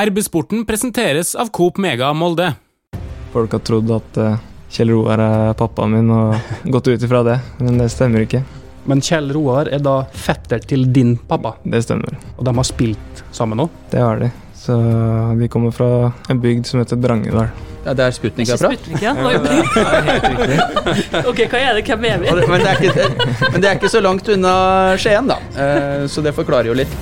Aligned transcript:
RB-sporten 0.00 0.64
presenteres 0.66 1.34
av 1.38 1.50
Coop 1.54 1.76
Mega 1.78 2.08
Molde. 2.12 2.48
Folk 3.32 3.52
har 3.54 3.60
trodd 3.62 3.90
at 3.94 4.16
eh, 4.18 4.40
Kjell 4.74 4.90
Roar 4.90 5.20
er 5.22 5.52
pappaen 5.58 5.92
min 5.94 6.08
og 6.10 6.34
gått 6.74 6.88
ut 6.90 7.04
ifra 7.06 7.20
det, 7.26 7.36
men 7.62 7.78
det 7.78 7.86
stemmer 7.94 8.24
ikke. 8.26 8.40
Men 8.90 8.98
Kjell 9.06 9.30
Roar 9.32 9.70
er 9.72 9.78
da 9.86 10.00
fetter 10.10 10.58
til 10.66 10.88
din 10.92 11.14
pappa, 11.30 11.54
Det 11.62 11.84
stemmer. 11.86 12.18
og 12.36 12.42
de 12.44 12.56
har 12.58 12.66
spilt 12.66 13.22
sammen 13.32 13.62
nå. 13.62 13.68
Det 13.94 14.02
har 14.02 14.18
de. 14.20 14.32
Så 14.64 14.74
de 15.38 15.46
kommer 15.52 15.70
fra 15.76 15.88
en 16.32 16.42
bygd 16.42 16.66
som 16.66 16.82
heter 16.82 16.98
Drangedal. 16.98 17.48
Det 17.84 17.92
er 17.94 17.98
der 18.02 18.12
Sputnik 18.16 18.48
er 18.50 18.58
fra. 18.58 18.70
Sputnik, 18.74 18.98
ja. 19.04 19.14
Oi, 19.14 19.34
ok, 21.30 21.40
hva 21.52 21.58
er 21.68 21.78
det? 21.78 21.86
Hvem 21.86 22.06
er 22.10 22.22
vi? 22.22 22.34
Men 22.50 22.64
det 22.64 22.70
er, 22.72 22.86
ikke, 22.90 23.08
men 23.52 23.60
det 23.62 23.68
er 23.70 23.74
ikke 23.78 23.90
så 23.94 24.00
langt 24.02 24.26
unna 24.34 24.54
Skien, 24.98 25.28
da. 25.30 25.36
Eh, 25.54 26.06
Så 26.10 26.24
det 26.24 26.34
forklarer 26.34 26.72
jo 26.72 26.78
litt. 26.82 26.94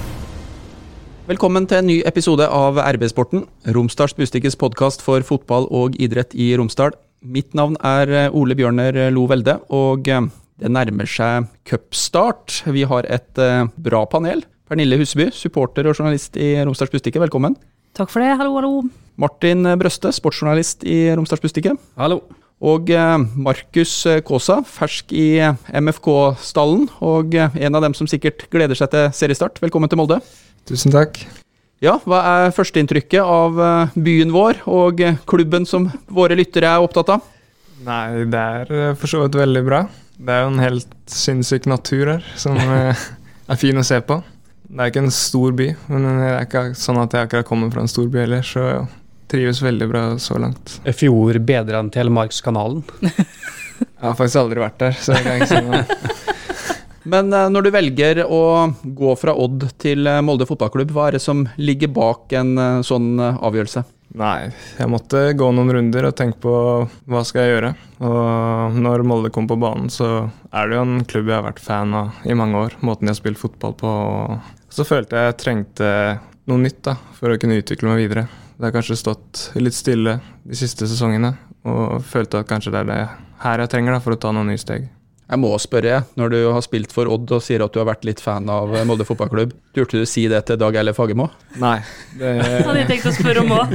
Velkommen 1.23 1.69
til 1.71 1.79
en 1.79 1.87
ny 1.87 1.95
episode 2.03 2.43
av 2.51 2.81
RB-sporten, 2.83 3.45
Romsdals 3.77 4.17
Bustikkes 4.19 4.57
podkast 4.59 5.05
for 5.07 5.23
fotball 5.23 5.69
og 5.71 5.95
idrett 6.03 6.35
i 6.35 6.49
Romsdal. 6.59 6.97
Mitt 7.23 7.55
navn 7.55 7.77
er 7.79 8.11
eh, 8.11 8.35
Ole 8.35 8.57
Bjørner 8.59 8.99
Lo 9.15 9.29
Velde, 9.31 9.55
og 9.71 10.11
eh, 10.11 10.27
det 10.59 10.73
nærmer 10.75 11.07
seg 11.07 11.47
cupstart. 11.71 12.65
Vi 12.75 12.83
har 12.91 13.07
et 13.07 13.39
eh, 13.39 13.71
bra 13.79 14.03
panel. 14.11 14.43
Pernille 14.67 14.99
Huseby, 14.99 15.31
supporter 15.31 15.87
og 15.87 15.95
journalist 15.95 16.35
i 16.35 16.57
Romsdals 16.67 16.91
Bustikke, 16.91 17.23
velkommen. 17.23 17.55
Takk 17.95 18.11
for 18.11 18.27
det. 18.27 18.35
Hallo, 18.43 18.59
hallo. 18.59 18.77
Martin 19.23 19.77
Brøste, 19.79 20.11
sportsjournalist 20.19 20.83
i 20.83 21.05
Romsdals 21.15 21.47
Bustikke. 21.47 21.79
Hallo. 22.03 22.25
Og 22.63 22.91
eh, 22.95 23.19
Markus 23.35 23.93
Kaasa, 24.23 24.61
fersk 24.63 25.11
i 25.19 25.27
MFK-stallen, 25.75 26.87
og 27.03 27.35
eh, 27.35 27.63
en 27.67 27.79
av 27.79 27.83
dem 27.83 27.97
som 27.99 28.07
sikkert 28.07 28.47
gleder 28.55 28.79
seg 28.79 28.93
til 28.93 29.09
seriestart. 29.19 29.59
Velkommen 29.65 29.91
til 29.91 29.99
Molde. 29.99 30.21
Tusen 30.71 30.95
takk. 30.95 31.19
Ja, 31.83 31.97
hva 32.07 32.21
er 32.47 32.53
førsteinntrykket 32.55 33.27
av 33.27 33.59
eh, 33.59 33.97
byen 33.99 34.31
vår 34.31 34.61
og 34.71 35.03
eh, 35.03 35.19
klubben 35.27 35.67
som 35.67 35.89
våre 36.07 36.37
lyttere 36.39 36.71
er 36.71 36.85
opptatt 36.85 37.11
av? 37.17 37.25
Nei, 37.83 38.23
det 38.31 38.39
er 38.39 38.71
eh, 38.71 38.95
for 38.95 39.11
så 39.11 39.25
vidt 39.25 39.41
veldig 39.41 39.65
bra. 39.67 39.83
Det 40.23 40.31
er 40.31 40.45
jo 40.45 40.53
en 40.53 40.63
helt 40.63 40.95
sinnssyk 41.11 41.67
natur 41.67 42.15
her 42.15 42.29
som 42.39 42.55
eh, 42.79 43.07
er 43.51 43.59
fin 43.59 43.83
å 43.83 43.87
se 43.87 43.99
på. 44.07 44.21
Det 44.71 44.79
er 44.79 44.93
ikke 44.93 45.03
en 45.03 45.15
stor 45.17 45.59
by, 45.59 45.73
men 45.91 46.07
det 46.07 46.29
er 46.31 46.47
ikke 46.47 46.65
sånn 46.79 47.03
at 47.03 47.19
jeg 47.19 47.27
akkurat 47.27 47.49
kommer 47.51 47.75
fra 47.75 47.83
en 47.83 47.91
stor 47.91 48.07
by 48.13 48.23
heller, 48.23 48.47
så 48.47 48.69
trives 49.33 49.63
veldig 49.65 49.89
bra 49.91 50.05
så 50.23 50.39
langt. 50.41 50.79
Er 50.87 50.97
fjord 50.97 51.41
bedre 51.49 51.81
enn 51.81 51.93
Telemarkskanalen? 51.93 52.85
Jeg 53.83 54.05
har 54.05 54.19
faktisk 54.19 54.43
aldri 54.45 54.63
vært 54.63 54.79
der, 54.83 54.95
så 54.99 55.15
jeg 55.15 55.25
kan 55.27 55.41
ikke 55.41 55.49
si 55.51 55.63
noe. 55.67 56.21
Men 57.13 57.33
eh, 57.35 57.49
når 57.51 57.67
du 57.67 57.71
velger 57.75 58.21
å 58.27 58.43
gå 58.83 59.15
fra 59.19 59.35
Odd 59.39 59.67
til 59.83 60.07
eh, 60.07 60.21
Molde 60.23 60.47
fotballklubb, 60.47 60.93
hva 60.95 61.09
er 61.09 61.17
det 61.17 61.23
som 61.25 61.45
ligger 61.59 61.91
bak 61.95 62.35
en 62.39 62.55
eh, 62.59 62.79
sånn 62.87 63.17
avgjørelse? 63.19 63.85
Nei, 64.21 64.53
jeg 64.77 64.91
måtte 64.93 65.23
gå 65.39 65.49
noen 65.57 65.73
runder 65.73 66.11
og 66.11 66.17
tenke 66.19 66.43
på 66.45 66.55
hva 67.09 67.23
skal 67.25 67.47
jeg 67.47 67.55
gjøre. 67.55 67.71
Og 68.05 68.77
når 68.85 69.07
Molde 69.09 69.33
kom 69.33 69.49
på 69.49 69.57
banen, 69.57 69.89
så 69.91 70.29
er 70.53 70.69
det 70.69 70.77
jo 70.77 70.85
en 70.85 71.07
klubb 71.09 71.31
jeg 71.31 71.39
har 71.39 71.47
vært 71.47 71.63
fan 71.65 71.97
av 71.97 72.27
i 72.29 72.37
mange 72.37 72.61
år. 72.67 72.77
Måten 72.85 73.09
de 73.09 73.15
har 73.15 73.19
spilt 73.19 73.41
fotball 73.41 73.75
på. 73.81 73.95
Så 74.73 74.85
følte 74.89 75.17
jeg 75.17 75.33
jeg 75.33 75.41
trengte 75.41 75.89
noe 76.51 76.61
nytt 76.61 76.83
da, 76.85 76.99
for 77.17 77.33
å 77.33 77.41
kunne 77.41 77.57
utvikle 77.63 77.89
meg 77.89 78.05
videre. 78.05 78.27
Det 78.63 78.69
har 78.69 78.77
kanskje 78.77 78.95
stått 78.95 79.39
litt 79.59 79.75
stille 79.75 80.13
de 80.47 80.55
siste 80.55 80.87
sesongene, 80.87 81.33
og 81.67 81.97
følte 82.07 82.45
at 82.45 82.47
kanskje 82.47 82.71
det 82.71 82.85
er 82.85 82.87
det 82.87 82.99
her 83.43 83.59
jeg 83.59 83.71
trenger 83.73 83.97
da, 83.97 83.99
for 84.05 84.15
å 84.15 84.19
ta 84.23 84.31
noen 84.31 84.53
nye 84.53 84.61
steg. 84.61 84.85
Jeg 85.27 85.41
må 85.43 85.49
spørre, 85.59 85.97
når 86.15 86.31
du 86.31 86.37
har 86.55 86.63
spilt 86.63 86.95
for 86.95 87.11
Odd 87.11 87.33
og 87.35 87.41
sier 87.43 87.65
at 87.67 87.75
du 87.75 87.81
har 87.81 87.89
vært 87.89 88.07
litt 88.07 88.23
fan 88.23 88.47
av 88.47 88.71
eh, 88.71 88.85
Molde 88.87 89.03
fotballklubb, 89.09 89.57
turte 89.75 89.99
du 89.99 90.07
si 90.07 90.29
det 90.31 90.45
til 90.47 90.61
Dag 90.63 90.79
Eile 90.79 90.95
Fagermo? 90.95 91.27
Nei, 91.59 91.81
det, 92.21 92.37
Hadde 92.69 92.77
jeg 92.85 92.91
tenkt 92.93 93.09
å 93.11 93.15
spørre 93.17 93.43
om 93.43 93.51
òg. 93.57 93.75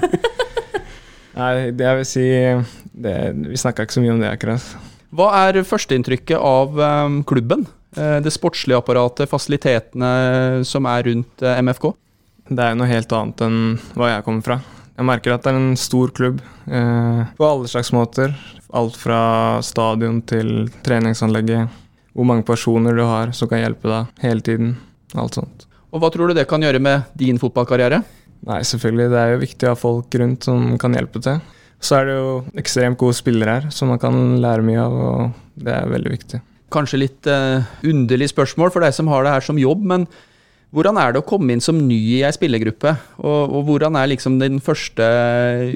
nei, 1.41 1.51
det 1.75 1.89
jeg 1.89 1.99
vil 1.99 2.07
si 2.13 2.25
det, 2.95 3.17
Vi 3.43 3.59
snakka 3.59 3.83
ikke 3.83 3.97
så 3.97 4.05
mye 4.05 4.15
om 4.15 4.23
det 4.23 4.31
akkurat. 4.37 4.71
Hva 5.19 5.27
er 5.41 5.59
førsteinntrykket 5.67 6.39
av 6.39 6.79
eh, 6.79 7.19
klubben? 7.27 7.67
Eh, 7.91 8.21
det 8.23 8.31
sportslige 8.37 8.79
apparatet, 8.79 9.27
fasilitetene 9.35 10.63
som 10.71 10.87
er 10.87 11.11
rundt 11.11 11.43
MFK? 11.43 11.91
Det 12.47 12.63
er 12.63 12.71
jo 12.71 12.83
noe 12.85 12.91
helt 12.95 13.19
annet 13.19 13.47
enn 13.49 13.61
hva 13.99 14.13
jeg 14.13 14.27
kommer 14.31 14.47
fra. 14.47 14.61
Jeg 14.97 15.05
merker 15.05 15.35
at 15.35 15.45
det 15.45 15.51
er 15.51 15.59
en 15.59 15.77
stor 15.77 16.09
klubb 16.17 16.39
eh, 16.65 17.19
på 17.37 17.45
alle 17.45 17.69
slags 17.69 17.91
måter. 17.93 18.31
Alt 18.73 18.97
fra 18.97 19.19
stadion 19.61 20.23
til 20.25 20.71
treningsanlegget. 20.85 21.69
Hvor 22.17 22.25
mange 22.25 22.45
personer 22.47 22.97
du 22.97 23.03
har 23.05 23.29
som 23.37 23.49
kan 23.51 23.61
hjelpe 23.61 23.91
deg 23.91 24.23
hele 24.25 24.41
tiden. 24.41 24.71
Alt 25.13 25.37
sånt. 25.37 25.67
Og 25.93 26.01
hva 26.01 26.09
tror 26.11 26.31
du 26.31 26.37
det 26.37 26.47
kan 26.49 26.65
gjøre 26.65 26.81
med 26.81 27.13
din 27.17 27.37
fotballkarriere? 27.37 28.01
Nei, 28.47 28.57
selvfølgelig. 28.65 29.11
Det 29.13 29.19
er 29.21 29.31
jo 29.31 29.43
viktig 29.43 29.67
å 29.67 29.75
ha 29.75 29.79
folk 29.79 30.17
rundt 30.17 30.49
som 30.49 30.65
kan 30.81 30.97
hjelpe 30.97 31.21
til. 31.21 31.37
Så 31.77 31.99
er 31.99 32.09
det 32.09 32.15
jo 32.17 32.31
ekstremt 32.57 32.97
gode 32.97 33.19
spillere 33.19 33.59
her 33.59 33.69
som 33.73 33.93
man 33.93 34.01
kan 34.01 34.17
lære 34.41 34.65
mye 34.65 34.81
av, 34.81 34.97
og 34.97 35.61
det 35.61 35.75
er 35.77 35.93
veldig 35.93 36.13
viktig. 36.15 36.41
Kanskje 36.73 37.03
litt 37.03 37.29
eh, 37.29 37.69
underlig 37.85 38.31
spørsmål 38.33 38.73
for 38.73 38.83
deg 38.83 38.97
som 38.97 39.13
har 39.13 39.23
det 39.23 39.35
her 39.35 39.45
som 39.45 39.61
jobb, 39.61 39.85
men 39.93 40.09
hvordan 40.75 40.97
er 40.99 41.13
det 41.13 41.21
å 41.21 41.27
komme 41.27 41.55
inn 41.55 41.63
som 41.63 41.77
ny 41.79 41.97
i 42.17 42.23
ei 42.27 42.33
spillergruppe? 42.35 42.91
Og, 43.21 43.53
og 43.55 43.69
hvordan 43.69 43.95
er 43.99 44.09
liksom 44.11 44.39
den 44.41 44.59
første 44.63 45.05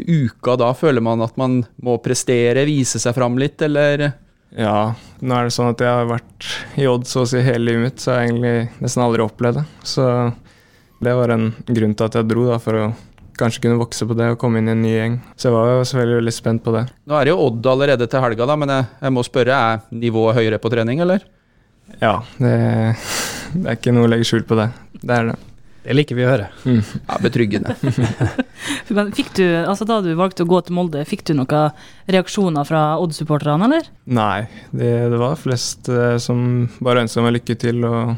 uka 0.07 0.57
da? 0.59 0.73
Føler 0.77 1.03
man 1.03 1.23
at 1.23 1.37
man 1.39 1.61
må 1.83 1.95
prestere, 2.03 2.67
vise 2.67 2.99
seg 3.01 3.15
fram 3.15 3.39
litt, 3.39 3.61
eller? 3.65 4.09
Ja, 4.51 4.91
nå 5.23 5.37
er 5.37 5.47
det 5.47 5.55
sånn 5.55 5.71
at 5.71 5.79
jeg 5.79 5.87
har 5.87 6.09
vært 6.09 6.49
i 6.81 6.87
Odd 6.91 7.07
så 7.07 7.23
å 7.23 7.29
si 7.29 7.39
hele 7.39 7.69
livet 7.69 7.85
mitt, 7.85 8.03
så 8.03 8.11
jeg 8.11 8.17
har 8.17 8.27
egentlig 8.27 8.83
nesten 8.83 9.05
aldri 9.05 9.23
opplevd 9.23 9.61
det. 9.61 9.65
Så 9.87 10.07
det 11.01 11.15
var 11.17 11.33
en 11.33 11.47
grunn 11.71 11.95
til 11.95 12.09
at 12.09 12.19
jeg 12.19 12.27
dro, 12.29 12.45
da, 12.51 12.59
for 12.61 12.81
å 12.81 12.91
kanskje 13.39 13.63
kunne 13.63 13.79
vokse 13.79 14.05
på 14.05 14.15
det 14.19 14.33
og 14.33 14.39
komme 14.41 14.59
inn 14.59 14.67
i 14.69 14.73
en 14.75 14.83
ny 14.83 14.91
gjeng. 14.91 15.19
Så 15.39 15.47
jeg 15.47 15.55
var 15.55 15.71
jo 15.71 15.85
selvfølgelig 15.87 16.19
veldig 16.19 16.33
spent 16.35 16.65
på 16.65 16.73
det. 16.75 16.83
Nå 17.07 17.15
er 17.17 17.25
det 17.25 17.31
jo 17.31 17.43
Odd 17.47 17.69
allerede 17.71 18.07
til 18.11 18.25
helga, 18.25 18.47
da, 18.51 18.57
men 18.59 18.73
jeg, 18.75 18.89
jeg 19.07 19.15
må 19.15 19.23
spørre, 19.25 19.61
er 19.71 20.01
nivået 20.03 20.37
høyere 20.37 20.59
på 20.61 20.71
trening, 20.73 21.01
eller? 21.05 21.23
Ja, 22.01 22.17
det, 22.41 22.51
det 23.53 23.65
er 23.65 23.77
ikke 23.77 23.93
noe 23.95 24.07
å 24.07 24.11
legge 24.11 24.27
skjul 24.27 24.45
på 24.47 24.57
det. 24.59 24.69
Det 25.01 25.15
er 25.15 25.31
det. 25.31 25.39
Det 25.81 25.95
liker 25.97 26.17
vi 26.17 26.25
å 26.27 26.29
høre. 26.29 26.47
Ja, 26.67 27.17
betryggende. 27.23 27.73
Men 28.95 29.09
fikk 29.17 29.31
du, 29.39 29.45
altså 29.65 29.87
Da 29.89 29.97
du 30.05 30.11
valgte 30.17 30.45
å 30.45 30.49
gå 30.49 30.59
til 30.61 30.75
Molde, 30.77 31.01
fikk 31.09 31.23
du 31.25 31.33
noen 31.39 31.73
reaksjoner 32.11 32.67
fra 32.69 32.83
Odd-supporterne, 33.01 33.65
eller? 33.65 33.89
Nei, 34.05 34.45
det, 34.69 34.91
det 35.09 35.21
var 35.21 35.39
flest 35.41 35.89
eh, 35.89 36.19
som 36.21 36.67
bare 36.85 37.07
ønska 37.07 37.25
meg 37.25 37.39
lykke 37.39 37.57
til. 37.65 37.81
Og, 37.89 38.13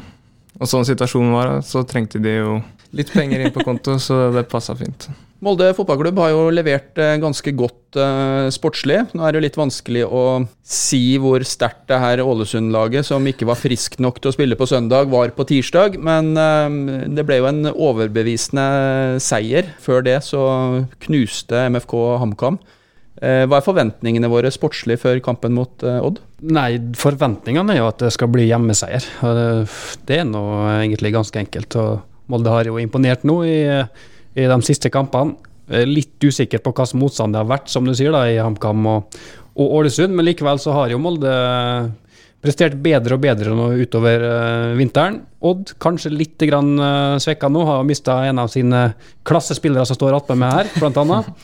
og 0.60 0.70
sånn 0.70 0.84
situasjonen 0.88 1.32
var, 1.32 1.54
så 1.64 1.86
trengte 1.88 2.20
de 2.22 2.36
jo 2.36 2.58
litt 2.94 3.12
penger 3.14 3.44
inn 3.44 3.54
på 3.54 3.64
konto, 3.66 3.98
så 4.02 4.28
det 4.34 4.46
passa 4.50 4.76
fint. 4.78 5.08
Molde 5.44 5.66
fotballklubb 5.76 6.18
har 6.22 6.30
jo 6.32 6.44
levert 6.54 6.96
eh, 7.02 7.18
ganske 7.20 7.52
godt 7.58 7.98
eh, 8.00 8.46
sportslig. 8.54 9.00
Nå 9.12 9.24
er 9.24 9.34
det 9.34 9.40
jo 9.40 9.44
litt 9.44 9.58
vanskelig 9.60 10.04
å 10.06 10.22
si 10.64 11.18
hvor 11.20 11.44
sterkt 11.44 11.84
det 11.90 11.98
her 12.00 12.22
Ålesund-laget, 12.24 13.04
som 13.10 13.26
ikke 13.28 13.48
var 13.50 13.60
frisk 13.60 13.98
nok 14.00 14.22
til 14.22 14.30
å 14.30 14.36
spille 14.36 14.56
på 14.56 14.68
søndag, 14.70 15.10
var 15.12 15.34
på 15.36 15.44
tirsdag. 15.50 15.98
Men 16.00 16.32
eh, 16.40 16.78
det 17.12 17.26
ble 17.28 17.42
jo 17.42 17.50
en 17.50 17.68
overbevisende 17.74 19.20
seier. 19.20 19.68
Før 19.84 20.06
det 20.06 20.22
så 20.24 20.46
knuste 21.04 21.66
MFK 21.74 21.98
HamKam. 22.22 22.62
Eh, 23.22 23.44
hva 23.46 23.60
er 23.60 23.66
forventningene 23.66 24.28
våre 24.32 24.50
sportslig 24.52 24.96
før 25.02 25.20
kampen 25.24 25.54
mot 25.54 25.84
eh, 25.86 26.00
Odd? 26.02 26.22
Nei, 26.44 26.80
forventningene 26.98 27.76
er 27.76 27.82
jo 27.82 27.90
at 27.92 28.00
det 28.02 28.10
skal 28.16 28.32
bli 28.32 28.48
hjemmeseier. 28.48 29.06
Det, 29.22 29.46
det 30.08 30.18
er 30.22 30.26
nå 30.28 30.42
egentlig 30.80 31.14
ganske 31.14 31.44
enkelt. 31.44 31.78
Og 31.80 32.13
Molde 32.32 32.52
har 32.52 32.68
jo 32.68 32.78
imponert 32.80 33.24
nå 33.28 33.40
i, 33.48 33.58
i 34.34 34.46
de 34.50 34.60
siste 34.66 34.90
kampene. 34.92 35.36
Er 35.68 35.88
Litt 35.88 36.20
usikker 36.20 36.60
på 36.60 36.74
hvilken 36.76 37.00
motstand 37.00 37.34
det 37.34 37.40
har 37.40 37.48
vært, 37.48 37.70
som 37.72 37.86
du 37.86 37.94
sier, 37.96 38.12
da, 38.12 38.26
i 38.28 38.40
HamKam 38.40 38.84
og, 38.90 39.18
og 39.56 39.76
Ålesund. 39.80 40.12
Men 40.12 40.28
likevel 40.28 40.60
så 40.60 40.74
har 40.76 40.92
jo 40.92 41.00
Molde 41.00 41.32
prestert 42.44 42.76
bedre 42.84 43.16
og 43.16 43.22
bedre 43.24 43.54
nå 43.56 43.70
utover 43.80 44.24
uh, 44.28 44.74
vinteren. 44.76 45.22
Odd 45.44 45.72
kanskje 45.80 46.12
litt 46.12 46.44
grann, 46.44 46.74
uh, 46.76 47.16
svekka 47.22 47.48
nå, 47.48 47.64
har 47.68 47.86
mista 47.88 48.18
en 48.28 48.42
av 48.42 48.52
sine 48.52 48.90
klassespillere 49.24 49.86
som 49.88 49.96
står 49.96 50.18
attmed 50.18 50.42
meg 50.42 50.58
her, 50.60 50.92
annet. 50.92 51.32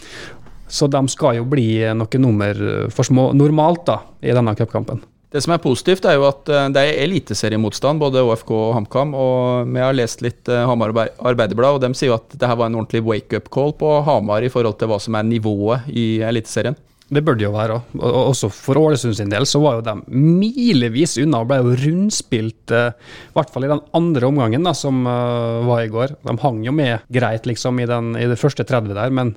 Så 0.71 0.87
de 0.87 1.01
skal 1.11 1.41
jo 1.41 1.49
bli 1.51 1.81
noe 1.99 2.21
nummer 2.23 2.61
for 2.95 3.09
små 3.09 3.33
normalt 3.35 3.89
da, 3.89 3.97
i 4.23 4.31
denne 4.37 4.55
cupkampen. 4.55 5.01
Det 5.31 5.39
som 5.45 5.53
er 5.55 5.63
positivt, 5.63 6.07
er 6.11 6.17
jo 6.19 6.25
at 6.27 6.49
eh, 6.51 6.69
det 6.75 6.83
er 6.83 6.97
eliteseriemotstand, 7.05 8.03
både 8.03 8.23
ÅFK 8.27 8.51
og 8.57 8.73
HamKam. 8.75 9.13
Og 9.15 9.69
vi 9.71 9.83
har 9.83 9.95
lest 9.95 10.25
litt 10.27 10.51
eh, 10.51 10.65
Hamar 10.67 10.91
Arbei- 10.91 11.13
Arbeiderblad, 11.23 11.77
og 11.79 11.85
de 11.85 11.91
sier 11.95 12.11
jo 12.11 12.17
at 12.19 12.35
det 12.35 12.49
her 12.51 12.59
var 12.59 12.71
en 12.71 12.81
ordentlig 12.81 13.05
wake-up 13.07 13.47
call 13.55 13.71
på 13.79 13.93
Hamar 14.09 14.43
i 14.43 14.51
forhold 14.51 14.81
til 14.81 14.91
hva 14.91 14.99
som 15.03 15.15
er 15.21 15.29
nivået 15.29 15.87
i 15.95 16.09
Eliteserien. 16.27 16.75
Det 17.11 17.23
burde 17.27 17.43
jo 17.43 17.53
være 17.55 17.79
òg. 17.79 17.95
Og 18.03 18.19
også 18.33 18.51
for 18.55 18.79
Ålesund 18.79 19.17
sin 19.19 19.31
del 19.31 19.47
så 19.47 19.63
var 19.63 19.79
jo 19.79 19.87
de 19.87 19.97
milevis 20.11 21.17
unna 21.23 21.43
og 21.43 21.49
ble 21.51 21.61
jo 21.63 21.79
rundspilt, 21.79 22.75
eh, 22.75 22.91
i 23.31 23.39
hvert 23.39 23.55
fall 23.55 23.67
i 23.67 23.73
den 23.77 23.87
andre 24.03 24.33
omgangen 24.35 24.67
da, 24.67 24.75
som 24.75 25.07
var 25.07 25.85
i 25.87 25.91
går. 25.95 26.19
De 26.27 26.39
hang 26.43 26.63
jo 26.67 26.75
med 26.75 27.07
greit 27.11 27.47
liksom 27.47 27.79
i, 27.79 27.87
den, 27.91 28.17
i 28.19 28.27
det 28.31 28.39
første 28.39 28.67
30 28.67 28.99
der, 28.99 29.15
men 29.15 29.37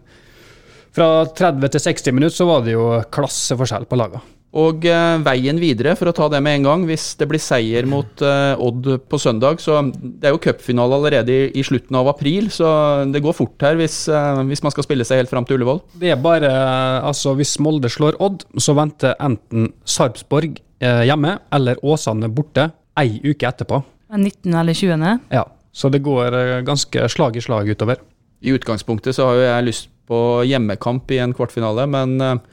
fra 0.93 1.25
30 1.29 1.69
til 1.73 1.85
60 1.93 2.13
minutter 2.17 2.41
så 2.41 2.49
var 2.49 2.65
det 2.65 2.73
jo 2.75 2.87
klasseforskjell 3.13 3.85
på 3.89 4.01
lagene. 4.01 4.25
Og 4.53 4.85
eh, 4.85 5.15
veien 5.25 5.57
videre, 5.57 5.95
for 5.97 6.11
å 6.11 6.13
ta 6.13 6.27
det 6.29 6.39
med 6.45 6.59
en 6.59 6.67
gang, 6.67 6.83
hvis 6.85 7.07
det 7.17 7.25
blir 7.29 7.41
seier 7.41 7.87
mot 7.89 8.21
eh, 8.21 8.53
Odd 8.61 8.85
på 9.09 9.19
søndag 9.21 9.57
så 9.63 9.79
Det 9.89 10.29
er 10.29 10.35
jo 10.35 10.41
cupfinale 10.43 10.99
allerede 10.99 11.33
i, 11.33 11.47
i, 11.57 11.63
slutten 11.65 11.97
av 11.97 12.11
april, 12.11 12.51
så 12.53 12.67
det 13.09 13.23
går 13.25 13.33
fort 13.33 13.65
her 13.65 13.79
hvis, 13.79 14.03
eh, 14.13 14.43
hvis 14.51 14.61
man 14.65 14.75
skal 14.75 14.85
spille 14.85 15.07
seg 15.09 15.23
helt 15.23 15.33
fram 15.33 15.47
til 15.49 15.57
Ullevål. 15.57 15.81
Det 15.97 16.13
er 16.13 16.21
bare 16.21 16.53
Altså, 16.53 17.33
hvis 17.37 17.55
Molde 17.63 17.89
slår 17.89 18.19
Odd, 18.21 18.45
så 18.61 18.77
venter 18.77 19.17
enten 19.23 19.71
Sarpsborg 19.89 20.61
eh, 20.83 21.03
hjemme 21.09 21.39
eller 21.53 21.81
Åsane 21.81 22.29
borte 22.29 22.69
ei 23.01 23.17
uke 23.25 23.49
etterpå. 23.49 23.81
19. 24.13 24.53
eller 24.53 24.77
20. 24.77 25.21
Ja, 25.33 25.47
så 25.73 25.89
det 25.89 26.03
går 26.05 26.61
ganske 26.67 27.07
slag 27.09 27.39
i 27.39 27.41
slag 27.41 27.71
utover. 27.73 28.03
I 28.45 28.53
utgangspunktet 28.53 29.17
så 29.17 29.31
har 29.31 29.39
jo 29.39 29.47
jeg 29.47 29.65
lyst 29.71 29.89
på 30.05 30.19
hjemmekamp 30.45 31.09
i 31.15 31.23
en 31.23 31.33
kvartfinale, 31.33 31.87
men 31.89 32.43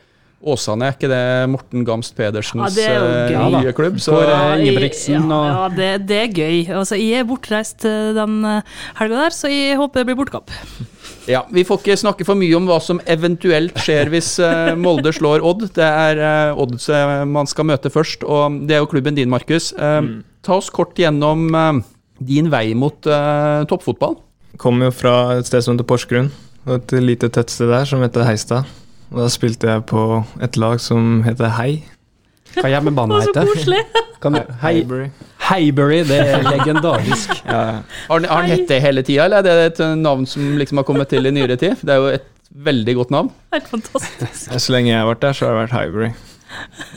Åsane, 0.40 0.86
er 0.88 0.94
ikke 0.94 1.08
det 1.10 1.48
Morten 1.52 1.82
Gamst 1.84 2.14
Pedersens 2.16 2.76
ja, 2.80 2.94
uh, 2.96 3.58
nye 3.58 3.74
klubb? 3.76 3.98
Så, 4.00 4.14
For 4.14 4.24
uh, 4.24 4.54
Ingebrigtsen 4.56 5.26
og 5.28 5.44
Ja, 5.44 5.66
det, 5.74 5.88
det, 6.08 6.20
er 6.22 6.32
gøy. 6.32 6.62
Altså, 6.78 6.96
jeg 6.96 7.20
er 7.20 7.28
bortreist 7.28 7.84
den 7.84 8.38
helga 8.96 9.26
der, 9.26 9.36
så 9.36 9.50
jeg 9.52 9.76
håper 9.76 10.00
det 10.00 10.08
blir 10.08 10.18
bortkamp. 10.22 10.54
Ja, 11.28 11.42
Vi 11.52 11.66
får 11.68 11.82
ikke 11.82 11.98
snakke 12.00 12.24
for 12.24 12.40
mye 12.40 12.56
om 12.56 12.66
hva 12.70 12.80
som 12.80 13.02
eventuelt 13.04 13.76
skjer 13.84 14.08
hvis 14.10 14.32
Molde 14.80 15.12
slår 15.14 15.44
Odd. 15.44 15.68
Det 15.76 15.84
er 15.84 16.56
Odd 16.56 16.78
man 17.28 17.50
skal 17.50 17.68
møte 17.68 17.92
først, 17.92 18.24
og 18.24 18.62
det 18.64 18.78
er 18.78 18.82
jo 18.82 18.88
klubben 18.90 19.18
din, 19.20 19.30
Markus. 19.30 19.70
Mm. 19.76 20.22
Ta 20.46 20.56
oss 20.56 20.72
kort 20.72 20.96
gjennom 20.98 21.52
din 22.16 22.48
vei 22.50 22.72
mot 22.72 22.96
toppfotball. 23.04 24.16
Kommer 24.60 24.88
jo 24.88 24.96
fra 25.04 25.16
et 25.36 25.52
sted 25.52 25.68
som 25.68 25.76
heter 25.76 25.86
Porsgrunn, 25.88 26.32
et 26.72 26.96
lite 26.96 27.28
tettsted 27.28 27.68
der 27.70 27.84
som 27.88 28.00
heter 28.02 28.24
Heistad. 28.26 28.64
Da 29.10 29.26
spilte 29.32 29.66
jeg 29.72 29.86
på 29.90 30.02
et 30.42 30.56
lag 30.60 30.78
som 30.82 31.24
heter 31.26 31.50
Hei. 31.56 31.82
Hva 32.54 32.70
hjemmebanen 32.70 33.22
heter? 33.24 33.46
Så 33.46 33.56
koselig! 33.56 33.80
Heibury. 34.60 35.08
Heibury, 35.48 36.00
det 36.06 36.18
er 36.20 36.44
legendarisk. 36.44 37.32
ja. 37.46 37.80
Har 38.10 38.26
han 38.28 38.50
hett 38.50 38.66
det 38.68 38.80
hele 38.84 39.02
tida, 39.06 39.24
eller 39.26 39.40
er 39.42 39.46
det 39.48 39.70
et 39.72 39.80
navn 39.98 40.26
som 40.30 40.58
liksom 40.60 40.78
har 40.82 40.86
kommet 40.86 41.10
til 41.10 41.26
i 41.26 41.32
nyere 41.34 41.56
tid? 41.58 41.80
Det 41.82 41.94
er 41.94 42.02
jo 42.02 42.10
et 42.18 42.28
veldig 42.50 42.94
godt 43.00 43.14
navn. 43.14 43.30
Helt 43.54 43.70
fantastisk. 43.70 44.50
Så 44.66 44.74
lenge 44.74 44.92
jeg 44.92 45.00
har 45.00 45.08
vært 45.08 45.24
der, 45.24 45.38
så 45.38 45.46
har 45.48 45.56
det 45.56 45.62
vært 45.64 45.74
Highbury. 45.78 46.10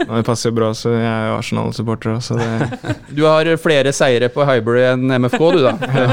Og 0.08 0.14
det 0.18 0.26
passer 0.26 0.50
jo 0.50 0.58
bra, 0.58 0.70
så 0.74 0.94
jeg 0.96 1.06
er 1.06 1.28
jo 1.30 1.34
Arsenal-supporter 1.38 2.16
så 2.26 2.40
det 2.40 2.94
Du 3.20 3.22
har 3.30 3.46
flere 3.62 3.92
seire 3.94 4.30
på 4.34 4.46
Highbury 4.50 4.82
enn 4.90 5.14
MFK, 5.22 5.44
du 5.54 5.60
da? 5.62 5.74
ja, 5.78 6.06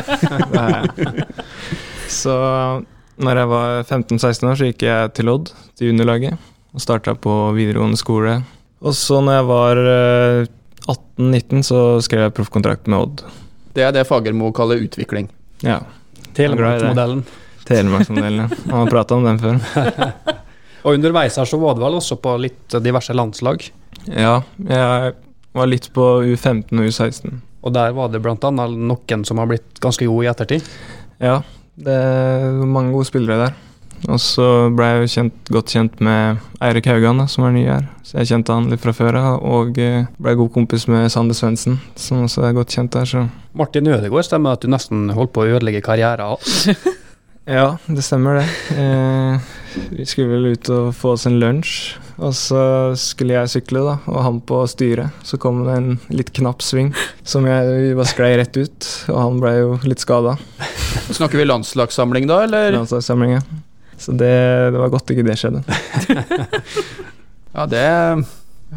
det 0.52 0.64
har 0.64 0.74
jeg. 0.76 1.24
Så 2.12 2.34
når 3.20 3.42
jeg 3.42 3.50
var 3.50 3.82
15-16 3.84 4.48
år, 4.48 4.56
så 4.56 4.68
gikk 4.70 4.84
jeg 4.86 5.12
til 5.18 5.30
Odd, 5.32 5.52
til 5.76 5.90
juniorlaget. 5.90 6.48
Og 6.70 6.82
starta 6.82 7.14
på 7.18 7.34
videregående 7.56 7.98
skole. 8.00 8.38
Og 8.80 8.96
så 8.96 9.18
når 9.20 9.36
jeg 9.36 9.46
var 9.50 9.80
18-19, 10.88 11.58
eh, 11.58 11.64
så 11.66 11.80
skrev 12.04 12.28
jeg 12.28 12.36
proffkontrakt 12.38 12.88
med 12.88 13.00
Odd. 13.00 13.24
Det 13.76 13.84
er 13.86 13.92
det 13.94 14.06
Fagermo 14.08 14.50
kaller 14.56 14.80
utvikling. 14.86 15.28
Ja. 15.66 15.82
Telemarksmodellen. 16.36 17.24
Telemarksmodellen, 17.68 18.46
ja. 18.46 18.62
Han 18.70 18.78
har 18.84 18.92
prata 18.94 19.18
om 19.18 19.26
den 19.26 19.42
før. 19.42 19.60
og 20.84 20.94
underveis 20.94 21.36
her 21.36 21.48
så 21.48 21.60
var 21.60 21.76
du 21.76 21.84
vel 21.84 22.00
også 22.00 22.16
på 22.22 22.34
litt 22.40 22.78
diverse 22.80 23.14
landslag? 23.14 23.68
Ja, 24.08 24.40
jeg 24.64 25.14
var 25.52 25.68
litt 25.68 25.90
på 25.92 26.08
U15 26.24 26.72
og 26.72 26.88
U16. 26.88 27.40
Og 27.60 27.74
der 27.76 27.92
var 27.92 28.08
det 28.08 28.22
bl.a. 28.24 28.50
noen 28.50 29.24
som 29.28 29.42
har 29.42 29.50
blitt 29.50 29.82
ganske 29.84 30.08
gode 30.08 30.24
i 30.24 30.30
ettertid? 30.30 30.68
Ja, 31.20 31.42
det 31.78 31.94
er 31.94 32.64
mange 32.66 32.94
gode 32.94 33.08
spillere 33.08 33.44
der. 33.46 33.58
Og 34.08 34.16
så 34.22 34.44
ble 34.72 34.86
jeg 34.86 35.00
jo 35.00 35.10
kjent, 35.12 35.50
godt 35.52 35.72
kjent 35.74 35.98
med 36.04 36.40
Eirik 36.64 36.88
Haugan, 36.88 37.20
som 37.28 37.44
er 37.44 37.52
ny 37.52 37.64
her. 37.68 37.84
Så 38.06 38.20
jeg 38.20 38.30
kjente 38.30 38.56
han 38.56 38.70
litt 38.72 38.80
fra 38.80 38.94
før 38.96 39.18
av. 39.20 39.44
Og 39.44 39.76
eh, 39.80 40.08
ble 40.22 40.36
god 40.38 40.52
kompis 40.54 40.86
med 40.88 41.10
Sander 41.12 41.36
Svendsen, 41.36 41.76
som 42.00 42.24
også 42.24 42.46
er 42.48 42.56
godt 42.56 42.72
kjent 42.72 42.94
der. 42.96 43.08
Så. 43.08 43.26
Martin 43.56 43.90
Ødegaard, 43.90 44.24
stemmer 44.28 44.56
at 44.56 44.64
du 44.64 44.72
nesten 44.72 45.10
holdt 45.16 45.34
på 45.36 45.44
å 45.44 45.50
ødelegge 45.52 45.84
karrieren 45.84 46.32
hans? 46.32 46.70
ja, 47.58 47.74
det 47.90 48.06
stemmer 48.06 48.40
det. 48.40 48.46
Eh, 48.80 49.50
vi 49.98 50.08
skulle 50.08 50.32
vel 50.32 50.54
ut 50.54 50.72
og 50.72 50.94
få 50.96 51.14
oss 51.18 51.28
en 51.28 51.40
lunsj. 51.42 51.74
Og 52.20 52.34
så 52.36 52.62
skulle 53.00 53.32
jeg 53.32 53.48
sykle, 53.48 53.80
da, 53.86 53.94
og 54.10 54.20
han 54.26 54.40
på 54.44 54.60
styret. 54.68 55.16
Så 55.24 55.38
kom 55.40 55.62
det 55.64 55.76
en 55.78 55.90
litt 56.12 56.32
knapp 56.36 56.60
sving 56.64 56.92
som 57.24 57.46
jeg 57.48 57.94
bare 57.96 58.10
sklei 58.10 58.34
rett 58.40 58.56
ut, 58.60 58.88
og 59.08 59.18
han 59.22 59.40
ble 59.40 59.54
jo 59.56 59.72
litt 59.88 60.04
skada. 60.04 60.36
Snakker 61.16 61.40
vi 61.40 61.48
landslagssamling 61.48 62.28
da, 62.28 62.42
eller? 62.44 62.74
Landslagssamling, 62.76 63.38
ja. 63.38 63.42
Så 64.00 64.12
det, 64.16 64.32
det 64.72 64.80
var 64.80 64.92
godt 64.92 65.12
ikke 65.12 65.24
det 65.26 65.36
skjedde. 65.40 65.64
ja, 67.56 67.66
det 67.68 67.86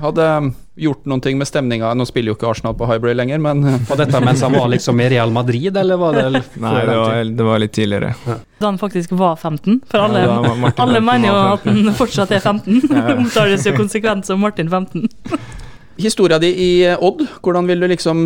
hadde 0.03 0.29
gjort 0.75 1.05
noen 1.05 1.21
ting 1.21 1.37
med 1.37 1.47
stemninga. 1.47 1.93
Nå 1.93 2.05
spiller 2.09 2.33
jo 2.33 2.37
ikke 2.37 2.49
Arsenal 2.49 2.75
på 2.77 2.87
Hybrid 2.89 3.17
lenger, 3.17 3.41
men 3.41 3.61
Var 3.87 3.99
dette 3.99 4.21
mens 4.23 4.41
han 4.41 4.55
var 4.57 4.71
liksom 4.73 5.01
i 5.03 5.09
Real 5.13 5.33
Madrid, 5.33 5.77
eller 5.77 5.99
var 6.01 6.17
det 6.17 6.23
Nei, 6.33 6.73
det 6.87 6.97
var, 6.97 7.23
det 7.23 7.47
var, 7.49 7.61
litt 7.61 7.75
tidligere. 7.75 8.13
Ja. 8.25 8.37
Da 8.59 8.71
han 8.71 8.79
faktisk 8.81 9.13
var 9.19 9.35
15? 9.35 9.81
For 9.89 10.01
alle, 10.01 10.23
ja, 10.25 10.71
alle 10.81 11.01
mener 11.03 11.29
jo 11.29 11.35
at 11.57 11.67
han 11.69 11.91
fortsatt 11.97 12.33
er 12.33 12.41
15. 12.41 12.81
Ja, 12.93 13.15
Omtales 13.19 13.65
jo 13.67 13.75
konsekvent 13.77 14.27
som 14.29 14.41
Martin 14.41 14.69
15. 14.69 15.05
Historia 16.01 16.39
di 16.41 16.49
i 16.57 16.69
Odd, 16.89 17.21
hvordan 17.45 17.67
vil 17.69 17.83
du 17.83 17.87
liksom 17.91 18.23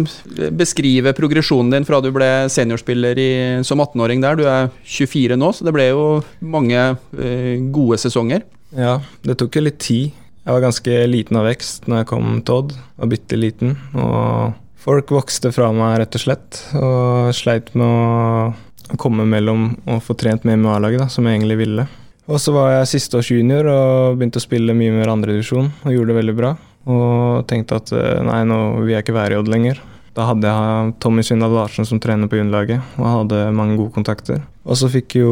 beskrive 0.56 1.12
progresjonen 1.16 1.74
din 1.74 1.88
fra 1.88 2.00
du 2.00 2.14
ble 2.16 2.48
seniorspiller 2.52 3.20
i, 3.20 3.32
som 3.68 3.82
18-åring 3.84 4.24
der? 4.24 4.40
Du 4.40 4.46
er 4.48 4.70
24 4.88 5.36
nå, 5.36 5.52
så 5.52 5.68
det 5.68 5.74
ble 5.76 5.90
jo 5.90 6.06
mange 6.40 6.80
eh, 6.96 7.58
gode 7.76 8.00
sesonger. 8.00 8.46
Ja, 8.72 9.02
det 9.28 9.36
tok 9.42 9.60
jo 9.60 9.66
litt 9.68 9.82
tid 9.84 10.16
jeg 10.48 10.56
var 10.56 10.64
ganske 10.64 10.98
liten 11.12 11.36
av 11.36 11.44
vekst 11.44 11.90
når 11.92 12.00
jeg 12.00 12.08
kom 12.08 12.28
til 12.40 12.62
Odd. 12.62 12.76
Var 13.02 13.10
bitte 13.12 13.36
liten. 13.36 13.74
Og 14.00 14.54
folk 14.80 15.12
vokste 15.12 15.52
fra 15.52 15.74
meg, 15.76 15.98
rett 16.00 16.16
og 16.16 16.24
slett. 16.24 16.60
Og 16.80 17.36
sleit 17.36 17.74
med 17.76 17.84
å 17.84 18.96
komme 18.96 19.26
mellom 19.28 19.74
og 19.84 20.00
få 20.06 20.16
trent 20.16 20.48
med 20.48 20.62
MMA-laget, 20.62 21.12
som 21.12 21.28
jeg 21.28 21.36
egentlig 21.36 21.60
ville. 21.66 21.88
Og 22.32 22.40
så 22.40 22.56
var 22.56 22.72
jeg 22.78 22.94
siste 22.94 23.20
års 23.20 23.34
junior 23.34 23.68
og 23.74 24.16
begynte 24.16 24.40
å 24.40 24.46
spille 24.46 24.76
mye 24.76 24.96
mer 24.96 25.12
andredivisjon 25.12 25.68
og 25.68 25.92
gjorde 25.92 26.14
det 26.14 26.20
veldig 26.22 26.40
bra. 26.40 26.56
Og 26.88 27.44
tenkte 27.52 27.82
at 27.82 27.92
eh, 27.96 28.24
nei, 28.24 28.42
nå 28.48 28.64
vil 28.80 28.96
jeg 28.96 29.04
ikke 29.04 29.20
være 29.20 29.36
i 29.36 29.42
Odd 29.42 29.52
lenger. 29.52 29.84
Da 30.16 30.32
hadde 30.32 30.48
jeg 30.48 30.98
Tommy 31.04 31.28
Syndal 31.28 31.60
Larsen 31.60 31.88
som 31.88 32.00
trener 32.00 32.32
på 32.32 32.40
juniorlaget, 32.40 32.96
og 32.96 33.12
hadde 33.20 33.44
mange 33.52 33.76
gode 33.76 33.94
kontakter. 34.00 34.46
Og 34.64 34.80
så 34.80 34.88
fikk 34.96 35.20
jo 35.20 35.32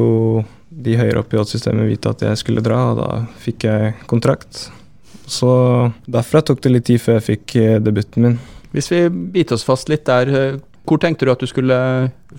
de 0.76 1.00
høyere 1.00 1.24
opp 1.24 1.32
i 1.32 1.40
Odd-systemet 1.40 1.88
vite 1.88 2.12
at 2.12 2.28
jeg 2.28 2.44
skulle 2.44 2.64
dra, 2.64 2.90
og 2.92 3.00
da 3.00 3.12
fikk 3.42 3.66
jeg 3.72 3.96
kontrakt. 4.12 4.68
Så 5.26 5.50
derfra 6.06 6.44
tok 6.46 6.62
det 6.62 6.72
litt 6.72 6.88
tid 6.90 7.02
før 7.02 7.20
jeg 7.20 7.28
fikk 7.30 7.56
eh, 7.62 7.80
debuten 7.84 8.26
min. 8.26 8.38
Hvis 8.76 8.92
vi 8.92 9.06
biter 9.10 9.58
oss 9.58 9.66
fast 9.66 9.90
litt 9.90 10.06
der, 10.08 10.30
eh, 10.30 10.62
hvor 10.86 11.02
tenkte 11.02 11.26
du 11.26 11.34
at 11.34 11.42
du 11.42 11.50
skulle 11.50 11.78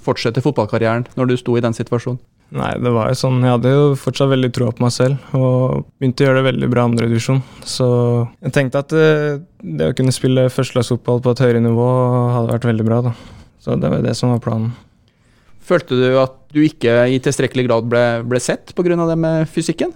fortsette 0.02 0.42
fotballkarrieren 0.44 1.06
når 1.18 1.32
du 1.32 1.36
sto 1.40 1.56
i 1.58 1.64
den 1.64 1.74
situasjonen? 1.76 2.20
Nei, 2.54 2.76
det 2.78 2.92
var 2.94 3.08
jo 3.10 3.18
sånn, 3.18 3.40
Jeg 3.42 3.56
hadde 3.56 3.70
jo 3.72 3.86
fortsatt 3.98 4.30
veldig 4.30 4.52
troa 4.54 4.70
på 4.70 4.84
meg 4.84 4.92
selv 4.94 5.34
og 5.34 5.82
begynte 5.98 6.22
å 6.22 6.28
gjøre 6.28 6.38
det 6.38 6.46
veldig 6.46 6.68
bra 6.70 6.84
i 6.84 6.88
andre 6.92 7.08
divisjon. 7.10 7.40
Så 7.66 7.88
jeg 8.38 8.54
tenkte 8.54 8.84
at 8.84 8.94
det, 8.94 9.06
eh, 9.16 9.40
det 9.78 9.90
å 9.90 9.96
kunne 9.98 10.14
spille 10.14 10.46
førstelagsfotball 10.54 11.24
på 11.24 11.34
et 11.34 11.42
høyere 11.42 11.64
nivå 11.64 11.88
hadde 12.36 12.52
vært 12.52 12.68
veldig 12.70 12.86
bra. 12.86 13.00
da. 13.08 13.14
Så 13.58 13.74
det 13.80 13.90
var 13.90 14.02
det 14.04 14.14
som 14.14 14.30
var 14.30 14.38
planen. 14.38 14.76
Følte 15.66 15.98
du 15.98 16.14
at 16.20 16.36
du 16.54 16.62
ikke 16.62 17.10
i 17.10 17.18
tilstrekkelig 17.18 17.66
grad 17.66 17.88
ble, 17.90 18.04
ble 18.22 18.38
sett 18.38 18.70
pga. 18.76 18.94
det 18.94 19.18
med 19.18 19.48
fysikken? 19.50 19.92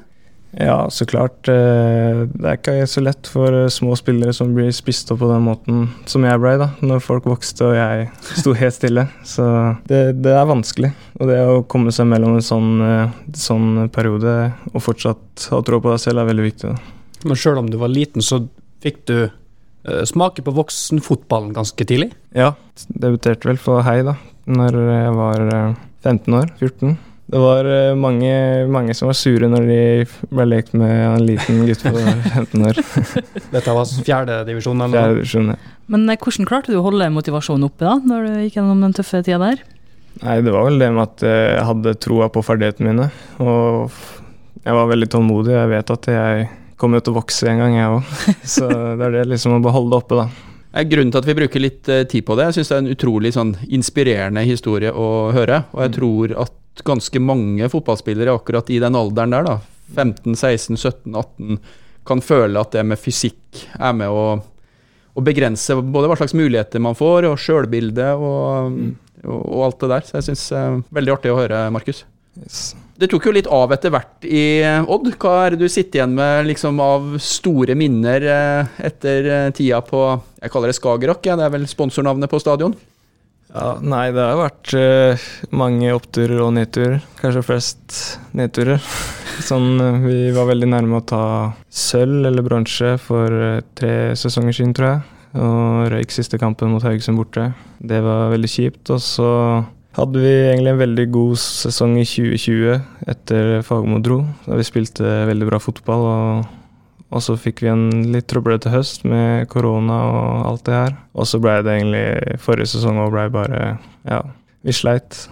Ja, 0.51 0.91
så 0.91 1.07
klart. 1.07 1.49
Eh, 1.49 2.23
det 2.27 2.47
er 2.49 2.57
ikke 2.59 2.87
så 2.91 3.03
lett 3.05 3.29
for 3.31 3.55
eh, 3.55 3.69
små 3.71 3.95
spillere 3.99 4.35
som 4.35 4.51
blir 4.57 4.73
spist 4.75 5.11
opp 5.15 5.21
på 5.23 5.29
den 5.31 5.45
måten 5.47 5.83
som 6.11 6.25
jeg 6.27 6.41
ble, 6.43 6.57
da, 6.59 6.71
når 6.83 7.03
folk 7.05 7.29
vokste 7.31 7.69
og 7.69 7.77
jeg 7.79 8.09
sto 8.41 8.55
helt 8.59 8.77
stille. 8.77 9.07
Så 9.27 9.47
det, 9.91 10.03
det 10.25 10.35
er 10.35 10.49
vanskelig. 10.51 10.93
Og 11.21 11.31
det 11.31 11.39
å 11.47 11.61
komme 11.71 11.95
seg 11.95 12.09
mellom 12.11 12.39
en 12.39 12.47
sånn, 12.47 12.73
eh, 12.87 13.19
sånn 13.39 13.91
periode 13.95 14.39
og 14.73 14.83
fortsatt 14.83 15.51
ha 15.55 15.61
tro 15.67 15.83
på 15.83 15.95
deg 15.95 16.03
selv, 16.03 16.23
er 16.23 16.33
veldig 16.33 16.49
viktig. 16.49 16.73
Da. 16.73 16.97
Men 17.31 17.39
sjøl 17.39 17.61
om 17.63 17.71
du 17.71 17.79
var 17.79 17.93
liten, 17.93 18.25
så 18.25 18.43
fikk 18.83 19.05
du 19.11 19.19
smake 20.05 20.43
på 20.45 20.53
voksenfotballen 20.53 21.55
ganske 21.57 21.85
tidlig? 21.89 22.11
Ja, 22.37 22.51
debuterte 22.93 23.49
vel 23.49 23.57
for 23.61 23.81
Hei 23.87 24.03
da 24.05 24.13
når 24.51 24.77
jeg 24.77 25.15
var 25.17 25.45
15 26.05 26.37
år. 26.37 26.51
14. 26.59 26.99
Det 27.31 27.39
var 27.39 27.65
eh, 27.65 27.95
mange, 27.95 28.33
mange, 28.67 28.95
som 28.97 29.07
var 29.07 29.15
sure 29.15 29.47
når 29.47 29.67
de 29.69 29.83
ble 30.35 30.47
lekt 30.49 30.73
med 30.75 30.91
en 30.91 31.27
liten 31.29 31.61
gutt 31.69 31.85
på 31.85 31.93
15 31.95 32.65
år. 32.67 32.81
Dette 33.55 33.75
var 33.77 33.87
fjerdedivisjon? 33.87 34.83
Fjerde 34.91 35.21
divisjon, 35.21 35.53
ja. 35.53 35.75
Men 35.95 36.09
eh, 36.11 36.19
hvordan 36.19 36.49
klarte 36.51 36.75
du 36.75 36.81
å 36.81 36.87
holde 36.89 37.11
motivasjonen 37.15 37.69
oppe 37.69 37.87
da, 37.87 37.95
når 38.03 38.27
du 38.27 38.41
gikk 38.43 38.59
gjennom 38.59 38.83
den 38.83 38.97
tøffe 38.99 39.23
tida 39.23 39.39
der? 39.45 39.63
Nei, 40.25 40.41
Det 40.43 40.55
var 40.57 40.67
vel 40.67 40.83
det 40.83 40.91
med 40.97 41.05
at 41.07 41.27
jeg 41.29 41.67
hadde 41.71 41.97
troa 42.03 42.27
på 42.35 42.43
ferdighetene 42.43 42.91
mine. 42.91 43.11
Og 43.45 43.95
jeg 44.65 44.77
var 44.77 44.91
veldig 44.91 45.11
tålmodig. 45.15 45.55
Jeg 45.55 45.71
vet 45.71 45.95
at 45.95 46.09
jeg 46.11 46.49
kommer 46.81 47.05
til 47.05 47.15
å 47.15 47.21
vokse 47.21 47.47
en 47.47 47.63
gang, 47.63 47.77
jeg 47.79 47.95
òg. 47.95 48.15
Så 48.59 48.67
det 48.69 49.07
er 49.07 49.21
det 49.21 49.27
liksom 49.37 49.55
å 49.61 49.65
beholde 49.65 49.95
det 49.95 50.03
oppe, 50.03 50.25
da. 50.25 50.83
Grunnen 50.87 51.15
til 51.15 51.23
at 51.23 51.27
vi 51.27 51.35
bruker 51.39 51.63
litt 51.63 51.89
eh, 51.91 52.07
tid 52.11 52.27
på 52.27 52.35
det, 52.39 52.51
jeg 52.51 52.61
syns 52.61 52.69
det 52.71 52.77
er 52.77 52.83
en 52.85 52.95
utrolig 52.97 53.33
sånn 53.35 53.55
inspirerende 53.75 54.43
historie 54.47 54.91
å 54.91 55.31
høre. 55.35 55.65
Og 55.75 55.87
jeg 55.87 55.93
mm. 55.93 55.97
tror 55.97 56.35
at 56.47 56.57
ganske 56.87 57.23
mange 57.23 57.69
fotballspillere 57.73 58.35
akkurat 58.35 58.71
i 58.71 58.81
den 58.83 58.99
alderen 58.99 59.35
der, 59.35 59.47
da, 59.47 59.57
15, 59.97 60.37
16, 60.37 60.77
17, 60.77 61.17
18, 61.17 61.61
kan 62.07 62.23
føle 62.25 62.61
at 62.61 62.73
det 62.75 62.85
med 62.87 63.01
fysikk 63.01 63.65
er 63.77 63.97
med 63.97 64.11
å, 64.11 64.39
å 65.15 65.25
begrense 65.25 65.77
både 65.81 66.11
hva 66.11 66.17
slags 66.19 66.37
muligheter 66.39 66.83
man 66.83 66.99
får, 66.99 67.29
og 67.29 67.41
sjølbilde 67.43 68.13
og, 68.17 68.79
og, 69.25 69.41
og 69.41 69.67
alt 69.67 69.83
det 69.83 69.93
der. 69.95 70.07
Så 70.09 70.17
jeg 70.19 70.31
syns 70.31 70.47
uh, 70.57 70.81
veldig 70.95 71.19
artig 71.19 71.35
å 71.35 71.39
høre, 71.43 71.67
Markus. 71.75 72.05
Yes. 72.39 72.71
Det 73.01 73.09
tok 73.09 73.27
jo 73.27 73.33
litt 73.33 73.49
av 73.49 73.73
etter 73.75 73.93
hvert 73.95 74.27
i 74.29 74.61
eh, 74.61 74.91
Odd. 74.93 75.09
Hva 75.21 75.33
er 75.47 75.55
det 75.55 75.65
du 75.65 75.73
sitter 75.73 76.01
igjen 76.01 76.15
med 76.19 76.47
liksom, 76.51 76.81
av 76.85 77.15
store 77.25 77.75
minner 77.79 78.27
eh, 78.29 78.75
etter 78.91 79.29
eh, 79.29 79.47
tida 79.57 79.81
på 79.85 80.03
Jeg 80.41 80.53
kaller 80.53 80.71
det 80.71 80.77
Skagerrak, 80.77 81.25
ja, 81.25 81.39
det 81.41 81.47
er 81.47 81.55
vel 81.55 81.65
sponsornavnet 81.71 82.31
på 82.31 82.41
stadion? 82.43 82.77
Ja, 83.51 83.71
nei, 83.83 84.11
det 84.15 84.23
har 84.23 84.39
vært 84.39 84.73
uh, 84.79 85.23
mange 85.59 85.91
oppturer 85.97 86.39
og 86.45 86.53
nedturer. 86.55 87.01
Kanskje 87.19 87.43
flest 87.43 87.97
nedturer. 88.37 88.79
Sånn, 89.49 89.81
eh, 89.81 89.97
vi 90.05 90.19
var 90.37 90.51
veldig 90.51 90.69
nærme 90.69 91.01
å 91.01 91.07
ta 91.07 91.25
sølv 91.73 92.29
eller 92.29 92.45
bronse 92.45 92.93
for 93.01 93.33
eh, 93.33 93.63
tre 93.79 94.13
sesonger 94.19 94.55
siden, 94.55 94.75
tror 94.77 94.89
jeg. 94.91 95.17
Og 95.41 95.89
røyk 95.95 96.13
siste 96.13 96.39
kampen 96.43 96.71
mot 96.75 96.85
Haugesund 96.85 97.19
borte. 97.19 97.49
Det 97.81 98.03
var 98.05 98.31
veldig 98.35 98.51
kjipt. 98.53 98.93
Og 98.93 99.01
så 99.03 99.31
hadde 99.97 100.23
vi 100.23 100.35
egentlig 100.51 100.75
en 100.75 100.83
veldig 100.85 101.09
god 101.15 101.41
sesong 101.41 101.97
i 101.99 102.07
2020 102.07 103.11
etter 103.15 103.53
Fagermo 103.67 104.03
dro. 104.05 104.21
Da 104.45 104.61
vi 104.61 104.69
spilte 104.69 105.23
veldig 105.31 105.49
bra 105.49 105.63
fotball. 105.63 106.07
og 106.11 106.60
og 107.11 107.23
så 107.25 107.35
fikk 107.39 107.65
vi 107.65 107.71
en 107.73 107.89
litt 108.15 108.29
trøblete 108.31 108.71
høst 108.71 109.03
med 109.09 109.49
korona 109.51 109.99
og 110.07 110.49
alt 110.53 110.65
det 110.69 110.77
her. 110.77 110.97
Og 111.19 111.27
så 111.27 111.41
blei 111.43 111.59
det 111.67 111.75
egentlig 111.75 112.39
forrige 112.43 112.71
sesong 112.77 113.01
òg 113.03 113.15
blei 113.15 113.27
bare 113.35 113.63
Ja, 114.07 114.23
vi 114.65 114.75
sleit. 114.75 115.25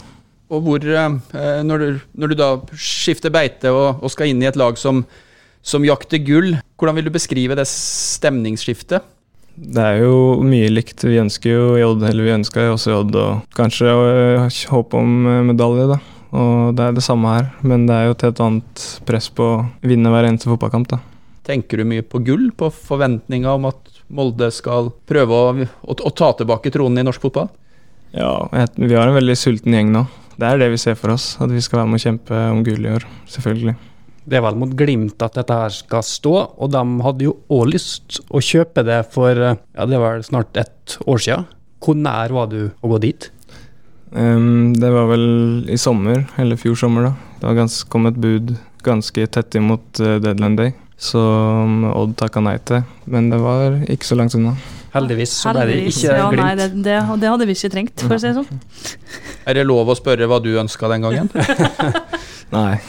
Og 0.52 0.64
hvor 0.64 0.82
eh, 0.82 1.60
når, 1.64 1.78
du, 1.78 2.00
når, 2.18 2.32
du, 2.32 2.38
da 2.40 2.48
skifter 2.72 3.32
beite 3.32 3.70
og, 3.70 4.02
og, 4.02 4.10
skal 4.12 4.32
inn 4.32 4.42
i 4.42 4.48
et 4.48 4.58
lag 4.58 4.78
som, 4.80 5.04
som 5.62 5.84
jakter 5.86 6.22
gull, 6.24 6.56
hvordan 6.80 6.98
vil 6.98 7.08
du 7.08 7.14
beskrive 7.14 7.56
det 7.58 7.68
stemningsskiftet? 7.70 9.04
Det 9.58 9.82
er 9.82 10.04
jo 10.04 10.38
mye 10.46 10.70
likt. 10.70 11.02
Vi 11.02 11.18
ønsker 11.18 11.50
jo 11.50 11.64
Jodd, 11.80 12.04
eller 12.06 12.26
vi 12.26 12.36
ønska 12.36 12.64
jo 12.64 12.76
også 12.76 12.94
Jodd, 12.94 13.18
og 13.18 13.58
kanskje 13.58 13.90
håp 14.70 14.94
om 14.94 15.16
medalje, 15.50 15.88
da. 15.90 15.98
Og 16.38 16.76
det 16.78 16.84
er 16.84 16.94
det 16.94 17.04
samme 17.04 17.32
her, 17.32 17.48
men 17.66 17.86
det 17.88 17.96
er 17.96 18.08
jo 18.08 18.18
til 18.20 18.32
et 18.32 18.42
annet 18.44 18.84
press 19.08 19.30
på 19.34 19.48
å 19.56 19.62
vinne 19.82 20.12
hver 20.12 20.28
eneste 20.28 20.50
fotballkamp, 20.50 20.90
da. 20.92 21.00
Tenker 21.48 21.80
du 21.80 21.88
mye 21.88 22.04
på 22.04 22.20
gull, 22.26 22.50
på 22.52 22.68
forventninga 22.74 23.54
om 23.56 23.70
at 23.70 23.94
Molde 24.12 24.50
skal 24.52 24.90
prøve 25.08 25.32
å, 25.36 25.52
å, 25.64 25.94
å, 25.96 26.10
ta 26.12 26.30
tilbake 26.36 26.72
tronen 26.72 27.00
i 27.00 27.06
norsk 27.08 27.24
fotball? 27.24 27.48
Ja, 28.12 28.48
vi 28.76 28.92
har 28.92 29.08
en 29.08 29.16
veldig 29.16 29.36
sulten 29.36 29.76
gjeng 29.76 29.92
nå. 29.94 30.04
Det 30.38 30.46
er 30.46 30.60
det 30.60 30.68
vi 30.74 30.80
ser 30.80 30.96
for 31.00 31.16
oss, 31.16 31.32
at 31.40 31.50
vi 31.50 31.62
skal 31.64 31.82
være 31.82 31.90
med 31.90 31.98
å 31.98 32.04
kjempe 32.04 32.42
om 32.52 32.60
gull 32.66 32.84
i 32.84 32.92
år. 32.94 33.06
Selvfølgelig. 33.32 33.74
Det 34.28 34.36
er 34.36 34.44
vel 34.44 34.58
mot 34.60 34.74
Glimt 34.76 35.24
at 35.24 35.38
dette 35.40 35.56
her 35.56 35.72
skal 35.72 36.04
stå, 36.04 36.34
og 36.60 36.72
de 36.74 36.82
hadde 37.04 37.24
jo 37.24 37.34
òg 37.52 37.72
lyst 37.72 38.20
å 38.28 38.42
kjøpe 38.44 38.84
det 38.84 39.00
for 39.14 39.32
ja, 39.40 39.88
det 39.88 40.00
var 40.02 40.20
snart 40.26 40.60
ett 40.60 40.98
år 41.08 41.24
siden. 41.24 41.48
Hvor 41.80 41.96
nær 41.96 42.34
var 42.36 42.50
du 42.52 42.60
å 42.68 42.92
gå 42.92 43.00
dit? 43.06 43.30
Um, 44.12 44.74
det 44.76 44.90
var 44.92 45.08
vel 45.10 45.24
i 45.68 45.78
sommer, 45.80 46.26
eller 46.40 46.60
fjor 46.60 46.76
sommer, 46.80 47.08
da. 47.08 47.32
Det 47.40 47.48
var 47.48 47.58
gans, 47.62 47.80
kom 47.88 48.08
et 48.08 48.20
bud 48.20 48.54
ganske 48.84 49.26
tett 49.32 49.56
imot 49.58 50.00
uh, 50.04 50.16
deadline 50.22 50.60
day, 50.60 50.76
som 50.98 51.84
Odd 51.92 52.16
takka 52.18 52.42
nei 52.42 52.58
til. 52.66 52.82
Men 53.06 53.30
det 53.32 53.38
var 53.42 53.78
ikke 53.86 54.06
så 54.08 54.18
langt 54.18 54.34
unna. 54.38 54.56
Heldigvis 54.92 55.32
så 55.42 55.52
ble 55.52 55.66
det 55.68 55.76
ikke 55.90 56.08
ja, 56.16 56.28
Glimt. 56.32 56.42
Nei, 56.42 56.54
det, 56.58 56.68
det, 56.84 56.96
det, 57.20 57.28
hadde 57.28 57.46
vi 57.48 57.52
ikke 57.56 57.70
trengt, 57.74 58.00
for 58.02 58.16
å 58.16 58.20
si 58.20 58.28
det 58.30 58.36
sånn. 58.38 58.60
Er 59.48 59.52
det 59.58 59.64
lov 59.68 59.88
å 59.92 59.96
spørre 59.96 60.28
hva 60.30 60.38
du 60.42 60.50
ønska 60.60 60.88
den 60.92 61.04
gangen? 61.04 61.26
Nei. 62.56 62.74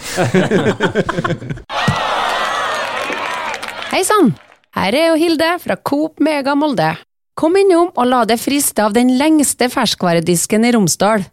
Hei 3.89 4.03
sann! 4.07 4.33
Her 4.77 4.93
er 4.95 5.07
jo 5.09 5.15
Hilde 5.19 5.49
fra 5.63 5.75
Coop 5.81 6.21
Mega 6.23 6.53
Molde. 6.55 6.93
Kom 7.39 7.55
innom 7.57 7.89
og 7.89 8.05
la 8.07 8.21
deg 8.27 8.39
friste 8.39 8.83
av 8.85 8.93
den 8.95 9.17
lengste 9.19 9.69
ferskvaredisken 9.71 10.67
i 10.67 10.71
Romsdal. 10.75 11.25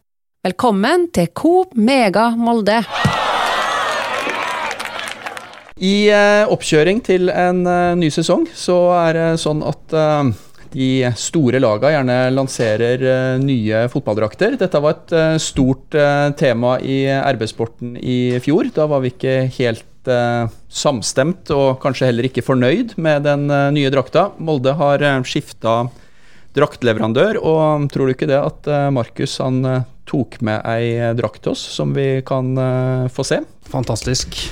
Velkommen 0.46 1.08
til 1.14 1.28
Coop 1.34 1.74
Mega 1.74 2.30
Molde. 2.38 2.80
I 5.76 6.08
uh, 6.08 6.48
oppkjøring 6.48 7.02
til 7.04 7.28
en 7.28 7.58
uh, 7.68 7.92
ny 8.00 8.08
sesong 8.08 8.46
så 8.56 8.76
er 8.96 9.16
det 9.16 9.24
sånn 9.42 9.60
at 9.60 9.92
uh, 9.92 10.30
de 10.72 11.04
store 11.20 11.60
laga 11.60 11.90
gjerne 11.92 12.16
lanserer 12.32 13.04
nye 13.40 13.82
fotballdrakter. 13.92 14.56
Dette 14.60 14.80
var 14.82 14.96
et 14.96 15.40
stort 15.40 15.94
tema 16.36 16.74
i 16.84 16.98
RB-sporten 17.06 17.94
i 17.96 18.36
fjor. 18.44 18.68
Da 18.74 18.84
var 18.90 19.00
vi 19.00 19.12
ikke 19.14 19.36
helt 19.56 20.10
samstemt 20.68 21.54
og 21.54 21.78
kanskje 21.80 22.10
heller 22.10 22.28
ikke 22.28 22.44
fornøyd 22.44 22.96
med 23.00 23.24
den 23.24 23.46
nye 23.78 23.94
drakta. 23.94 24.26
Molde 24.36 24.74
har 24.76 25.06
skifta 25.24 25.86
draktleverandør, 26.58 27.40
og 27.40 27.88
tror 27.94 28.10
du 28.10 28.16
ikke 28.18 28.28
det 28.34 28.42
at 28.42 28.68
Markus 28.92 29.38
han 29.40 29.62
tok 30.10 30.42
med 30.44 30.60
ei 30.66 31.14
drakt 31.16 31.46
til 31.46 31.54
oss 31.54 31.64
som 31.78 31.96
vi 31.96 32.18
kan 32.26 32.52
få 33.08 33.24
se? 33.32 33.40
Fantastisk. 33.70 34.42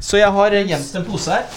Så 0.00 0.20
jeg 0.20 0.30
har 0.34 0.58
gjemt 0.58 0.92
en 1.00 1.06
pose 1.08 1.32
her. 1.32 1.48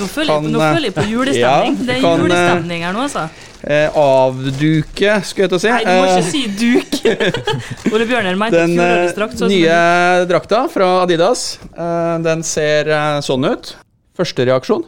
Nå 0.00 0.06
føler, 0.08 0.30
kan, 0.30 0.44
jeg, 0.44 0.52
nå 0.54 0.60
føler 0.60 0.88
jeg 0.88 0.96
på 0.96 1.06
julestemning. 1.14 1.78
Ja, 1.80 1.86
det 1.86 1.96
er 1.96 2.04
kan, 2.04 2.24
julestemning 2.24 2.84
her 2.86 2.96
nå, 2.96 3.06
altså. 3.08 3.26
Eh, 3.60 3.96
avduke, 4.00 5.16
skulle 5.28 5.44
jeg 5.46 5.50
til 5.52 5.58
å 5.58 5.60
si. 5.60 5.72
Nei, 5.72 5.82
du 5.84 5.90
må 5.92 6.06
ikke 6.08 6.30
si 6.30 6.42
duk. 6.60 6.94
Ole 7.94 8.06
Bjørner 8.08 8.38
mente 8.40 8.62
Den 8.62 9.12
drakt, 9.18 9.36
eh, 9.36 9.50
nye 9.52 9.80
drakta 10.30 10.62
fra 10.72 10.88
Adidas, 11.02 11.44
eh, 11.74 12.14
den 12.24 12.44
ser 12.46 12.88
eh, 12.88 13.18
sånn 13.24 13.44
ut. 13.50 13.74
Første 14.16 14.48
reaksjon? 14.48 14.86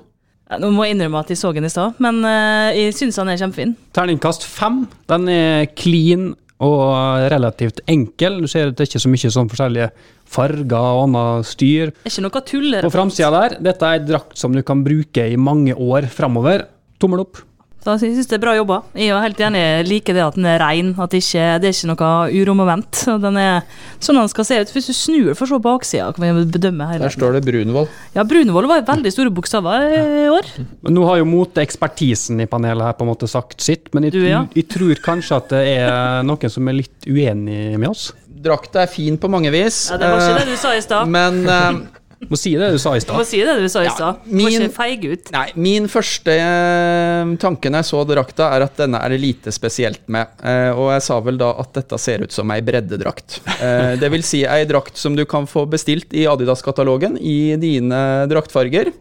Nå 0.61 0.69
må 0.73 0.85
jeg 0.85 0.97
innrømme 0.97 1.21
at 1.23 1.31
jeg 1.33 1.41
så 1.41 1.53
den 1.57 1.65
i 1.65 1.73
stad, 1.73 1.97
men 2.03 2.19
eh, 2.29 2.75
jeg 2.77 2.97
syns 2.97 3.17
han 3.21 3.31
er 3.33 3.41
kjempefin. 3.41 3.73
Terningkast 3.97 4.45
fem. 4.45 4.83
Den 5.09 5.29
er 5.33 5.69
clean 5.79 6.33
og 6.63 7.29
relativt 7.33 7.83
enkel. 7.91 8.41
Du 8.43 8.51
ser 8.51 8.71
at 8.71 8.79
det 8.79 8.87
er 8.87 8.91
ikke 8.93 9.03
så 9.05 9.13
mye 9.13 9.33
sånn 9.37 9.51
forskjellige 9.51 9.89
farger 10.33 10.77
og 10.79 11.05
annet 11.09 11.49
styr. 11.51 11.93
Det 11.95 12.09
er 12.09 12.15
ikke 12.15 12.27
noe 12.27 12.45
tuller. 12.53 12.87
På 12.87 12.95
framsida 12.95 13.33
der, 13.35 13.57
dette 13.71 13.89
er 13.89 14.01
ei 14.01 14.05
drakt 14.07 14.39
som 14.39 14.55
du 14.55 14.63
kan 14.67 14.85
bruke 14.87 15.27
i 15.29 15.39
mange 15.41 15.77
år 15.77 16.09
framover. 16.13 16.69
Tommel 17.03 17.25
opp. 17.25 17.43
Så 17.83 17.97
jeg 17.99 18.15
synes 18.15 18.29
det 18.31 18.37
er 18.37 18.43
bra 18.45 18.55
jobba. 18.55 18.79
Jeg 18.95 19.11
er 19.11 19.25
helt 19.25 19.41
enig 19.43 19.63
liker 19.89 20.15
det 20.15 20.23
at 20.23 20.37
den 20.39 20.47
er 20.47 20.61
ren, 20.63 20.93
at 21.03 21.11
det 21.11 21.23
ikke 21.25 21.47
det 21.63 21.71
er 21.71 21.75
ikke 21.75 21.91
noe 21.91 22.11
uromoment. 22.31 23.01
Den 23.25 23.39
er 23.41 23.65
sånn 24.03 24.21
den 24.21 24.31
skal 24.31 24.47
se 24.47 24.61
ut. 24.63 24.73
Hvis 24.75 24.91
du 24.91 24.95
snur 24.95 25.33
for 25.35 25.47
å 25.47 25.59
se 25.59 25.61
baksida, 25.67 26.09
kan 26.15 26.25
vi 26.39 26.47
bedømme 26.55 26.87
hele. 26.93 27.03
Der 27.09 27.15
står 27.15 27.39
det 27.39 27.43
Brunvoll. 27.49 27.91
Ja, 28.15 28.25
Brunvoll 28.29 28.71
var 28.71 28.87
veldig 28.87 29.13
store 29.15 29.35
bokstaver 29.35 29.87
i 30.23 30.25
år. 30.31 30.51
Men 30.87 30.97
nå 30.99 31.07
har 31.11 31.21
jo 31.21 31.29
moteekspertisen 31.29 32.45
i 32.45 32.49
panelet 32.51 32.87
her 32.87 32.99
på 32.99 33.07
en 33.07 33.13
måte 33.13 33.31
sagt 33.31 33.63
sitt, 33.65 33.91
men 33.97 34.07
jeg, 34.07 34.15
du, 34.15 34.23
ja. 34.29 34.45
jeg 34.55 34.69
tror 34.71 35.03
kanskje 35.03 35.39
at 35.43 35.55
det 35.57 35.63
er 35.75 36.27
noen 36.27 36.53
som 36.53 36.71
er 36.71 36.79
litt 36.85 37.09
uenig 37.11 37.63
med 37.79 37.91
oss. 37.91 38.13
Drakta 38.43 38.83
er 38.83 38.91
fin 38.91 39.19
på 39.21 39.31
mange 39.31 39.51
vis. 39.55 39.85
Ja, 39.91 39.99
Det 40.01 40.09
var 40.11 40.23
ikke 40.23 40.41
det 40.41 40.55
du 40.55 40.59
sa 40.59 40.73
i 40.75 40.83
stad. 40.83 41.11
Men 41.11 41.43
uh, 41.47 41.83
må 42.31 42.39
si 42.39 42.53
det 42.59 42.69
du 42.75 42.79
sa 42.81 42.95
i 42.97 43.03
stad. 43.03 43.19
Må 43.19 43.25
si 43.27 43.41
det 43.43 43.55
du 43.59 43.69
sa 43.71 43.83
i 43.85 43.91
stad. 43.91 44.23
Ja, 44.23 44.37
Må 44.39 44.51
ikke 44.51 44.69
feige 44.75 45.13
ut. 45.15 45.31
Nei, 45.35 45.47
min 45.67 45.89
første 45.91 46.35
eh, 46.35 47.33
tanke 47.43 47.73
når 47.73 47.83
jeg 47.83 47.91
så 47.91 48.03
drakta, 48.09 48.51
er 48.57 48.67
at 48.67 48.79
denne 48.81 49.01
er 49.03 49.15
det 49.15 49.21
lite 49.23 49.55
spesielt 49.55 50.05
med. 50.13 50.31
Eh, 50.45 50.71
og 50.71 50.93
jeg 50.95 51.07
sa 51.09 51.19
vel 51.25 51.41
da 51.41 51.53
at 51.63 51.73
dette 51.79 51.99
ser 52.03 52.25
ut 52.27 52.35
som 52.35 52.53
ei 52.55 52.61
breddedrakt. 52.65 53.41
Eh, 53.63 53.95
det 54.01 54.13
vil 54.15 54.27
si 54.27 54.45
ei 54.49 54.63
drakt 54.69 55.01
som 55.01 55.17
du 55.19 55.25
kan 55.29 55.49
få 55.51 55.65
bestilt 55.71 56.15
i 56.17 56.27
Adidas-katalogen 56.31 57.19
i 57.19 57.55
dine 57.63 58.03
draktfarger. 58.31 58.93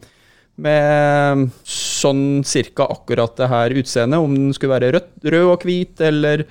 Med 0.62 1.48
sånn 1.66 2.44
cirka 2.46 2.86
akkurat 2.92 3.38
det 3.40 3.48
her 3.50 3.78
utseendet, 3.82 4.20
om 4.22 4.36
den 4.36 4.52
skulle 4.54 4.76
være 4.76 4.92
rød, 4.98 5.14
rød 5.34 5.48
og 5.56 5.66
hvit 5.66 6.04
eller 6.06 6.44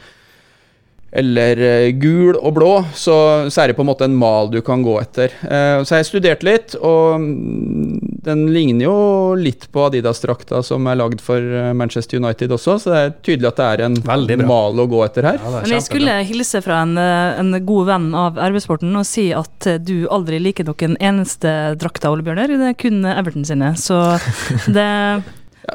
eller 1.10 1.58
uh, 1.58 1.90
gul 1.98 2.36
og 2.38 2.54
blå, 2.54 2.70
så, 2.94 3.16
så, 3.50 3.62
er 3.62 3.70
det 3.70 3.76
på 3.78 3.82
en 3.82 3.90
måte 3.90 4.06
en 4.06 4.14
mal 4.16 4.50
du 4.52 4.60
kan 4.62 4.84
gå 4.86 4.94
etter. 5.00 5.34
Uh, 5.42 5.82
så 5.82 5.98
jeg 5.98 6.06
studert 6.06 6.44
litt, 6.46 6.76
og 6.78 7.18
mm, 7.18 8.20
den 8.26 8.44
ligner 8.54 8.86
jo 8.86 8.98
litt 9.38 9.66
på 9.74 9.88
Adidas-drakta 9.88 10.62
som 10.66 10.86
er 10.90 10.98
lagd 11.00 11.22
for 11.24 11.40
eh, 11.40 11.70
Manchester 11.76 12.20
United 12.20 12.52
også, 12.52 12.74
så 12.82 12.92
det 12.92 12.98
er 13.00 13.14
tydelig 13.24 13.48
at 13.48 13.60
det 13.60 13.68
er 13.70 13.82
en 13.86 14.44
mal 14.46 14.76
å 14.82 14.86
gå 14.90 15.00
etter 15.06 15.24
her. 15.24 15.40
Ja, 15.40 15.52
Men 15.56 15.72
jeg 15.72 15.86
skulle 15.86 16.18
hilse 16.28 16.60
fra 16.64 16.82
en, 16.84 16.98
en 17.00 17.56
god 17.66 17.88
venn 17.88 18.10
av 18.18 18.38
RB-sporten 18.50 18.92
og 19.00 19.08
si 19.08 19.30
at 19.36 19.70
du 19.80 20.04
aldri 20.12 20.40
liker 20.42 20.68
noen 20.68 20.98
eneste 21.00 21.54
drakta, 21.80 22.12
Ole 22.12 22.26
Bjørner. 22.26 22.52
Det 22.60 22.70
er 22.74 22.78
kun 22.78 23.00
Everton 23.08 23.48
sine, 23.48 23.72
så 23.80 24.02
det 24.76 24.86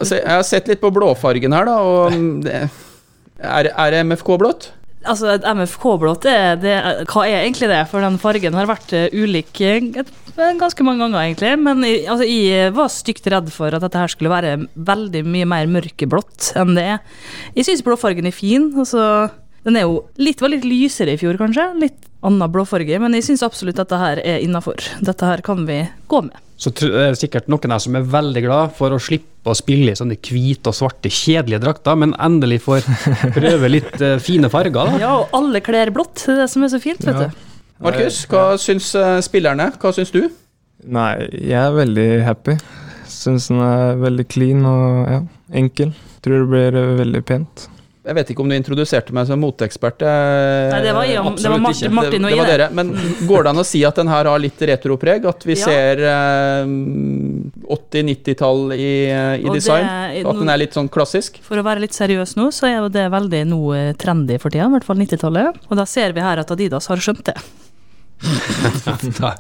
Jeg 0.06 0.24
har 0.30 0.46
sett 0.46 0.70
litt 0.70 0.84
på 0.84 0.94
blåfargen 0.94 1.58
her, 1.58 1.66
da, 1.66 1.80
og 1.82 2.14
mm, 2.14 2.32
det, 2.46 2.62
er, 3.42 3.74
er 3.74 3.96
det 3.96 4.06
MFK 4.06 4.36
blått? 4.46 4.70
Altså, 5.06 5.36
et 5.36 5.46
MFK-blått, 5.46 6.26
hva 6.26 7.24
er 7.28 7.44
egentlig 7.44 7.70
det? 7.72 7.82
For 7.92 8.04
den 8.04 8.20
fargen 8.22 8.58
har 8.58 8.70
vært 8.70 8.94
uh, 8.96 9.06
ulik 9.14 9.62
uh, 9.62 10.00
ganske 10.60 10.86
mange 10.88 11.04
ganger, 11.06 11.20
egentlig. 11.22 11.54
Men 11.62 11.86
altså, 11.86 12.28
jeg 12.28 12.74
var 12.76 12.92
stygt 12.94 13.30
redd 13.32 13.52
for 13.54 13.76
at 13.76 13.86
dette 13.86 14.02
her 14.02 14.12
skulle 14.12 14.34
være 14.34 14.58
veldig 14.76 15.24
mye 15.28 15.50
mer 15.50 15.70
mørkeblått 15.72 16.54
enn 16.60 16.76
det 16.78 16.88
er. 16.96 17.22
Jeg 17.58 17.70
syns 17.70 17.86
blåfargen 17.86 18.30
er 18.30 18.36
fin. 18.36 18.72
altså 18.76 19.30
Den 19.66 19.80
er 19.80 19.88
jo 19.88 20.04
litt, 20.22 20.42
var 20.44 20.54
litt 20.54 20.68
lysere 20.68 21.16
i 21.16 21.22
fjor, 21.22 21.40
kanskje. 21.42 21.70
Litt 21.82 22.10
annen 22.26 22.52
blåfarge, 22.52 23.00
men 23.02 23.18
jeg 23.18 23.30
syns 23.30 23.46
absolutt 23.46 23.80
dette 23.80 24.02
her 24.02 24.22
er 24.24 24.42
innafor. 24.44 24.82
Dette 25.06 25.30
her 25.30 25.46
kan 25.46 25.68
vi 25.70 25.84
gå 26.10 26.26
med. 26.26 26.45
Så 26.58 26.72
det 26.72 26.88
er 26.88 27.10
det 27.12 27.20
sikkert 27.20 27.50
noen 27.52 27.74
her 27.76 27.82
som 27.84 27.96
er 28.00 28.06
veldig 28.08 28.42
glad 28.46 28.76
for 28.78 28.94
å 28.96 29.00
slippe 29.04 29.52
å 29.52 29.56
spille 29.58 29.92
i 29.92 29.98
sånne 30.00 30.16
hvite 30.24 30.72
og 30.72 30.78
svarte, 30.78 31.12
kjedelige 31.12 31.60
drakter, 31.66 31.98
men 32.00 32.14
endelig 32.24 32.62
får 32.64 32.86
prøve 33.36 33.70
litt 33.74 34.00
eh, 34.02 34.16
fine 34.24 34.48
farger. 34.50 34.72
da. 34.94 35.02
Ja, 35.02 35.12
og 35.26 35.36
alle 35.36 35.60
kler 35.66 35.92
blått. 35.94 36.16
Det 36.24 36.32
er 36.38 36.42
det 36.46 36.50
som 36.54 36.64
er 36.64 36.72
så 36.72 36.80
fint, 36.84 37.04
vet 37.04 37.20
Ja. 37.20 37.28
du. 37.28 37.44
Markus, 37.84 38.22
hva 38.32 38.46
syns 38.62 38.94
eh, 38.96 39.18
spillerne? 39.26 39.68
Hva 39.82 39.92
syns 39.98 40.14
du? 40.16 40.22
Nei, 40.88 41.12
jeg 41.34 41.60
er 41.60 41.76
veldig 41.76 42.08
happy. 42.24 42.56
Syns 43.12 43.50
den 43.52 43.60
er 43.66 44.00
veldig 44.00 44.26
clean 44.32 44.64
og 44.70 45.10
ja, 45.12 45.20
enkel. 45.60 45.92
Tror 46.24 46.46
det 46.46 46.50
blir 46.54 46.80
eh, 46.80 46.94
veldig 47.02 47.22
pent. 47.28 47.66
Jeg 48.06 48.14
vet 48.20 48.30
ikke 48.30 48.44
om 48.44 48.50
du 48.52 48.56
introduserte 48.56 49.14
meg 49.18 49.26
som 49.26 49.40
moteekspert. 49.42 50.04
eh, 50.06 50.70
Nei, 50.72 50.82
det 50.86 50.92
var, 50.94 51.08
jeg, 51.10 51.16
det 51.18 51.24
var 51.24 51.32
absolutt 51.32 51.62
Martin, 51.66 51.88
og 51.90 51.96
Martin 51.98 52.28
det, 52.28 52.36
var 52.38 52.46
dere. 52.52 52.68
Men 52.78 52.92
går 53.26 53.44
det 53.48 53.50
an 53.56 53.62
å 53.64 53.66
si 53.66 53.82
at 53.88 53.96
den 53.98 54.12
her 54.14 54.30
har 54.30 54.40
litt 54.44 54.62
retropreg? 54.70 55.26
At 55.26 55.44
vi 55.48 55.56
Ja. 55.58 55.66
ser 55.66 56.04
eh, 56.06 56.70
80-90-tall 57.76 58.74
i, 58.78 58.92
eh, 59.10 59.40
i 59.42 59.50
design? 59.50 59.86
det- 60.14 60.26
At 60.26 60.38
den 60.38 60.50
er 60.50 60.58
litt 60.62 60.74
sånn 60.78 60.90
klassisk? 60.90 61.40
For 61.42 61.58
å 61.58 61.64
være 61.66 61.82
litt 61.82 61.94
seriøs 61.98 62.36
nå, 62.38 62.52
så 62.54 62.68
er 62.70 62.78
jo 62.84 62.90
det 62.90 63.10
veldig 63.12 63.44
noe 63.48 63.76
eh, 63.90 63.94
trendy 63.94 64.38
for 64.40 64.50
tida, 64.54 64.66
i 64.70 64.74
hvert 64.78 64.84
fall 64.86 64.98
90-tallet. 65.02 65.56
Og 65.70 65.78
da 65.78 65.86
ser 65.86 66.14
vi 66.14 66.22
her 66.22 66.38
at 66.46 66.52
Adidas 66.52 66.88
har 66.88 66.98
skjønt 66.98 67.24
det. 67.26 67.36
Da, 69.20 69.36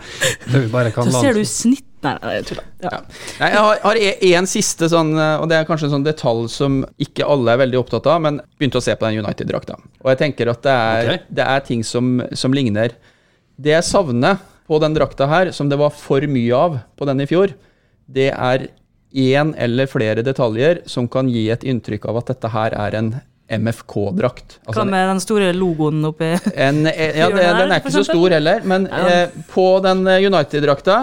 det 0.51 0.60
vi 0.65 0.67
bare 0.67 0.91
kan 0.91 1.07
Så 1.07 1.22
ser 1.22 1.34
du 1.38 1.45
snitt 1.48 1.86
Nei, 2.05 2.13
nei, 2.21 2.33
jeg 2.38 2.47
tuller. 2.51 2.69
Ja. 2.83 2.91
Ja. 2.93 3.50
Jeg 3.50 3.63
har, 3.85 4.00
én 4.00 4.38
en 4.39 4.50
siste 4.50 4.89
sånn, 4.91 5.12
eh, 5.17 5.35
og 5.41 5.50
det 5.51 5.59
er 5.59 5.67
kanskje 5.67 5.89
en 5.89 5.95
sånn 5.97 6.07
detalj 6.07 6.47
som 6.53 6.79
ikke 7.01 7.27
alle 7.27 7.55
er 7.55 7.63
veldig 7.65 7.81
opptatt 7.81 8.09
av, 8.12 8.21
men 8.25 8.39
begynte 8.59 8.81
å 8.81 8.85
se 8.85 8.95
på 8.95 9.09
den 9.09 9.25
United-drakta. 9.25 9.79
Og 10.03 10.12
jeg 10.13 10.21
tenker 10.21 10.53
at 10.53 10.63
det 10.65 10.75
er, 10.75 11.12
okay. 11.12 11.24
det 11.41 11.50
er 11.55 11.67
ting 11.67 11.85
som, 11.88 12.17
som 12.38 12.55
ligner. 12.55 12.95
Det 13.57 13.74
jeg 13.74 13.88
savner 13.88 14.41
på 14.69 14.79
den 14.81 14.95
drakta 14.97 15.27
her, 15.29 15.51
som 15.55 15.69
det 15.69 15.79
var 15.81 15.93
for 15.93 16.25
mye 16.29 16.57
av 16.57 16.79
på 16.97 17.07
den 17.09 17.21
i 17.24 17.29
fjor, 17.29 17.53
det 18.05 18.31
er 18.33 18.69
én 19.15 19.53
eller 19.57 19.88
flere 19.88 20.25
detaljer 20.25 20.83
som 20.91 21.07
kan 21.07 21.29
gi 21.31 21.47
et 21.53 21.63
inntrykk 21.63 22.09
av 22.12 22.19
at 22.21 22.33
dette 22.33 22.51
her 22.51 22.75
er 22.75 22.97
en 23.00 23.15
MFK-drakt. 23.45 24.57
Altså 24.65 24.81
Hva 24.81 24.85
med 24.89 25.05
den 25.12 25.21
store 25.21 25.51
logoen 25.53 26.01
oppi 26.07 26.31
en, 26.33 26.79
eh, 26.89 27.19
ja, 27.19 27.29
den 27.59 27.69
er 27.69 27.77
ikke 27.77 27.93
så 27.93 28.05
stor 28.07 28.33
heller, 28.33 28.65
men 28.65 28.88
Ja. 28.89 29.05
eh, 29.05 29.35
på 29.51 29.67
den 29.85 30.05
eh, 30.09 30.25
United-drakta 30.25 30.97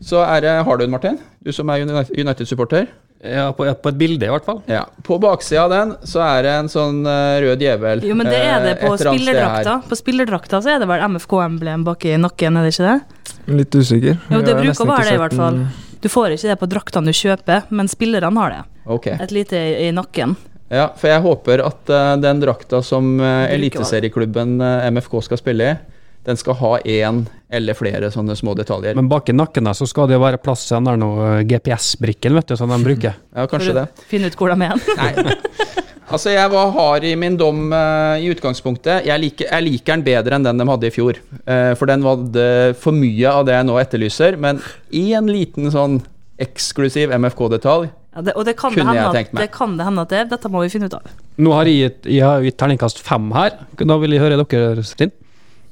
så 0.00 0.22
er 0.24 0.44
det 0.44 0.56
Har 0.64 0.78
du 0.78 0.84
den, 0.84 0.92
Martin? 0.92 1.18
Du 1.44 1.52
som 1.52 1.68
er 1.72 1.82
United-supporter? 1.84 2.88
Ja, 3.20 3.50
på, 3.52 3.66
på 3.82 3.90
et 3.92 3.98
bilde, 4.00 4.24
i 4.24 4.30
hvert 4.32 4.46
fall. 4.46 4.62
Ja. 4.70 4.86
På 5.04 5.18
baksida 5.20 5.66
av 5.66 5.72
den 5.74 5.90
så 6.08 6.22
er 6.24 6.46
det 6.46 6.54
en 6.56 6.70
sånn 6.72 7.02
eh, 7.04 7.40
rød 7.44 7.60
djevel. 7.60 8.04
Jo, 8.08 8.14
men 8.16 8.30
det 8.30 8.38
er 8.40 8.64
det 8.64 8.70
eh, 8.78 8.80
på 8.80 8.94
spillerdrakta. 8.96 9.74
På 9.90 9.98
spillerdrakta 9.98 10.60
så 10.64 10.72
er 10.72 10.80
det 10.80 10.88
vel 10.88 11.04
MFK-emblem 11.04 11.84
bak 11.84 12.06
i 12.08 12.14
nakken, 12.16 12.56
er 12.56 12.64
det 12.64 12.72
ikke 12.72 12.86
det? 12.88 13.34
Litt 13.60 13.76
usikker. 13.76 14.16
Jo, 14.32 14.40
det 14.46 14.56
bruker 14.56 14.84
å 14.86 14.88
være 14.88 15.10
det, 15.10 15.18
i 15.18 15.20
hvert 15.20 15.36
fall. 15.36 15.60
Du 16.00 16.08
får 16.08 16.36
ikke 16.38 16.48
det 16.48 16.56
på 16.62 16.70
draktene 16.72 17.12
du 17.12 17.18
kjøper, 17.20 17.68
men 17.76 17.92
spillerne 17.92 18.32
har 18.40 18.56
det. 18.56 18.62
Okay. 18.96 19.20
Et 19.20 19.36
lite 19.36 19.60
i, 19.68 19.74
i 19.84 19.92
nakken. 19.92 20.32
Ja, 20.72 20.88
for 20.96 21.10
jeg 21.10 21.20
håper 21.26 21.64
at 21.66 21.92
uh, 21.92 22.14
den 22.22 22.40
drakta 22.40 22.80
som 22.86 23.18
uh, 23.20 23.44
eliteserieklubben 23.50 24.60
uh, 24.62 24.86
MFK 24.94 25.18
skal 25.26 25.40
spille 25.42 25.66
i, 25.66 25.78
den 26.28 26.36
skal 26.36 26.56
ha 26.60 26.72
én 26.84 27.22
eller 27.50 27.76
flere 27.76 28.10
sånne 28.12 28.36
små 28.38 28.54
detaljer. 28.58 28.94
Men 28.98 29.08
bak 29.10 29.30
i 29.32 29.34
nakken 29.34 29.66
der 29.66 29.76
så 29.76 29.88
skal 29.88 30.10
det 30.10 30.18
jo 30.18 30.22
være 30.22 30.40
plass 30.42 30.66
til 30.68 30.78
den 30.78 30.90
der 30.90 31.00
noe 31.00 31.30
GPS-brikken, 31.48 32.36
vet 32.36 32.52
du, 32.52 32.56
som 32.60 32.72
de 32.72 32.80
bruker. 32.88 33.16
Ja, 33.34 33.46
kanskje 33.50 33.76
det. 33.80 33.86
Finne 34.10 34.30
ut 34.30 34.36
hvor 34.38 34.52
de 34.52 34.68
er 34.68 34.76
hen. 35.00 35.48
Altså, 36.10 36.32
jeg 36.34 36.50
var 36.50 36.72
hard 36.74 37.04
i 37.06 37.12
min 37.18 37.36
dom 37.38 37.68
uh, 37.70 38.18
i 38.18 38.26
utgangspunktet. 38.32 39.06
Jeg 39.06 39.22
liker, 39.22 39.46
jeg 39.46 39.66
liker 39.66 39.94
den 39.94 40.06
bedre 40.08 40.36
enn 40.36 40.46
den 40.46 40.58
de 40.58 40.66
hadde 40.66 40.88
i 40.88 40.94
fjor. 40.94 41.20
Uh, 41.46 41.70
for 41.78 41.86
den 41.90 42.02
hadde 42.02 42.46
for 42.82 42.96
mye 42.96 43.30
av 43.30 43.46
det 43.46 43.54
jeg 43.54 43.68
nå 43.68 43.78
etterlyser. 43.78 44.38
Men 44.42 44.58
i 44.90 45.12
en 45.18 45.30
liten 45.30 45.70
sånn 45.70 46.00
eksklusiv 46.40 47.12
MFK-detalj 47.14 47.90
Ja, 48.16 48.22
det, 48.26 48.34
og 48.34 48.46
det 48.48 48.56
kan, 48.58 48.72
det, 48.74 48.80
Kunne 48.80 48.96
jeg 48.96 49.12
tenkt 49.14 49.34
at, 49.36 49.42
det 49.44 49.50
kan 49.54 49.74
det 49.78 49.86
hende 49.86 50.02
at 50.02 50.10
det 50.10 50.18
er. 50.24 50.28
Dette 50.32 50.50
må 50.50 50.64
vi 50.64 50.72
finne 50.72 50.90
ut 50.90 50.98
av. 50.98 51.10
Nå 51.38 51.54
har 51.54 51.70
jeg 51.70 51.78
gitt, 51.78 52.10
jeg 52.10 52.26
har 52.26 52.42
gitt 52.42 52.58
terningkast 52.58 53.02
fem 53.06 53.30
her. 53.36 53.54
Da 53.78 53.98
vil 54.02 54.16
jeg 54.16 54.24
høre 54.24 54.40
dere, 54.42 54.86
Stinn. 54.88 55.14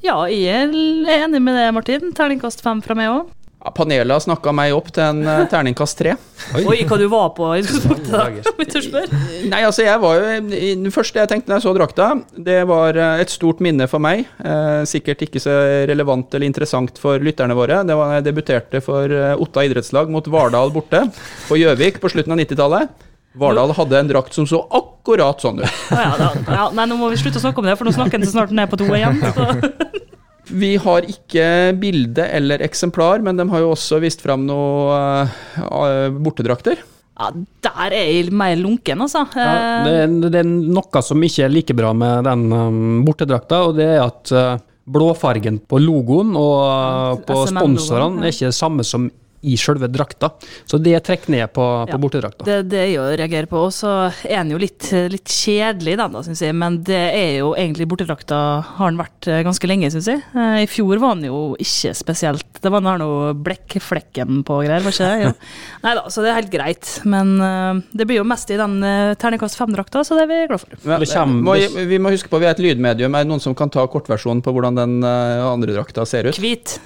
Ja, 0.04 0.20
jeg 0.30 0.46
er 0.70 1.24
enig 1.24 1.40
med 1.42 1.56
det, 1.58 1.66
Martin. 1.74 2.12
Terningkast 2.16 2.62
fem 2.64 2.80
fra 2.84 2.94
meg 2.98 3.10
òg. 3.10 3.32
ja, 3.58 3.72
Panelet 3.74 4.14
har 4.14 4.20
snakka 4.22 4.52
meg 4.54 4.70
opp 4.76 4.92
til 4.94 5.02
en 5.02 5.24
uh, 5.26 5.40
terningkast 5.50 5.98
tre. 5.98 6.12
Oi, 6.60 6.84
hva 6.86 6.98
du 7.00 7.08
var 7.10 7.32
på 7.34 7.48
i 7.56 7.64
utgangspunktet, 7.64 8.92
da? 8.94 9.02
Nei, 9.50 9.64
altså 9.66 9.82
jeg 9.82 9.98
var 10.00 10.20
jo 10.20 10.36
i- 10.54 10.76
Det 10.78 10.92
første 10.94 11.18
jeg 11.18 11.28
tenkte 11.32 11.50
når 11.50 11.58
jeg 11.58 11.66
så 11.66 11.74
drakta, 11.74 12.06
det 12.38 12.60
var 12.70 12.94
uh, 12.96 13.18
et 13.24 13.34
stort 13.34 13.58
minne 13.64 13.88
for 13.90 13.98
meg. 13.98 14.22
Uh, 14.38 14.84
sikkert 14.86 15.26
ikke 15.26 15.42
så 15.42 15.56
relevant 15.90 16.30
eller 16.38 16.46
interessant 16.46 16.96
for 17.02 17.18
lytterne 17.18 17.58
våre. 17.58 17.82
Det 17.88 17.98
var 17.98 18.12
da 18.14 18.20
jeg 18.20 18.28
debuterte 18.30 18.80
for 18.84 19.10
Otta 19.42 19.66
idrettslag 19.66 20.08
mot 20.14 20.30
Vardal 20.30 20.70
borte 20.70 21.02
på 21.50 21.58
Gjøvik 21.58 21.98
på 22.00 22.14
slutten 22.14 22.32
av 22.38 22.38
90-tallet. 22.44 22.94
Vardal 23.38 23.74
hadde 23.76 23.98
en 23.98 24.08
drakt 24.14 24.34
som 24.34 24.46
så 24.48 24.62
akkurat 24.70 24.94
sånn 25.16 25.62
ut. 25.62 25.80
Ja, 25.90 26.12
da, 26.18 26.28
ja, 26.46 26.66
nei, 26.76 26.86
nå 26.90 26.98
må 27.00 27.08
vi 27.12 27.20
slutte 27.20 27.40
å 27.40 27.44
snakke 27.46 27.62
om 27.62 27.68
det, 27.68 27.78
for 27.78 27.88
nå 27.88 27.94
snakker 27.96 28.18
han 28.18 28.28
så 28.28 28.36
snart 28.36 28.54
ned 28.54 28.70
på 28.70 28.78
to 28.80 28.90
igjen. 28.92 29.18
Så. 29.34 29.48
Vi 30.48 30.76
har 30.80 31.04
ikke 31.04 31.74
bilde 31.76 32.24
eller 32.24 32.62
eksemplar, 32.64 33.20
men 33.20 33.36
de 33.36 33.44
har 33.50 33.60
jo 33.60 33.74
også 33.74 33.98
vist 34.00 34.22
fram 34.24 34.46
noen 34.48 35.28
uh, 35.60 36.06
bortedrakter. 36.24 36.80
Ja, 37.18 37.32
der 37.66 37.94
er 37.98 38.10
jeg 38.14 38.32
mer 38.32 38.54
lunken, 38.56 39.02
altså. 39.02 39.24
Ja, 39.34 39.84
det, 39.84 39.92
Eh, 39.92 40.04
er, 40.06 40.30
det 40.30 40.40
er 40.40 40.48
noe 40.48 41.02
som 41.02 41.24
ikke 41.26 41.44
er 41.48 41.52
like 41.52 41.76
bra 41.76 41.92
med 41.92 42.28
den 42.28 42.46
um, 42.52 43.04
bortedrakta, 43.06 43.64
og 43.68 43.76
det 43.76 43.88
er 43.96 44.04
at 44.04 44.32
uh, 44.32 44.60
blåfargen 44.88 45.58
på 45.68 45.80
logoen 45.82 46.36
og 46.38 46.60
uh, 46.62 47.18
på 47.26 47.42
sponsorene 47.50 48.22
ja. 48.22 48.28
er 48.28 48.36
ikke 48.36 48.52
det 48.52 48.56
samme 48.56 48.86
som 48.86 49.10
i 49.42 49.54
selve 49.56 49.86
drakta. 49.86 50.32
Så 50.66 50.80
det 50.82 50.96
trekker 51.06 51.30
ned 51.30 51.52
på, 51.54 51.62
på 51.86 51.94
Ja. 51.94 51.98
bortedrakta. 52.02 52.44
det, 52.44 52.56
det 52.72 52.78
er 52.82 52.88
jo 52.96 53.02
å 53.06 53.16
reagere 53.16 53.46
på. 53.46 53.60
Og 53.68 53.72
så 53.72 53.92
er 54.26 54.40
den 54.42 54.50
jo 54.50 54.58
litt, 54.58 54.88
litt 55.12 55.30
kjedelig, 55.30 55.96
den 56.00 56.12
da, 56.16 56.22
syns 56.26 56.42
jeg. 56.42 56.56
Men 56.58 56.80
det 56.82 56.98
er 57.14 57.38
jo 57.38 57.52
egentlig 57.54 57.86
bortedrakta 57.90 58.38
har 58.78 58.90
den 58.90 58.98
vært 58.98 59.28
eh, 59.30 59.42
ganske 59.46 59.70
lenge, 59.70 59.90
syns 59.94 60.08
jeg. 60.10 60.24
Eh, 60.34 60.64
I 60.64 60.66
fjor 60.70 60.98
var 61.02 61.14
den 61.14 61.28
jo 61.30 61.54
ikke 61.62 61.94
spesielt. 61.94 62.46
Det 62.58 62.72
var 62.74 62.82
den 62.82 62.90
her 62.90 62.98
noe 62.98 63.30
blekkflekken 63.46 64.42
på 64.48 64.58
og 64.58 64.66
greier, 64.66 64.82
var 64.82 64.96
ikke 64.96 65.12
det? 65.22 65.32
Nei 65.86 65.94
da, 66.00 66.04
så 66.10 66.24
det 66.24 66.32
er 66.32 66.38
helt 66.40 66.52
greit. 66.52 66.92
Men 67.06 67.34
eh, 67.38 67.80
det 67.94 68.08
blir 68.10 68.18
jo 68.20 68.26
mest 68.28 68.50
i 68.50 68.58
den 68.58 68.78
uh, 68.82 69.14
terningkast 69.20 69.58
fem-drakta, 69.60 70.02
så 70.02 70.18
det 70.18 70.26
er 70.26 70.32
vi 70.32 70.40
glad 70.50 70.64
for. 70.64 70.74
Men, 70.82 71.00
Det 71.06 71.12
kommer- 71.14 71.46
må, 71.46 71.86
vi 71.94 72.02
må 72.02 72.10
huske 72.14 72.30
på 72.32 72.42
vi 72.42 72.50
er 72.50 72.56
et 72.56 72.62
lydmedium. 72.66 73.14
Er 73.14 73.22
det 73.26 73.30
noen 73.30 73.42
som 73.42 73.54
kan 73.58 73.70
ta 73.70 73.86
kortversjonen 73.86 74.42
på 74.42 74.50
hvordan 74.54 74.78
den 74.82 74.98
andre 75.06 75.74
drakta 75.78 76.04
ser 76.08 76.26
ut? 76.30 76.38
Hvit. 76.42 76.78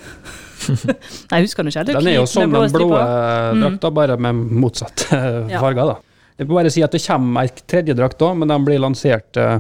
Nei, 1.31 1.41
jeg 1.41 1.49
husker 1.49 1.63
den 1.67 1.73
ikke. 1.73 1.85
Det 1.89 1.97
Den 1.99 2.11
er 2.13 2.17
jo 2.21 2.27
som 2.31 2.53
den 2.53 2.73
blå 2.75 2.89
drakta, 2.93 3.91
bare 3.95 4.17
med 4.21 4.43
motsatt 4.63 5.07
eh, 5.13 5.53
Ja. 5.55 5.61
farger. 5.63 5.95
da. 5.95 5.97
Jeg 6.39 6.49
vil 6.49 6.57
bare 6.57 6.73
si 6.75 6.83
at 6.83 6.95
det 6.97 7.03
kommer 7.05 7.45
ei 7.45 7.53
tredje 7.69 7.95
drakt 7.99 8.23
òg, 8.25 8.37
men 8.41 8.49
den 8.51 8.65
blir 8.67 8.81
lansert 8.83 9.37
eh, 9.41 9.59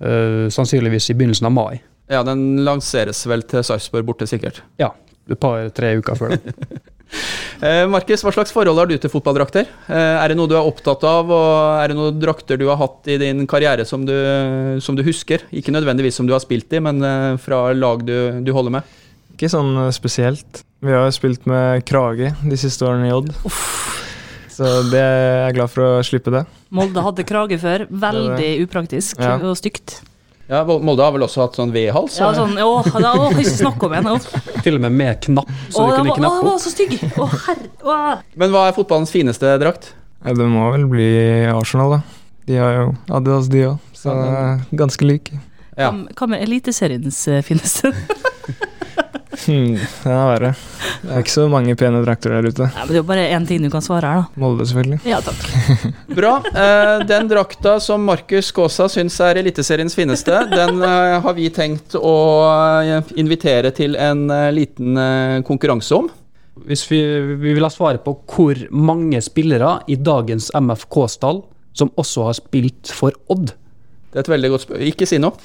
eh, 0.00 0.46
sannsynligvis 0.52 1.10
i 1.12 1.18
begynnelsen 1.18 1.50
av 1.50 1.54
mai. 1.56 1.80
Ja, 2.10 2.22
den 2.26 2.64
lanseres 2.66 3.20
vel 3.30 3.44
til 3.46 3.62
Sarpsborg 3.66 4.08
borte, 4.08 4.26
sikkert. 4.26 4.62
Ja, 4.80 4.90
et 5.30 5.38
par-tre 5.42 5.96
uker 6.00 6.18
før 6.18 6.36
det. 6.36 6.54
Eh, 7.60 7.82
Markus, 7.90 8.22
hva 8.22 8.30
slags 8.30 8.52
forhold 8.54 8.78
har 8.78 8.86
du 8.86 8.92
til 8.96 9.10
fotballdrakter? 9.10 9.66
Eh, 9.90 10.16
er 10.22 10.30
det 10.30 10.36
noe 10.38 10.46
du 10.46 10.54
er 10.54 10.62
opptatt 10.62 11.02
av, 11.04 11.26
og 11.34 11.80
er 11.82 11.90
det 11.90 11.96
noen 11.98 12.20
drakter 12.22 12.56
du 12.60 12.68
har 12.70 12.78
hatt 12.80 13.08
i 13.10 13.16
din 13.20 13.42
karriere 13.50 13.82
som 13.84 14.04
du, 14.06 14.14
som 14.80 14.94
du 14.94 15.02
husker? 15.02 15.42
Ikke 15.50 15.74
nødvendigvis 15.74 16.14
som 16.20 16.28
du 16.28 16.32
har 16.36 16.40
spilt 16.44 16.70
i, 16.72 16.78
men 16.86 17.02
eh, 17.02 17.34
fra 17.42 17.72
lag 17.74 18.04
du, 18.06 18.14
du 18.46 18.52
holder 18.54 18.76
med. 18.78 18.94
Ikke 19.40 19.48
sånn 19.54 19.72
eh, 19.86 19.90
spesielt. 19.96 20.58
Vi 20.84 20.92
har 20.92 21.06
jo 21.08 21.12
spilt 21.16 21.46
med 21.48 21.80
krage 21.88 22.34
de 22.44 22.56
siste 22.60 22.84
årene 22.84 23.08
i 23.08 23.12
Odd. 23.16 23.30
Så 24.52 24.68
det 24.92 25.00
er 25.00 25.46
jeg 25.46 25.54
glad 25.56 25.70
for 25.72 25.86
å 25.86 26.02
slippe 26.04 26.32
det. 26.34 26.42
Molde 26.76 27.00
hadde 27.06 27.24
krage 27.24 27.56
før. 27.62 27.86
Veldig 28.04 28.50
upraktisk 28.66 29.16
Ja. 29.24 29.38
og 29.40 29.56
stygt. 29.56 30.02
Ja, 30.50 30.60
Molde 30.68 31.06
har 31.06 31.14
vel 31.14 31.24
også 31.24 31.44
hatt 31.46 31.56
sånn 31.56 31.72
V-hals? 31.72 32.18
Ja, 32.20 32.28
sånn, 32.36 32.52
å, 32.60 32.82
da 33.00 33.14
å, 33.16 33.30
ikke 33.32 33.54
snakk 33.54 33.84
om. 33.86 33.96
Å, 34.12 34.16
Til 34.66 34.76
og 34.76 34.84
med 34.84 34.92
med 34.98 35.20
knapp, 35.24 35.52
så 35.72 35.86
å, 35.86 35.88
du 35.88 35.96
kunne 36.02 36.16
kunne 36.18 36.28
opp. 36.28 36.36
å, 36.36 36.42
knappe 36.42 36.42
den 36.42 36.50
var 36.50 36.60
så 36.60 36.72
stygg! 36.74 36.96
Å, 37.16 37.28
herre 37.46 37.68
å. 37.80 37.98
Men 38.42 38.52
hva 38.52 38.66
er 38.68 38.76
fotballens 38.76 39.14
fineste 39.14 39.54
drakt? 39.62 39.92
Ja, 40.20 40.34
det 40.36 40.48
må 40.52 40.66
vel 40.74 40.84
bli 40.90 41.06
Arsenal, 41.54 41.96
da. 41.96 42.00
De 42.50 42.58
har 42.60 42.74
jo 42.76 42.88
Adidas, 43.14 43.48
de 43.48 43.62
òg. 43.70 43.78
Så 43.96 44.12
det 44.12 44.34
er 44.42 44.66
ganske 44.82 45.06
like. 45.08 45.38
Ja. 45.78 45.92
Hva- 45.94 46.18
Hva 46.18 46.28
med 46.34 46.42
Eliteseriens 46.44 47.22
eh, 47.30 47.40
fineste? 47.46 47.94
Hmm, 49.50 49.72
det 49.74 50.10
er 50.14 50.28
verre. 50.28 50.50
Det 51.02 51.10
er 51.10 51.24
ikke 51.24 51.32
så 51.32 51.46
mange 51.50 51.74
pene 51.78 52.02
drakter 52.04 52.36
der 52.36 52.46
ute. 52.52 52.68
Nei, 52.70 52.84
men 52.84 52.92
det 52.92 52.94
er 52.94 53.00
jo 53.00 53.08
bare 53.08 53.24
én 53.34 53.46
ting 53.48 53.64
du 53.64 53.70
kan 53.72 53.82
svare 53.82 54.06
her, 54.06 54.20
da. 54.22 54.40
Molde, 54.42 54.66
selvfølgelig. 54.68 55.00
Ja, 55.10 55.18
takk. 55.26 55.40
Bra. 56.20 56.36
Eh, 56.46 57.02
den 57.08 57.30
drakta 57.32 57.74
som 57.82 58.04
Markus 58.06 58.52
Kaasa 58.54 58.86
syns 58.92 59.18
er 59.26 59.40
Eliteseriens 59.42 59.96
fineste, 59.98 60.44
den 60.52 60.78
eh, 60.86 61.16
har 61.24 61.34
vi 61.34 61.48
tenkt 61.54 61.98
å 61.98 62.14
eh, 62.46 63.10
invitere 63.18 63.74
til 63.74 63.98
en 63.98 64.28
eh, 64.30 64.50
liten 64.54 65.00
eh, 65.00 65.38
konkurranse 65.48 65.98
om. 65.98 66.10
Hvis 66.70 66.84
vi, 66.90 67.00
vi 67.40 67.56
vil 67.56 67.66
ha 67.66 67.72
svaret 67.72 68.04
på 68.04 68.14
hvor 68.30 68.58
mange 68.70 69.18
spillere 69.24 69.80
i 69.90 69.96
dagens 69.98 70.52
MFK-stall 70.54 71.42
som 71.74 71.90
også 71.98 72.28
har 72.28 72.38
spilt 72.38 72.92
for 72.94 73.16
Odd. 73.32 73.56
Det 74.10 74.18
er 74.18 74.24
et 74.24 74.30
veldig 74.32 74.48
godt 74.50 74.64
spørsmål. 74.64 74.86
Ikke 74.90 75.06
si 75.06 75.18
noe, 75.22 75.36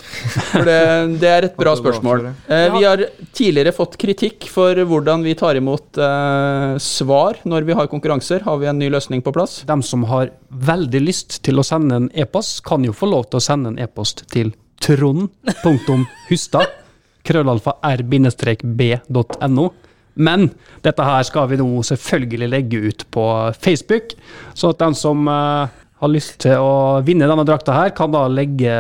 for 0.49 0.65
det, 0.65 0.78
det 1.21 1.30
er 1.30 1.45
et 1.45 1.58
bra 1.60 1.75
spørsmål. 1.78 2.23
Eh, 2.49 2.63
vi 2.73 2.82
har 2.82 3.04
tidligere 3.38 3.73
fått 3.78 3.93
kritikk 4.01 4.47
for 4.49 4.80
hvordan 4.89 5.21
vi 5.25 5.36
tar 5.38 5.60
imot 5.60 5.99
eh, 6.01 6.73
svar 6.82 7.38
når 7.45 7.67
vi 7.67 7.78
har 7.78 7.91
konkurranser. 7.91 8.41
Har 8.47 8.58
vi 8.62 8.69
en 8.71 8.82
ny 8.82 8.89
løsning 8.89 9.21
på 9.21 9.36
plass? 9.36 9.60
De 9.69 9.78
som 9.86 10.08
har 10.10 10.34
veldig 10.49 11.04
lyst 11.04 11.43
til 11.45 11.62
å 11.62 11.67
sende 11.67 12.01
en 12.01 12.10
e-post, 12.17 12.63
kan 12.65 12.82
jo 12.88 12.95
få 12.95 13.12
lov 13.13 13.30
til 13.30 13.38
å 13.38 13.45
sende 13.45 13.75
en 13.75 13.82
e-post 13.86 14.25
til 14.34 14.56
trond.hustad, 14.82 16.73
krøllalfa 17.28 17.78
r-b.no. 17.86 19.69
Men 20.15 20.49
dette 20.82 21.06
her 21.06 21.25
skal 21.28 21.49
vi 21.51 21.60
nå 21.60 21.69
selvfølgelig 21.86 22.49
legge 22.49 22.82
ut 22.89 23.06
på 23.13 23.25
Facebook, 23.62 24.17
så 24.58 24.73
at 24.73 24.82
den 24.82 24.97
som 24.97 25.28
eh, 25.30 25.82
har 26.06 26.13
lyst 26.13 26.38
til 26.46 26.62
å 26.62 27.02
vinne 27.06 27.28
denne 27.30 27.48
drakta 27.48 27.76
her, 27.76 27.96
kan 27.98 28.13
da 28.13 28.28
legge 28.32 28.76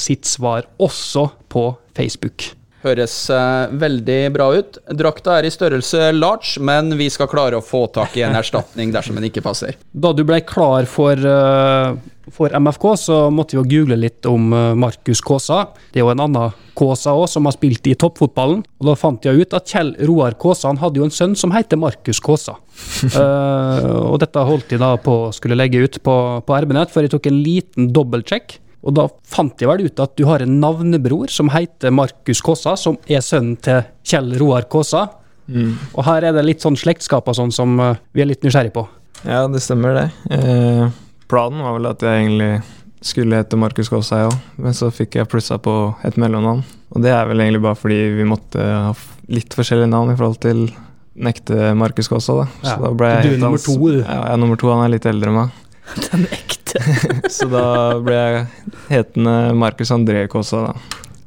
sitt 0.00 0.28
svar 0.28 0.66
også 0.78 1.28
på 1.50 1.70
Facebook. 1.98 2.52
Høres 2.84 3.14
eh, 3.34 3.72
veldig 3.74 4.18
bra 4.34 4.52
ut. 4.54 4.78
Drakta 4.94 5.38
er 5.38 5.48
i 5.48 5.52
størrelse 5.52 6.12
large, 6.14 6.60
men 6.62 6.94
vi 6.98 7.08
skal 7.10 7.30
klare 7.30 7.58
å 7.58 7.64
få 7.64 7.88
tak 7.94 8.14
i 8.18 8.22
en 8.26 8.38
erstatning 8.38 8.92
dersom 8.94 9.18
den 9.18 9.26
ikke 9.30 9.42
passer. 9.42 9.78
Da 9.90 10.12
du 10.14 10.22
ble 10.26 10.38
klar 10.46 10.86
for, 10.90 11.18
eh, 11.18 11.96
for 12.34 12.52
MFK, 12.54 12.84
så 13.00 13.16
måtte 13.34 13.56
vi 13.56 13.60
jo 13.60 13.68
google 13.72 13.98
litt 14.00 14.26
om 14.28 14.52
eh, 14.52 14.70
Markus 14.78 15.22
Kaasa. 15.24 15.64
Det 15.92 16.00
er 16.00 16.06
jo 16.06 16.12
en 16.12 16.24
annen 16.26 16.54
Kaasa 16.78 17.14
òg, 17.18 17.26
som 17.30 17.48
har 17.48 17.56
spilt 17.56 17.88
i 17.90 17.96
toppfotballen. 17.98 18.62
Og 18.78 18.88
Da 18.90 18.94
fant 18.98 19.24
jeg 19.26 19.42
ut 19.42 19.56
at 19.56 19.68
Kjell 19.68 19.94
Roar 20.08 20.38
Kaasa 20.38 20.72
hadde 20.78 21.00
jo 21.00 21.08
en 21.08 21.14
sønn 21.14 21.36
som 21.38 21.54
heter 21.54 21.80
Markus 21.80 22.22
Kaasa. 22.22 22.56
uh, 23.16 23.88
og 24.12 24.20
dette 24.22 24.44
holdt 24.46 24.70
de 24.70 24.78
da 24.78 24.92
på 25.02 25.16
skulle 25.34 25.58
legge 25.58 25.82
ut 25.82 26.00
på, 26.04 26.16
på 26.46 26.58
RB-nett, 26.62 26.92
for 26.94 27.02
jeg 27.02 27.12
tok 27.16 27.26
en 27.30 27.42
liten 27.42 27.92
dobbeltsjekk. 27.94 28.58
Og 28.86 28.94
da 28.94 29.08
fant 29.26 29.58
jeg 29.58 29.68
vel 29.68 29.88
ut 29.88 30.00
at 30.04 30.14
du 30.16 30.22
har 30.28 30.44
en 30.44 30.58
navnebror 30.62 31.32
som 31.34 31.50
heter 31.50 31.90
Markus 31.90 32.44
Kaasa, 32.44 32.76
som 32.78 33.00
er 33.10 33.24
sønnen 33.26 33.58
til 33.64 33.82
Kjell 34.06 34.36
Roar 34.38 34.68
Kaasa. 34.70 35.08
Og 35.96 36.04
her 36.04 36.28
er 36.28 36.36
det 36.36 36.44
litt 36.44 36.64
sånn 36.64 36.76
slektskap 36.78 37.28
og 37.30 37.36
sånn 37.38 37.52
som 37.54 37.78
eh, 37.80 38.00
vi 38.12 38.24
er 38.24 38.30
litt 38.30 38.44
nysgjerrig 38.44 38.74
på. 38.74 38.84
Ja, 39.24 39.46
det 39.50 39.62
stemmer 39.64 39.96
det. 39.96 40.06
Eh, 40.34 40.84
planen 41.30 41.62
var 41.64 41.76
vel 41.76 41.90
at 41.90 42.02
jeg 42.04 42.24
egentlig 42.24 42.50
skulle 43.04 43.38
hete 43.38 43.58
Markus 43.60 43.90
Kaasa, 43.92 44.24
òg, 44.26 44.34
men 44.58 44.74
så 44.74 44.90
fikk 44.90 45.20
jeg 45.20 45.30
plussa 45.30 45.58
på 45.62 45.74
et 46.06 46.18
mellomnavn. 46.18 46.64
Og 46.94 47.04
det 47.04 47.12
er 47.14 47.28
vel 47.30 47.44
egentlig 47.44 47.62
bare 47.62 47.78
fordi 47.78 47.98
vi 48.16 48.26
måtte 48.26 48.64
ha 48.64 48.92
litt 49.28 49.54
forskjellige 49.54 49.90
navn 49.92 50.12
i 50.12 50.16
forhold 50.18 50.40
til 50.42 50.64
den 51.18 51.30
ekte 51.30 51.72
Markus 51.78 52.08
Kåsa 52.10 52.36
da. 52.40 52.46
Ja, 52.62 52.74
Så 52.74 52.82
da 52.84 52.92
ble 52.96 53.10
jeg 53.12 53.24
du 53.24 53.32
er 53.34 53.42
nummer 53.42 53.62
to, 53.62 53.74
du. 53.78 53.98
Ja, 54.00 54.18
jeg 54.22 54.32
er 54.32 54.40
nummer 54.40 54.60
to, 54.60 54.70
han 54.72 54.84
er 54.84 54.92
litt 54.94 55.08
eldre 55.10 55.32
enn 55.32 55.38
meg. 55.40 55.64
Den 56.04 56.26
ekte. 56.32 56.82
Så 57.36 57.48
da 57.52 57.64
ble 58.04 58.16
jeg 58.18 58.42
hetende 58.90 59.36
Markus 59.58 59.92
André 59.94 60.26
Kåsa 60.30 60.68
da. 60.68 60.76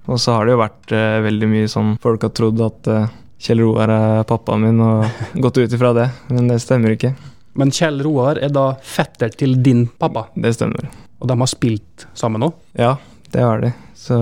Og 0.10 0.20
så 0.20 0.34
har 0.36 0.48
det 0.48 0.56
jo 0.56 0.62
vært 0.64 0.94
eh, 0.98 1.20
veldig 1.24 1.48
mye 1.48 1.68
sånn 1.70 1.92
Folk 2.02 2.24
har 2.26 2.32
trodd 2.36 2.60
at 2.66 2.88
eh, 2.90 3.10
Kjell 3.42 3.62
Roar 3.62 3.92
er 3.94 4.24
pappaen 4.30 4.66
min, 4.66 4.82
og 4.82 5.06
gått 5.46 5.60
ut 5.62 5.76
ifra 5.78 5.94
det, 5.98 6.08
men 6.34 6.50
det 6.50 6.60
stemmer 6.64 6.96
ikke. 6.98 7.14
Men 7.54 7.72
Kjell 7.76 8.02
Roar 8.06 8.38
er 8.40 8.50
da 8.54 8.70
fetter 8.82 9.30
til 9.36 9.58
din 9.64 9.88
pappa, 10.00 10.28
Det 10.36 10.54
stemmer. 10.56 10.88
og 11.20 11.28
de 11.28 11.36
har 11.40 11.48
spilt 11.52 12.06
sammen 12.16 12.42
òg? 12.48 12.54
Ja, 12.80 12.96
det 13.34 13.42
har 13.44 13.60
de. 13.62 13.74
Så 13.96 14.16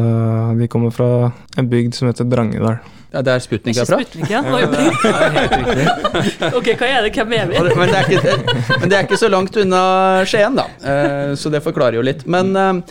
vi 0.57 0.67
kommer 0.67 0.91
fra 0.91 1.31
en 1.57 1.69
bygd 1.69 1.93
som 1.95 2.09
heter 2.09 2.25
Drangedal. 2.27 2.79
Ja, 3.13 3.21
det 3.25 3.31
er 3.33 3.39
Sputnik 3.41 3.73
Ikke 3.73 3.85
herfra. 3.87 4.03
Sputnik, 4.05 4.29
ja? 4.29 4.41
riktig. 5.49 6.53
Ok, 6.53 6.67
hva 6.77 6.89
er 6.89 7.05
det? 7.07 7.13
Hvem 7.15 7.31
er 7.33 7.47
vi? 7.49 7.61
Men 7.79 7.89
det, 7.89 7.97
er 7.97 8.11
ikke, 8.13 8.33
men 8.81 8.89
det 8.91 8.97
er 8.99 9.07
ikke 9.07 9.17
så 9.17 9.29
langt 9.33 9.57
unna 9.57 9.79
Skien, 10.29 10.57
da. 10.59 10.65
Eh, 10.83 11.31
Så 11.39 11.49
det 11.53 11.63
forklarer 11.65 11.97
jo 11.97 12.03
litt. 12.05 12.25
Men 12.29 12.51
eh, 12.55 12.81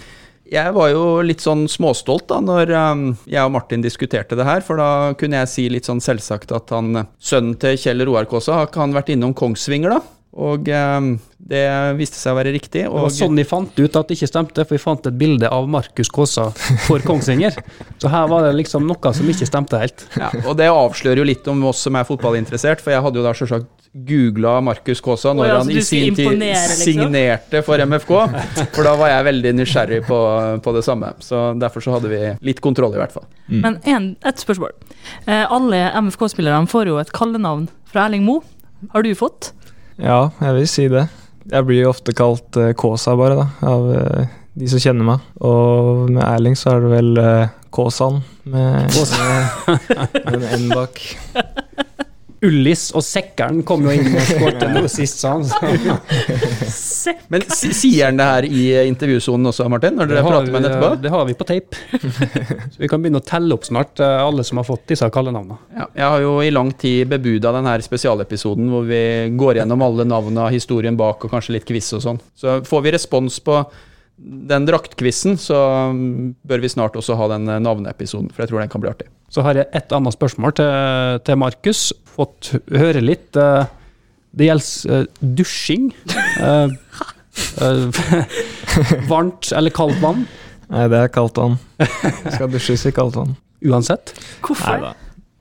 jeg 0.51 0.73
var 0.75 0.91
jo 0.91 1.05
litt 1.23 1.45
sånn 1.45 1.67
småstolt 1.71 2.27
da 2.33 2.41
når 2.43 2.73
eh, 2.75 3.05
jeg 3.31 3.45
og 3.45 3.55
Martin 3.55 3.85
diskuterte 3.85 4.35
det 4.39 4.47
her, 4.49 4.65
for 4.67 4.81
da 4.81 4.91
kunne 5.19 5.39
jeg 5.45 5.53
si 5.55 5.69
litt 5.71 5.87
sånn 5.87 6.03
selvsagt 6.03 6.51
at 6.57 6.75
han, 6.75 7.05
sønnen 7.23 7.55
til 7.63 7.79
Kjell 7.79 8.03
Roar 8.09 8.27
Kaasa, 8.31 8.57
har 8.63 8.71
ikke 8.73 8.83
han 8.87 8.97
vært 8.97 9.13
innom 9.15 9.37
Kongsvinger, 9.39 9.99
da? 10.01 10.03
Og 10.37 10.69
eh, 10.69 11.07
det 11.39 11.63
viste 11.97 12.19
seg 12.21 12.35
å 12.35 12.39
være 12.39 12.53
riktig. 12.53 12.85
Det 12.85 12.93
var 12.93 13.13
sånn 13.15 13.39
de 13.39 13.45
fant 13.49 13.73
ut 13.73 13.97
at 13.97 14.11
det 14.11 14.19
ikke 14.19 14.29
stemte, 14.29 14.67
for 14.67 14.77
vi 14.77 14.83
fant 14.83 15.09
et 15.09 15.17
bilde 15.19 15.49
av 15.49 15.69
Markus 15.71 16.11
Kaasa 16.13 16.51
for 16.85 17.03
Kongsvinger. 17.07 17.57
Så 18.03 18.13
her 18.13 18.29
var 18.31 18.45
det 18.45 18.53
liksom 18.59 18.87
noe 18.89 19.15
som 19.17 19.31
ikke 19.33 19.49
stemte 19.49 19.81
helt. 19.81 20.05
Ja, 20.19 20.29
og 20.45 20.59
det 20.61 20.69
avslører 20.69 21.23
jo 21.23 21.27
litt 21.29 21.49
om 21.49 21.65
oss 21.71 21.81
som 21.87 21.97
er 21.99 22.07
fotballinteressert, 22.09 22.85
for 22.85 22.95
jeg 22.95 23.05
hadde 23.07 23.21
jo 23.21 23.25
da 23.25 23.35
selvsagt 23.39 23.89
googla 23.93 24.59
Markus 24.61 25.01
Kaasa 25.03 25.33
når 25.33 25.49
ja, 25.49 25.55
han 25.63 25.71
i 25.73 25.83
sin 25.83 26.15
tid 26.15 26.35
liksom? 26.37 26.83
signerte 26.85 27.63
for 27.67 27.81
MFK. 27.81 28.13
For 28.77 28.85
da 28.85 28.93
var 29.01 29.13
jeg 29.15 29.27
veldig 29.31 29.55
nysgjerrig 29.63 30.03
på, 30.07 30.19
på 30.65 30.75
det 30.77 30.85
samme. 30.87 31.15
Så 31.25 31.49
derfor 31.59 31.85
så 31.85 31.97
hadde 31.97 32.13
vi 32.13 32.21
litt 32.51 32.61
kontroll, 32.65 32.95
i 32.95 33.01
hvert 33.01 33.17
fall. 33.17 33.27
Men 33.49 33.81
en, 33.89 34.13
et 34.29 34.45
spørsmål. 34.45 34.77
Eh, 35.25 35.45
alle 35.49 35.87
MFK-spillerne 35.97 36.69
får 36.71 36.93
jo 36.93 37.01
et 37.01 37.13
kallenavn 37.17 37.67
fra 37.89 38.07
Erling 38.07 38.29
Moe. 38.29 38.45
Har 38.93 39.03
du 39.03 39.11
fått? 39.19 39.53
Ja, 39.99 40.29
jeg 40.41 40.55
vil 40.55 40.69
si 40.71 40.87
det. 40.93 41.09
Jeg 41.49 41.67
blir 41.67 41.83
jo 41.83 41.91
ofte 41.91 42.15
kalt 42.15 42.59
uh, 42.61 42.71
Kåsa, 42.79 43.17
bare, 43.19 43.39
da, 43.41 43.47
av 43.67 43.89
uh, 43.91 44.37
de 44.59 44.71
som 44.71 44.83
kjenner 44.83 45.09
meg. 45.09 45.25
Og 45.43 46.07
med 46.13 46.23
Erling 46.23 46.55
så 46.59 46.77
er 46.77 46.85
det 46.85 46.93
vel 46.93 47.11
uh, 47.19 47.51
Kåsan, 47.75 48.23
med, 48.45 48.95
med, 48.95 49.79
med 50.31 50.39
en 50.39 50.49
N 50.63 50.69
bak. 50.77 51.03
Ullis 52.47 52.89
og 52.95 53.03
Sekkeren 53.03 53.65
kom 53.67 53.83
jo 53.87 53.95
inn 53.95 54.13
og 54.13 54.23
skåret 54.29 54.63
noe 54.71 54.91
sist, 54.91 55.19
sa 55.25 55.35
han. 55.35 55.47
Men 57.33 57.45
sier 57.51 58.09
han 58.09 58.21
det 58.21 58.29
her 58.29 58.47
i 58.47 58.63
intervjusonen 58.87 59.51
også, 59.51 59.67
Martin? 59.73 59.97
Når 59.99 60.11
dere 60.13 60.23
prater 60.27 60.53
med 60.53 60.61
ham 60.61 60.69
etterpå? 60.71 60.91
det 61.03 61.13
har 61.15 61.27
vi 61.27 61.37
på 61.39 61.49
tape. 61.49 61.83
Så 62.73 62.85
vi 62.85 62.91
kan 62.91 63.03
begynne 63.03 63.23
å 63.23 63.27
telle 63.27 63.59
opp 63.59 63.67
snart, 63.67 63.99
eh, 64.05 64.23
alle 64.23 64.47
som 64.47 64.63
har 64.63 64.69
fått 64.69 64.87
disse 64.93 65.09
kallenavnene. 65.15 65.59
Ja, 65.75 65.89
jeg 65.99 66.15
har 66.15 66.25
jo 66.25 66.39
i 66.45 66.55
lang 66.55 66.71
tid 66.79 67.11
bebuda 67.11 67.53
denne 67.59 67.75
spesialepisoden 67.83 68.71
hvor 68.71 68.87
vi 68.87 69.03
går 69.39 69.63
gjennom 69.63 69.83
alle 69.89 70.07
navnene, 70.07 70.49
historien 70.55 70.99
bak 70.99 71.27
og 71.27 71.35
kanskje 71.35 71.59
litt 71.59 71.67
quiz 71.69 71.91
og 71.99 72.07
sånn. 72.07 72.23
Så 72.39 72.61
får 72.69 72.87
vi 72.87 72.95
respons 72.95 73.43
på 73.43 73.63
den 74.19 74.67
draktquizen, 74.67 75.39
så 75.39 75.59
mm, 75.95 76.35
bør 76.47 76.63
vi 76.63 76.71
snart 76.71 76.99
også 76.99 77.19
ha 77.19 77.33
den 77.35 77.51
eh, 77.51 77.63
navneepisoden, 77.63 78.31
for 78.31 78.45
jeg 78.45 78.53
tror 78.53 78.63
den 78.63 78.71
kan 78.71 78.83
bli 78.85 78.95
artig. 78.95 79.11
Så 79.35 79.43
har 79.45 79.59
jeg 79.59 79.69
et 79.77 79.91
annet 79.93 80.15
spørsmål 80.15 80.55
til, 80.59 81.25
til 81.27 81.43
Markus. 81.43 81.89
Fått 82.19 82.53
høre 82.75 83.01
litt. 83.05 83.37
eh, 83.39 83.67
Det 84.39 84.49
gjelder 84.51 84.97
eh, 84.99 85.05
dusjing. 85.39 85.89
Eh, 86.43 86.69
varmt 89.09 89.53
eller 89.55 89.71
kaldt 89.75 90.01
vann. 90.03 90.25
Nei, 90.69 90.85
det 90.93 90.99
er 91.05 91.13
kaldt 91.15 91.39
vann. 91.41 91.55
Skal 92.35 92.51
dusjes 92.53 92.85
i 92.91 92.93
kaldt 92.93 93.17
vann. 93.17 93.37
Uansett. 93.65 94.13
Hvorfor? 94.45 94.75
Neida. 94.83 94.95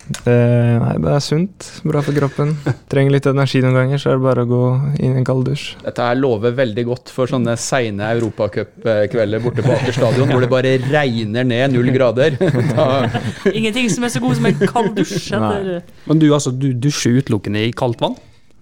Det, 0.07 0.33
nei, 0.79 0.93
det 1.03 1.11
er 1.11 1.23
sunt. 1.23 1.67
Bra 1.87 2.01
for 2.05 2.15
kroppen. 2.15 2.53
Trenger 2.91 3.13
litt 3.15 3.27
energi 3.29 3.59
noen 3.63 3.75
ganger, 3.75 3.99
så 4.01 4.13
er 4.13 4.19
det 4.19 4.23
bare 4.23 4.45
å 4.45 4.49
gå 4.49 4.61
inn 5.03 5.17
i 5.17 5.21
en 5.21 5.27
kald 5.27 5.47
dusj. 5.49 5.65
Dette 5.83 6.05
her 6.09 6.19
lover 6.19 6.55
veldig 6.57 6.85
godt 6.87 7.11
for 7.13 7.29
sånne 7.31 7.57
seine 7.59 8.07
europacupkvelder 8.15 9.43
borte 9.43 9.65
på 9.65 9.75
Aker 9.75 9.97
stadion, 9.97 10.31
hvor 10.31 10.43
det 10.43 10.51
bare 10.51 10.75
regner 10.87 11.47
ned 11.47 11.75
null 11.75 11.91
grader. 11.95 12.39
Da, 12.77 13.07
Ingenting 13.53 13.87
som 13.89 14.03
er 14.05 14.11
så 14.11 14.19
god 14.21 14.35
som 14.37 14.47
en 14.49 14.59
kald 14.69 14.91
dusj. 14.97 15.31
Men 16.09 16.19
du, 16.21 16.27
altså, 16.35 16.51
du 16.51 16.69
dusjer 16.77 17.21
utelukkende 17.21 17.63
i 17.67 17.73
kaldt 17.75 18.01
vann? 18.03 18.17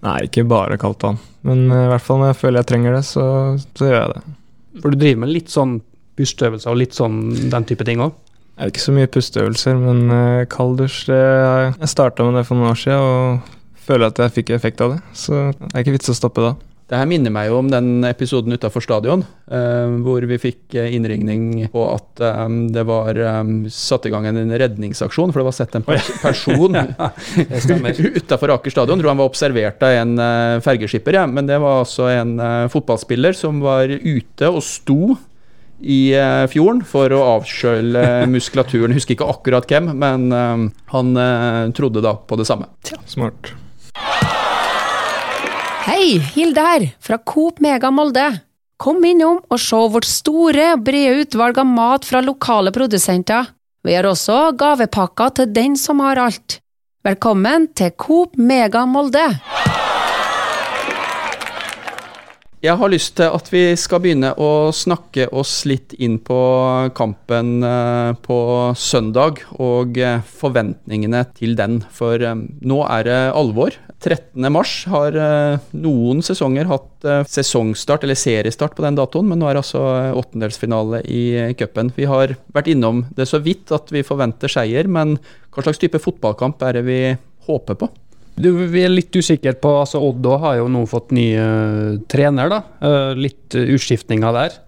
Nei, 0.06 0.18
ikke 0.28 0.44
bare 0.48 0.78
kaldt 0.80 1.04
vann. 1.04 1.18
Men 1.46 1.66
eh, 1.70 1.86
i 1.86 1.90
hvert 1.92 2.04
fall 2.04 2.20
når 2.22 2.32
jeg 2.32 2.40
føler 2.42 2.62
jeg 2.62 2.70
trenger 2.70 2.96
det, 2.96 3.02
så, 3.08 3.26
så 3.76 3.88
gjør 3.88 3.98
jeg 3.98 4.14
det. 4.14 4.22
For 4.82 4.92
du 4.92 5.00
driver 5.00 5.22
med 5.24 5.32
litt 5.32 5.52
sånn 5.52 5.78
pusteøvelser 6.16 6.72
og 6.72 6.80
litt 6.80 6.96
sånn 6.96 7.20
den 7.52 7.66
type 7.68 7.86
ting 7.88 8.02
òg? 8.04 8.14
Er 8.56 8.70
ikke 8.72 8.80
så 8.80 8.94
mye 8.96 9.10
pusteøvelser, 9.12 9.76
men 9.76 10.06
uh, 10.08 10.46
kald 10.48 10.78
dusj 10.80 11.10
det, 11.10 11.20
Jeg 11.82 11.92
starta 11.92 12.24
med 12.24 12.40
det 12.40 12.46
for 12.48 12.56
noen 12.56 12.72
år 12.72 12.80
siden 12.80 13.02
og 13.04 13.52
føler 13.86 14.08
at 14.08 14.22
jeg 14.22 14.38
fikk 14.40 14.54
effekt 14.56 14.80
av 14.82 14.96
det. 14.96 15.02
Så 15.16 15.50
det 15.52 15.74
er 15.74 15.84
ikke 15.84 15.98
vits 15.98 16.10
å 16.12 16.16
stoppe 16.16 16.44
da. 16.44 16.56
Det 16.86 16.94
her 17.00 17.08
minner 17.10 17.32
meg 17.34 17.48
jo 17.50 17.56
om 17.58 17.66
den 17.66 18.06
episoden 18.06 18.54
utafor 18.54 18.84
stadion, 18.84 19.24
eh, 19.50 19.94
hvor 20.06 20.22
vi 20.30 20.36
fikk 20.38 20.76
eh, 20.78 20.92
innringning 20.94 21.64
på 21.72 21.82
at 21.90 22.22
eh, 22.22 22.42
det 22.76 22.84
var 22.86 23.18
eh, 23.18 23.40
satt 23.74 24.06
i 24.06 24.12
gang 24.14 24.28
en 24.30 24.54
redningsaksjon, 24.54 25.32
for 25.34 25.42
det 25.42 25.48
var 25.48 25.56
sett 25.56 25.74
en 25.74 25.86
pers 25.86 26.12
person 26.22 26.78
utafor 28.20 28.54
Aker 28.54 28.70
stadion. 28.76 29.02
Tror 29.02 29.10
han 29.10 29.18
var 29.18 29.32
observert 29.32 29.82
av 29.82 29.96
en 29.98 30.14
eh, 30.22 30.60
fergeskipper, 30.62 31.18
ja. 31.18 31.26
men 31.26 31.50
det 31.50 31.58
var 31.62 31.82
altså 31.82 32.06
en 32.12 32.38
fotballspiller 32.70 33.34
som 33.34 33.58
var 33.66 33.90
ute 33.90 34.52
og 34.52 34.62
sto 34.62 35.16
i 35.80 36.14
eh, 36.16 36.46
fjorden 36.50 36.82
for 36.86 37.12
å 37.12 37.22
avkjøle 37.36 38.04
muskulaturen. 38.32 38.94
Husker 38.96 39.16
ikke 39.16 39.28
akkurat 39.30 39.68
hvem, 39.70 39.92
men 39.98 40.26
eh, 40.32 40.66
han 40.92 41.12
eh, 41.20 41.62
trodde 41.76 42.04
da 42.04 42.16
på 42.16 42.38
det 42.40 42.48
samme. 42.48 42.70
Smart. 43.08 43.52
Hei, 45.86 46.18
Hilde 46.34 46.62
her, 46.66 46.88
fra 47.00 47.20
Coop 47.22 47.60
Mega 47.62 47.92
Molde. 47.94 48.26
Kom 48.76 49.00
innom 49.08 49.38
og 49.48 49.60
se 49.62 49.78
vårt 49.92 50.08
store, 50.08 50.74
brede 50.82 51.22
utvalg 51.22 51.62
av 51.62 51.68
mat 51.70 52.04
fra 52.04 52.20
lokale 52.20 52.72
produsenter. 52.74 53.52
Vi 53.86 53.94
har 53.94 54.08
også 54.08 54.50
gavepakker 54.58 55.36
til 55.38 55.52
den 55.54 55.78
som 55.80 56.02
har 56.04 56.18
alt. 56.20 56.58
Velkommen 57.06 57.70
til 57.78 57.94
Coop 57.94 58.34
Mega 58.36 58.82
Molde. 58.90 59.28
Jeg 62.64 62.80
har 62.80 62.88
lyst 62.88 63.18
til 63.18 63.28
at 63.36 63.48
vi 63.52 63.60
skal 63.76 64.00
begynne 64.00 64.30
å 64.40 64.70
snakke 64.72 65.26
oss 65.36 65.66
litt 65.68 65.92
inn 66.00 66.14
på 66.24 66.38
kampen 66.96 67.60
eh, 67.60 68.12
på 68.24 68.38
søndag 68.80 69.42
og 69.60 69.98
eh, 70.00 70.22
forventningene 70.40 71.20
til 71.36 71.52
den. 71.58 71.82
For 71.92 72.16
eh, 72.16 72.32
nå 72.64 72.78
er 72.88 73.04
det 73.04 73.18
alvor. 73.36 73.76
13. 74.00 74.48
mars 74.52 74.72
har 74.92 75.16
noen 75.72 76.20
sesonger 76.24 76.68
hatt 76.68 77.06
sesongstart 77.32 78.04
eller 78.04 78.18
seriestart 78.20 78.76
på 78.76 78.84
den 78.84 78.98
datoen, 78.98 79.24
men 79.30 79.40
nå 79.40 79.48
er 79.48 79.56
det 79.56 79.62
altså 79.64 79.84
åttendelsfinale 80.20 81.00
i 81.08 81.22
cupen. 81.56 81.90
Vi 81.96 82.04
har 82.08 82.36
vært 82.52 82.68
innom 82.72 83.06
det 83.16 83.24
så 83.30 83.40
vidt 83.42 83.72
at 83.72 83.88
vi 83.92 84.04
forventer 84.06 84.52
seier, 84.52 84.84
men 84.84 85.16
hva 85.48 85.64
slags 85.64 85.80
type 85.80 86.00
fotballkamp 86.04 86.60
er 86.68 86.76
det 86.76 86.84
vi 86.88 87.00
håper 87.48 87.80
på? 87.80 87.88
Du, 88.36 88.50
vi 88.68 88.82
er 88.84 88.92
litt 88.92 89.16
usikre 89.16 89.54
på 89.56 89.70
altså 89.80 90.02
Odd 90.04 90.26
har 90.42 90.58
jo 90.58 90.66
nå 90.68 90.82
fått 90.90 91.14
ny 91.16 91.30
uh, 91.40 91.96
trener. 92.10 92.50
da, 92.52 92.58
uh, 92.84 93.12
Litt 93.16 93.56
utskiftninger 93.56 94.36
der. 94.36 94.58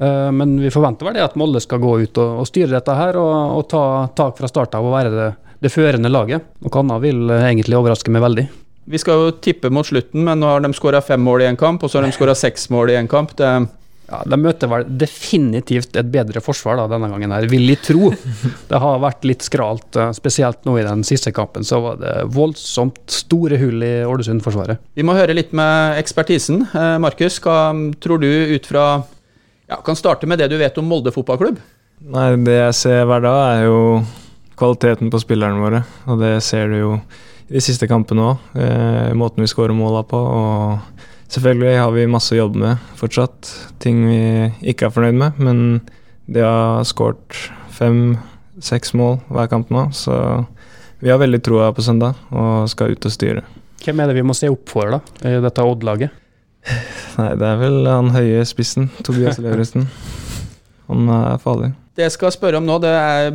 Uh, 0.00 0.30
men 0.32 0.56
vi 0.62 0.72
forventer 0.72 1.08
vel 1.08 1.18
det 1.18 1.26
at 1.26 1.36
Molde 1.36 1.60
skal 1.60 1.82
gå 1.82 1.98
ut 2.00 2.20
og, 2.22 2.40
og 2.40 2.48
styre 2.48 2.78
dette 2.78 2.96
her 2.96 3.18
og, 3.20 3.34
og 3.58 3.68
ta 3.68 3.82
tak 4.16 4.38
fra 4.40 4.48
start 4.48 4.78
av 4.78 4.88
og 4.88 4.94
være 4.94 5.12
det, 5.12 5.28
det 5.66 5.74
førende 5.74 6.12
laget. 6.12 6.48
Noe 6.64 6.80
annet 6.80 7.04
vil 7.04 7.36
egentlig 7.36 7.76
overraske 7.76 8.14
meg 8.14 8.24
veldig. 8.24 8.46
Vi 8.88 9.00
skal 9.02 9.20
jo 9.20 9.32
tippe 9.44 9.68
mot 9.68 9.84
slutten, 9.84 10.22
men 10.24 10.40
nå 10.40 10.48
har 10.48 10.64
de 10.64 10.72
skåra 10.72 11.02
fem 11.04 11.20
mål 11.20 11.44
i 11.44 11.50
en 11.50 11.60
kamp, 11.60 11.82
og 11.84 11.92
så 11.92 12.00
har 12.00 12.08
de 12.08 12.16
skåra 12.16 12.32
seks 12.38 12.70
mål 12.72 12.94
i 12.94 12.96
en 12.96 13.10
kamp. 13.10 13.34
Det 13.36 13.50
ja, 14.08 14.22
De 14.24 14.38
møter 14.40 14.70
vel 14.70 14.86
definitivt 15.00 15.96
et 16.00 16.08
bedre 16.08 16.40
forsvar 16.40 16.78
da, 16.80 16.86
denne 16.88 17.10
gangen, 17.12 17.32
her, 17.34 17.46
vil 17.50 17.66
jeg 17.68 17.80
tro. 17.84 18.10
Det 18.70 18.80
har 18.80 19.02
vært 19.02 19.26
litt 19.28 19.44
skralt, 19.44 19.88
eh, 20.00 20.12
spesielt 20.16 20.64
nå 20.64 20.78
i 20.80 20.86
den 20.86 21.04
siste 21.04 21.32
kampen. 21.36 21.66
Så 21.66 21.80
var 21.84 21.98
det 22.00 22.14
voldsomt 22.32 23.02
store 23.12 23.60
hull 23.60 23.84
i 23.84 23.92
Ålesund-forsvaret. 24.08 24.80
Vi 24.96 25.04
må 25.04 25.16
høre 25.18 25.36
litt 25.36 25.52
med 25.56 26.00
ekspertisen. 26.00 26.64
Eh, 26.72 26.94
Markus, 27.04 27.36
hva 27.44 27.58
tror 28.00 28.24
du 28.24 28.30
ut 28.54 28.68
fra 28.68 28.86
ja, 29.68 29.76
Kan 29.84 29.98
starte 30.00 30.24
med 30.24 30.40
det 30.40 30.48
du 30.48 30.56
vet 30.56 30.78
om 30.80 30.88
Molde 30.88 31.12
fotballklubb? 31.12 31.60
Nei, 32.08 32.30
Det 32.46 32.56
jeg 32.56 32.76
ser 32.78 33.04
hver 33.10 33.20
dag, 33.26 33.40
er 33.58 33.66
jo 33.68 33.80
kvaliteten 34.58 35.12
på 35.12 35.20
spillerne 35.20 35.60
våre. 35.60 35.82
Og 36.08 36.22
det 36.22 36.38
ser 36.46 36.72
du 36.72 36.78
jo 36.78 36.94
i 37.48 37.58
de 37.58 37.60
siste 37.64 37.88
kampene 37.90 38.30
òg. 38.32 38.48
Eh, 38.56 39.12
måten 39.12 39.44
vi 39.44 39.52
skårer 39.52 39.76
måla 39.76 40.00
på. 40.08 40.16
og 40.16 41.04
Selvfølgelig 41.28 41.76
har 41.76 41.92
vi 41.92 42.08
masse 42.08 42.32
å 42.32 42.38
jobbe 42.38 42.60
med 42.62 42.90
fortsatt. 42.96 43.50
Ting 43.82 44.00
vi 44.08 44.20
ikke 44.72 44.88
er 44.88 44.94
fornøyd 44.94 45.18
med. 45.20 45.40
Men 45.42 45.58
de 46.28 46.44
har 46.44 46.86
skåret 46.88 47.36
fem-seks 47.76 48.94
mål 48.96 49.20
hver 49.32 49.50
kamp 49.52 49.72
nå, 49.72 49.88
så 49.96 50.14
vi 50.98 51.12
har 51.12 51.20
veldig 51.20 51.40
troa 51.44 51.70
på 51.72 51.84
søndag 51.84 52.18
og 52.34 52.68
skal 52.72 52.92
ut 52.92 53.06
og 53.06 53.14
styre. 53.14 53.44
Hvem 53.84 54.00
er 54.02 54.10
det 54.10 54.18
vi 54.18 54.24
må 54.26 54.34
se 54.34 54.50
opp 54.50 54.66
for 54.72 54.90
da, 54.96 54.98
i 55.24 55.36
dette 55.44 55.64
Odd-laget? 55.64 56.16
Nei, 57.18 57.28
det 57.38 57.46
er 57.46 57.60
vel 57.60 57.86
han 57.86 58.10
høye 58.12 58.42
spissen, 58.48 58.88
Tobias 59.06 59.38
Leverøsten. 59.40 59.86
Han 60.88 61.12
er 61.12 61.38
farlig. 61.42 61.70
Det 61.98 62.06
jeg 62.06 62.14
skal 62.14 62.34
spørre 62.34 62.60
om 62.60 62.66
nå, 62.66 62.76
det 62.82 62.92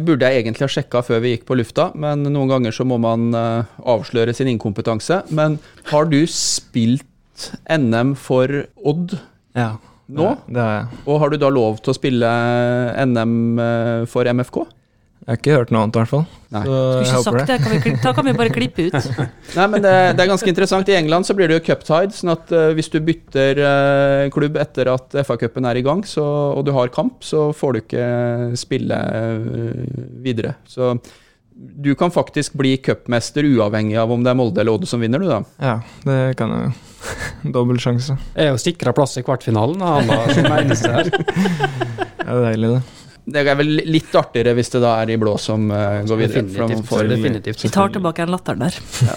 burde 0.08 0.28
jeg 0.30 0.44
egentlig 0.44 0.68
ha 0.68 0.72
sjekka 0.72 1.02
før 1.04 1.24
vi 1.24 1.34
gikk 1.34 1.48
på 1.48 1.58
lufta, 1.60 1.90
men 2.00 2.24
noen 2.26 2.52
ganger 2.52 2.76
så 2.76 2.86
må 2.88 3.00
man 3.02 3.34
uh, 3.36 3.66
avsløre 3.80 4.36
sin 4.36 4.52
inkompetanse. 4.54 5.22
Men 5.36 5.58
har 5.90 6.08
du 6.12 6.22
spilt 6.32 7.08
NM 7.70 8.14
for 8.20 8.64
Odd 8.84 9.18
ja, 9.54 9.74
nå. 10.10 10.30
Det, 10.30 10.54
det 10.56 10.62
har 10.62 10.78
jeg. 10.78 11.02
Og 11.06 11.20
har 11.22 11.34
du 11.34 11.42
da 11.42 11.50
lov 11.54 11.82
til 11.84 11.94
å 11.94 11.98
spille 11.98 12.30
NM 13.10 13.36
eh, 13.62 14.06
for 14.10 14.30
MFK? 14.30 14.64
Jeg 15.24 15.32
har 15.32 15.38
ikke 15.40 15.54
hørt 15.56 15.70
noe 15.72 15.86
annet, 15.86 15.96
i 15.96 16.02
hvert 16.02 16.12
fall. 16.12 16.24
Nei. 16.52 16.62
Så 16.68 16.80
jeg 17.00 17.14
håper 17.16 17.38
det. 17.38 17.44
det. 17.48 17.56
Kan 17.64 17.72
vi, 17.72 17.92
da 18.04 18.12
kan 18.18 18.26
vi 18.28 18.34
bare 18.36 18.52
klippe 18.52 18.88
ut. 18.90 18.98
Nei, 19.58 19.68
men 19.72 19.84
det, 19.86 19.94
det, 20.18 20.26
er 20.26 20.32
ganske 20.34 20.50
interessant. 20.52 20.90
I 20.92 20.98
England 20.98 21.30
så 21.30 21.36
blir 21.38 21.48
det 21.48 21.62
jo 21.62 21.64
cuptide, 21.70 22.12
sånn 22.18 22.34
at 22.34 22.52
uh, 22.52 22.66
hvis 22.76 22.92
du 22.92 22.98
bytter 23.08 23.62
uh, 23.64 24.26
klubb 24.36 24.60
etter 24.60 24.92
at 24.92 25.16
FA-cupen 25.24 25.70
er 25.70 25.80
i 25.80 25.86
gang, 25.86 26.04
så, 26.04 26.26
og 26.58 26.68
du 26.68 26.74
har 26.76 26.92
kamp, 26.92 27.24
så 27.24 27.46
får 27.56 27.72
du 27.72 27.82
ikke 27.86 28.08
spille 28.60 29.00
uh, 29.00 30.12
videre. 30.26 30.58
Så 30.68 30.92
du 31.56 31.96
kan 31.96 32.12
faktisk 32.12 32.54
bli 32.54 32.78
cupmester 32.78 33.46
uavhengig 33.46 33.98
av 34.00 34.12
om 34.12 34.24
det 34.24 34.32
er 34.32 34.38
Molde 34.38 34.64
eller 34.64 34.78
Odd 34.78 34.88
som 34.90 35.04
vinner, 35.04 35.22
du 35.22 35.30
da? 35.30 35.44
Ja, 35.62 35.76
det 36.08 36.18
kan 36.40 36.54
jeg 36.54 36.66
jo. 36.70 36.74
Dobbel 37.56 37.80
sjanse. 37.84 38.16
Jeg 38.34 38.50
er 38.50 38.54
jo 38.54 38.60
sikra 38.62 38.94
plass 38.96 39.18
i 39.20 39.24
kvartfinalen, 39.26 39.82
han 39.84 40.10
var 40.10 40.34
som 40.34 40.50
eneste 40.56 40.92
her. 40.94 41.12
det 42.24 42.28
er 42.28 42.46
deilig, 42.48 42.76
det. 42.78 42.84
Det 43.24 43.40
er 43.40 43.56
vel 43.56 43.70
litt 43.88 44.16
artigere 44.20 44.52
hvis 44.58 44.74
det 44.74 44.82
da 44.84 44.98
er 45.00 45.14
i 45.14 45.20
blå 45.20 45.38
som 45.40 45.70
uh, 45.72 46.02
går 46.04 46.20
videre. 46.20 46.44
Definitivt. 46.44 46.88
For, 46.90 47.08
definitivt. 47.08 47.64
Vi 47.64 47.72
tar 47.72 47.94
tilbake 47.94 48.26
en 48.26 48.34
latteren 48.34 48.66
der. 48.66 48.80
Ja. 49.08 49.16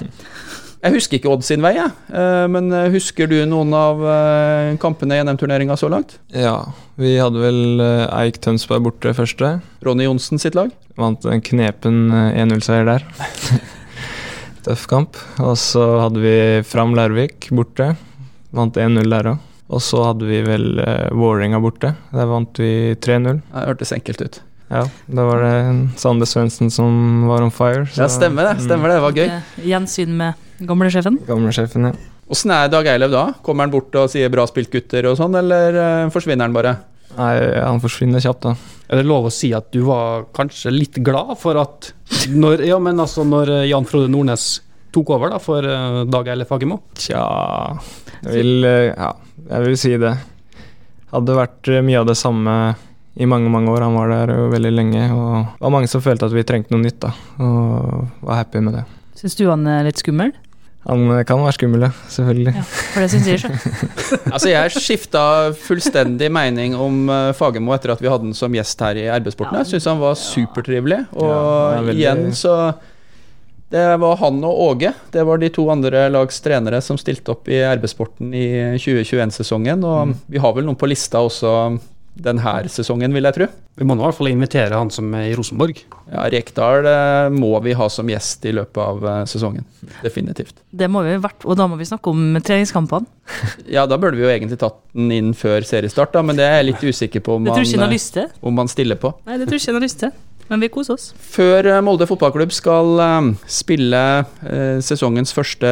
Jeg 0.84 0.94
husker 0.94 1.18
ikke 1.18 1.32
Odd 1.32 1.42
sin 1.42 1.64
vei, 1.64 1.72
jeg. 1.74 1.90
Uh, 2.12 2.46
men 2.52 2.70
eh, 2.70 2.90
husker 2.94 3.26
du 3.26 3.40
noen 3.48 3.72
av 3.74 4.02
uh, 4.04 4.76
kampene 4.78 5.18
i 5.18 5.24
NM-turneringa 5.26 5.74
så 5.80 5.90
langt? 5.90 6.20
Ja, 6.30 6.60
vi 7.00 7.16
hadde 7.18 7.42
vel 7.42 7.82
Eik 7.82 8.38
Tønsberg 8.44 8.84
borte 8.86 9.14
første. 9.16 9.56
Ronny 9.82 10.06
Johnsen 10.06 10.38
sitt 10.42 10.54
lag? 10.58 10.70
Vant 10.96 11.26
en 11.28 11.42
knepen 11.44 12.08
1-0-seier 12.12 12.86
der. 12.88 13.04
Tøff 14.66 14.86
kamp. 14.90 15.18
Og 15.44 15.58
så 15.60 15.84
hadde 16.00 16.22
vi 16.22 16.36
Fram 16.66 16.96
Larvik 16.96 17.50
borte. 17.52 17.92
Vant 18.56 18.78
1-0 18.80 19.12
der 19.12 19.34
òg. 19.34 19.44
Og 19.66 19.82
så 19.82 20.00
hadde 20.06 20.28
vi 20.28 20.40
vel 20.46 20.78
uh, 20.78 21.10
Vålerenga 21.14 21.60
borte. 21.62 21.92
Der 22.14 22.28
vant 22.30 22.58
vi 22.62 22.94
3-0. 23.02 23.40
Det 23.42 23.64
hørtes 23.66 23.92
enkelt 23.96 24.22
ut. 24.22 24.40
Ja, 24.70 24.82
da 25.06 25.24
var 25.28 25.42
det 25.44 25.98
Sande 26.00 26.26
Svendsen 26.26 26.72
som 26.74 27.26
var 27.28 27.44
on 27.44 27.52
fire. 27.54 27.84
Så, 27.90 28.02
ja, 28.02 28.08
stemmer 28.10 28.48
det. 28.48 28.64
stemmer 28.64 28.90
Det 28.90 28.98
det 28.98 29.04
var 29.04 29.20
gøy. 29.20 29.30
Gjensyn 29.68 30.16
med 30.18 30.66
gamlesjefen. 30.66 31.20
Gamlesjefen, 31.28 31.90
ja. 31.90 31.94
Åssen 32.32 32.50
er 32.50 32.70
Dag 32.72 32.88
Eilev 32.90 33.12
da? 33.14 33.28
Kommer 33.46 33.66
han 33.66 33.74
bort 33.74 33.94
og 33.94 34.10
sier 34.10 34.30
'bra 34.32 34.48
spilt, 34.50 34.72
gutter' 34.72 35.06
og 35.06 35.14
sånn, 35.20 35.36
eller 35.38 35.76
uh, 35.78 36.10
forsvinner 36.10 36.48
han 36.48 36.56
bare? 36.56 36.72
Nei, 37.16 37.34
han 37.62 37.80
forsvinner 37.82 38.22
kjapt, 38.22 38.46
da. 38.46 38.54
Er 38.86 39.00
det 39.00 39.08
lov 39.08 39.26
å 39.28 39.32
si 39.34 39.50
at 39.56 39.70
du 39.74 39.82
var 39.88 40.28
kanskje 40.36 40.72
litt 40.74 41.00
glad 41.04 41.34
for 41.40 41.58
at 41.58 41.90
når, 42.30 42.62
ja, 42.68 42.78
men 42.82 43.00
altså 43.02 43.24
når 43.26 43.52
eh, 43.62 43.68
Jan 43.70 43.88
Frode 43.88 44.10
Nordnes 44.12 44.46
tok 44.94 45.10
over 45.16 45.32
da 45.34 45.40
for 45.42 45.66
uh, 45.66 46.04
Dag 46.08 46.28
Eilif 46.32 46.52
Hagemo? 46.54 46.78
Tja 46.96 47.24
jeg 48.22 48.32
vil, 48.32 48.66
ja, 48.66 49.10
jeg 49.50 49.64
vil 49.66 49.78
si 49.80 49.92
det. 50.00 50.12
Hadde 51.12 51.36
vært 51.36 51.70
mye 51.84 52.00
av 52.00 52.06
det 52.08 52.16
samme 52.18 52.54
i 53.16 53.28
mange 53.28 53.50
mange 53.52 53.72
år. 53.72 53.84
Han 53.86 53.96
var 53.96 54.12
der 54.12 54.32
jo 54.34 54.48
veldig 54.52 54.72
lenge. 54.72 55.04
Og 55.12 55.34
det 55.56 55.66
var 55.66 55.74
mange 55.74 55.90
som 55.90 56.04
følte 56.04 56.28
at 56.28 56.34
vi 56.34 56.44
trengte 56.48 56.74
noe 56.74 56.84
nytt, 56.84 56.98
da. 57.04 57.12
Og 57.42 58.24
var 58.26 58.42
happy 58.42 58.62
med 58.64 58.78
det. 58.80 58.86
Syns 59.16 59.38
du 59.38 59.46
han 59.48 59.64
er 59.70 59.86
litt 59.86 60.00
skummel? 60.02 60.34
Han 60.86 61.24
kan 61.26 61.40
være 61.42 61.56
skummel, 61.56 61.86
ja. 61.88 61.92
Selvfølgelig. 62.14 62.52
Ja, 62.54 62.64
for 62.64 63.02
det 63.02 63.08
syns 63.10 63.26
jeg 63.26 63.40
ikke. 63.40 63.78
altså, 64.34 64.50
jeg 64.52 64.74
skifta 64.76 65.22
fullstendig 65.58 66.28
mening 66.30 66.76
om 66.78 67.08
uh, 67.10 67.30
Fagermo 67.34 67.74
etter 67.74 67.96
at 67.96 68.02
vi 68.02 68.10
hadde 68.10 68.28
han 68.28 68.36
som 68.38 68.54
gjest 68.54 68.84
her 68.86 69.00
i 69.00 69.08
Arbeidssporten. 69.10 69.58
Jeg 69.64 69.72
syns 69.74 69.88
han 69.90 70.02
var 70.02 70.14
supertrivelig, 70.20 71.00
og 71.18 71.32
ja, 71.32 71.80
veldig... 71.80 71.96
igjen 71.98 72.28
så 72.38 72.54
det 73.68 73.82
var 73.98 74.16
han 74.20 74.38
og 74.46 74.60
Åge. 74.62 74.92
Det 75.10 75.24
var 75.26 75.42
de 75.42 75.50
to 75.50 75.64
andre 75.72 76.06
lags 76.12 76.38
trenere 76.40 76.78
som 76.84 76.98
stilte 77.00 77.34
opp 77.34 77.48
i 77.50 77.58
RB-sporten 77.66 78.30
i 78.30 78.46
2021-sesongen. 78.78 79.82
Og 79.82 80.12
mm. 80.12 80.14
vi 80.30 80.42
har 80.42 80.54
vel 80.54 80.68
noen 80.68 80.78
på 80.78 80.86
lista 80.86 81.24
også 81.26 81.50
denne 82.16 82.56
sesongen, 82.72 83.12
vil 83.14 83.28
jeg 83.28 83.36
tro. 83.36 83.48
Vi 83.76 83.84
må 83.84 83.92
nå 83.92 84.04
i 84.04 84.06
hvert 84.08 84.16
fall 84.16 84.30
invitere 84.30 84.78
han 84.78 84.88
som 84.92 85.12
er 85.18 85.28
i 85.28 85.34
Rosenborg. 85.36 85.82
Ja, 86.08 86.24
Rekdal 86.32 86.86
eh, 86.88 87.28
må 87.34 87.50
vi 87.64 87.74
ha 87.76 87.88
som 87.92 88.08
gjest 88.08 88.46
i 88.48 88.54
løpet 88.56 88.80
av 88.80 89.04
eh, 89.04 89.18
sesongen. 89.28 89.66
Definitivt. 90.00 90.62
Det 90.70 90.88
må 90.92 91.02
vi, 91.04 91.18
og 91.20 91.58
da 91.60 91.66
må 91.68 91.76
vi 91.76 91.88
snakke 91.88 92.12
om 92.12 92.38
treningskampene. 92.40 93.08
ja, 93.76 93.84
da 93.84 93.98
burde 94.00 94.16
vi 94.16 94.24
jo 94.24 94.32
egentlig 94.32 94.60
tatt 94.62 94.80
den 94.96 95.12
inn 95.12 95.34
før 95.36 95.66
seriestart, 95.66 96.14
da, 96.16 96.24
men 96.24 96.40
det 96.40 96.46
er 96.48 96.60
jeg 96.60 96.70
litt 96.70 96.86
usikker 96.88 97.24
på 97.26 97.36
om, 97.36 97.50
man, 97.50 98.32
om 98.40 98.58
man 98.62 98.72
stiller 98.72 99.00
på. 99.02 99.12
Nei, 99.28 99.36
det 99.42 99.50
tror 99.50 99.60
ikke 99.60 99.74
han 99.74 99.80
har 99.80 99.86
lyst 99.88 100.02
til. 100.06 100.16
Men 100.50 100.62
vi 100.62 100.70
koser 100.72 100.94
oss. 100.94 101.10
Før 101.18 101.66
eh, 101.66 101.82
Molde 101.84 102.06
fotballklubb 102.08 102.54
skal 102.54 103.00
spille 103.50 104.02
sesongens 104.84 105.34
første 105.34 105.70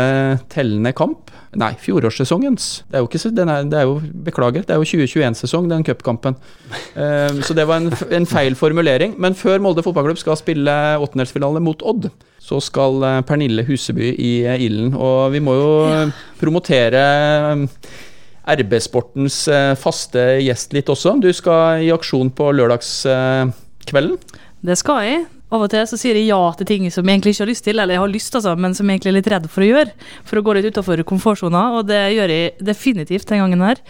tellende 0.52 0.94
kamp, 0.96 1.30
Nei, 1.58 1.70
fjorårssesongens. 1.78 2.66
Det 2.90 2.98
er 2.98 3.02
jo 3.04 3.08
ikke, 3.08 3.30
den 3.34 3.50
er, 3.50 3.66
det 3.70 3.78
er 3.78 3.87
jo, 3.87 3.98
Beklager, 4.26 4.64
det 4.66 4.74
er 4.74 4.80
jo 4.80 4.88
2021-sesong, 4.88 5.68
den 5.70 5.84
cupkampen. 5.87 6.37
Så 7.46 7.56
det 7.56 7.66
var 7.70 7.82
en, 7.82 7.92
en, 8.10 8.26
feil 8.28 8.56
formulering. 8.58 9.14
Men 9.22 9.37
før 9.38 9.62
Molde 9.62 9.84
fotballklubb 9.87 10.20
skal 10.20 10.38
spille 10.40 10.74
åttendelsfinale 11.02 11.62
mot 11.64 11.82
Odd, 11.87 12.10
så 12.42 12.60
skal 12.62 13.06
Pernille 13.28 13.64
Huseby 13.68 14.12
i 14.18 14.32
ilden. 14.66 14.94
Og 14.98 15.30
vi 15.34 15.42
må 15.44 15.56
jo 15.58 15.70
ja. 15.88 16.02
promotere 16.40 17.04
RB-sportens 18.44 19.44
faste 19.80 20.26
gjest 20.44 20.74
litt 20.76 20.90
også. 20.92 21.16
Du 21.22 21.30
skal 21.32 21.87
i 21.87 21.92
aksjon 21.94 22.34
på 22.34 22.50
lørdagskvelden. 22.58 24.18
Det 24.64 24.77
skal 24.81 25.00
jeg. 25.05 25.24
Av 25.55 25.62
og 25.62 25.70
til 25.70 25.85
så 25.87 25.96
sier 26.00 26.16
jeg 26.16 26.31
ja 26.33 26.40
til 26.59 26.66
ting 26.66 26.87
som 26.90 27.05
jeg 27.05 27.18
egentlig 27.18 27.35
ikke 27.35 27.44
har 27.44 27.50
lyst 27.53 27.66
til, 27.66 27.79
eller 27.79 27.94
jeg 27.94 28.03
har 28.03 28.11
lyst, 28.11 28.37
altså, 28.38 28.55
men 28.59 28.72
som 28.74 28.88
jeg 28.88 28.96
egentlig 28.96 29.11
er 29.12 29.18
litt 29.18 29.33
redd 29.35 29.48
for 29.53 29.62
å 29.62 29.68
gjøre. 29.68 29.92
For 30.27 30.40
å 30.40 30.44
gå 30.46 30.55
litt 30.57 30.70
utafor 30.72 31.03
komfortsona, 31.07 31.66
og 31.79 31.90
det 31.90 32.00
gjør 32.16 32.33
jeg 32.33 32.55
definitivt 32.72 33.29
den 33.31 33.44
gangen 33.44 33.66
her. 33.66 33.83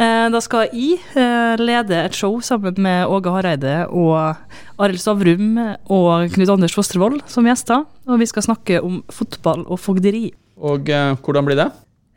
Eh, 0.00 0.26
da 0.32 0.40
skal 0.40 0.68
jeg 0.70 1.00
eh, 1.18 1.60
lede 1.60 1.98
et 2.06 2.16
show 2.16 2.38
sammen 2.44 2.78
med 2.80 3.10
Åge 3.12 3.32
Hareide 3.34 3.74
og 3.92 4.80
Arild 4.80 5.00
Stavrum 5.02 5.58
og 5.92 6.32
Knut 6.32 6.52
Anders 6.54 6.76
Fostervoll 6.76 7.18
som 7.28 7.48
gjester. 7.48 7.84
Og 8.08 8.20
vi 8.22 8.28
skal 8.30 8.46
snakke 8.46 8.80
om 8.84 9.02
fotball 9.12 9.66
og 9.66 9.80
fogderi. 9.82 10.30
Og 10.62 10.92
eh, 10.92 11.16
hvordan 11.20 11.48
blir 11.48 11.60
det? 11.60 11.70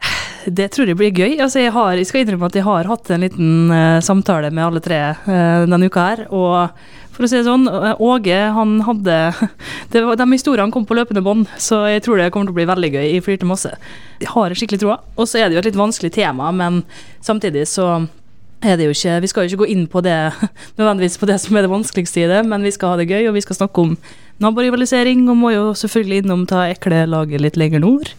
Det 0.45 0.67
tror 0.71 0.85
jeg 0.91 0.99
blir 0.99 1.09
gøy. 1.09 1.39
Altså, 1.41 1.57
jeg, 1.63 1.73
har, 1.73 1.95
jeg 1.97 2.05
skal 2.05 2.21
innrømme 2.21 2.51
at 2.51 2.59
jeg 2.59 2.67
har 2.67 2.85
hatt 2.91 3.09
en 3.09 3.23
liten 3.25 3.71
samtale 4.05 4.51
med 4.53 4.61
alle 4.61 4.81
tre 4.85 4.99
denne 5.25 5.89
uka 5.89 6.03
her. 6.05 6.21
Og 6.29 6.75
for 7.15 7.25
å 7.25 7.29
si 7.31 7.37
det 7.37 7.45
sånn, 7.47 7.67
Åge 8.03 8.39
han 8.55 8.75
hadde 8.83 9.15
var, 9.93 10.19
De 10.19 10.27
historiene 10.33 10.73
kom 10.73 10.87
på 10.87 10.97
løpende 10.97 11.23
bånd, 11.25 11.47
så 11.61 11.85
jeg 11.87 12.03
tror 12.05 12.19
det 12.19 12.31
kommer 12.35 12.51
til 12.51 12.55
å 12.55 12.59
bli 12.59 12.67
veldig 12.67 12.91
gøy. 12.97 13.05
Jeg 13.13 13.23
flirte 13.25 13.47
masse. 13.47 13.71
Jeg 14.19 14.31
har 14.33 14.55
skikkelig 14.55 14.83
troa. 14.83 14.99
Og 15.15 15.29
så 15.31 15.39
er 15.39 15.47
det 15.47 15.57
jo 15.57 15.63
et 15.63 15.69
litt 15.71 15.79
vanskelig 15.79 16.11
tema, 16.15 16.51
men 16.55 16.83
samtidig 17.23 17.65
så 17.71 18.05
er 18.65 18.77
det 18.79 18.87
jo 18.87 18.95
ikke, 18.95 19.21
Vi 19.21 19.31
skal 19.31 19.45
jo 19.45 19.53
ikke 19.53 19.63
gå 19.63 19.71
inn 19.71 19.87
på 19.91 20.03
det 20.03 20.17
nødvendigvis 20.79 21.19
på 21.21 21.29
det 21.29 21.39
som 21.43 21.55
er 21.55 21.65
det 21.65 21.73
vanskeligste 21.73 22.23
i 22.25 22.29
det, 22.31 22.43
men 22.47 22.65
vi 22.65 22.73
skal 22.75 22.93
ha 22.93 23.01
det 23.01 23.09
gøy, 23.09 23.29
og 23.29 23.35
vi 23.37 23.43
skal 23.45 23.59
snakke 23.61 23.87
om 23.87 23.97
naborivalisering, 24.43 25.27
og 25.29 25.39
må 25.39 25.53
jo 25.55 25.65
selvfølgelig 25.77 26.23
innom 26.23 26.45
ta 26.49 26.67
ekle 26.71 27.05
laget 27.07 27.43
litt 27.43 27.59
lenger 27.59 27.83
nord. 27.83 28.11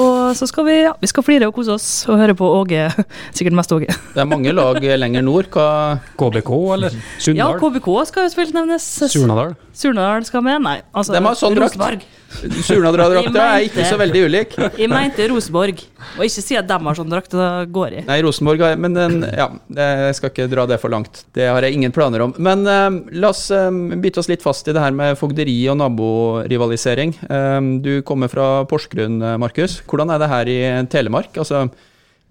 Og 0.00 0.36
så 0.36 0.48
skal 0.48 0.66
vi, 0.68 0.76
ja, 0.86 0.92
vi 1.00 1.10
skal 1.10 1.24
flire 1.26 1.48
og 1.50 1.56
kose 1.56 1.74
oss 1.76 1.88
og 2.10 2.20
høre 2.20 2.36
på 2.38 2.48
Åge. 2.60 2.88
Sikkert 3.36 3.56
mest 3.58 3.72
Åge. 3.76 3.88
Det 4.14 4.22
er 4.22 4.28
mange 4.28 4.52
lag 4.56 4.80
lenger 4.82 5.24
nord. 5.24 5.50
Hva 5.52 5.98
KBK, 6.18 6.52
eller 6.76 6.98
Ja, 7.36 7.50
KBK 7.60 7.90
skal 8.10 8.26
jo 8.26 8.34
selvfølgelig 8.34 8.60
nevnes. 8.60 8.90
Surnadal? 9.12 9.56
Surnadal 9.76 10.24
skal 10.28 10.44
med. 10.46 10.62
Nei, 10.64 10.78
altså 10.96 11.16
De 11.16 11.24
har 11.24 11.36
sånn 11.38 11.56
drakt. 11.58 12.06
Surnadal-drakta 12.36 13.44
er 13.54 13.66
ikke 13.68 13.84
så 13.86 13.96
veldig 14.00 14.22
ulik. 14.26 14.56
Jeg 14.76 14.90
mente 14.90 15.26
Rosenborg. 15.30 15.82
Og 16.16 16.24
ikke 16.26 16.42
si 16.44 16.56
at 16.58 16.66
de 16.68 16.76
har 16.88 16.98
sånn 16.98 17.10
drakt, 17.10 17.32
Det 17.36 17.70
går 17.72 17.98
i. 18.00 18.02
Nei, 18.06 18.18
Rosenborg 18.24 18.62
har 18.64 18.76
Men 18.80 18.96
den, 18.96 19.20
ja, 19.36 19.48
jeg 19.76 20.16
skal 20.18 20.32
ikke 20.32 20.48
dra 20.52 20.66
det 20.68 20.78
for 20.82 20.92
langt. 20.92 21.24
Det 21.36 21.46
har 21.48 21.64
jeg 21.64 21.76
ingen 21.78 21.94
planer 21.94 22.24
om. 22.26 22.34
Men 22.38 22.66
eh, 22.66 22.98
la 23.20 23.30
oss 23.32 23.46
eh, 23.54 23.70
bite 24.02 24.20
oss 24.20 24.30
litt 24.30 24.44
fast 24.44 24.68
i 24.68 24.74
det 24.76 24.82
her 24.82 24.94
med 24.96 25.16
fogderi 25.20 25.56
og 25.72 25.78
naborivalisering. 25.80 27.14
Eh, 27.28 27.60
du 27.84 27.92
kommer 28.06 28.32
fra 28.32 28.64
Porsgrunn, 28.68 29.20
eh, 29.22 29.36
Markus. 29.66 29.82
Hvordan 29.90 30.12
er 30.14 30.18
det 30.22 30.28
her 30.30 30.48
i 30.48 30.58
Telemark? 30.90 31.36
Altså, 31.36 31.68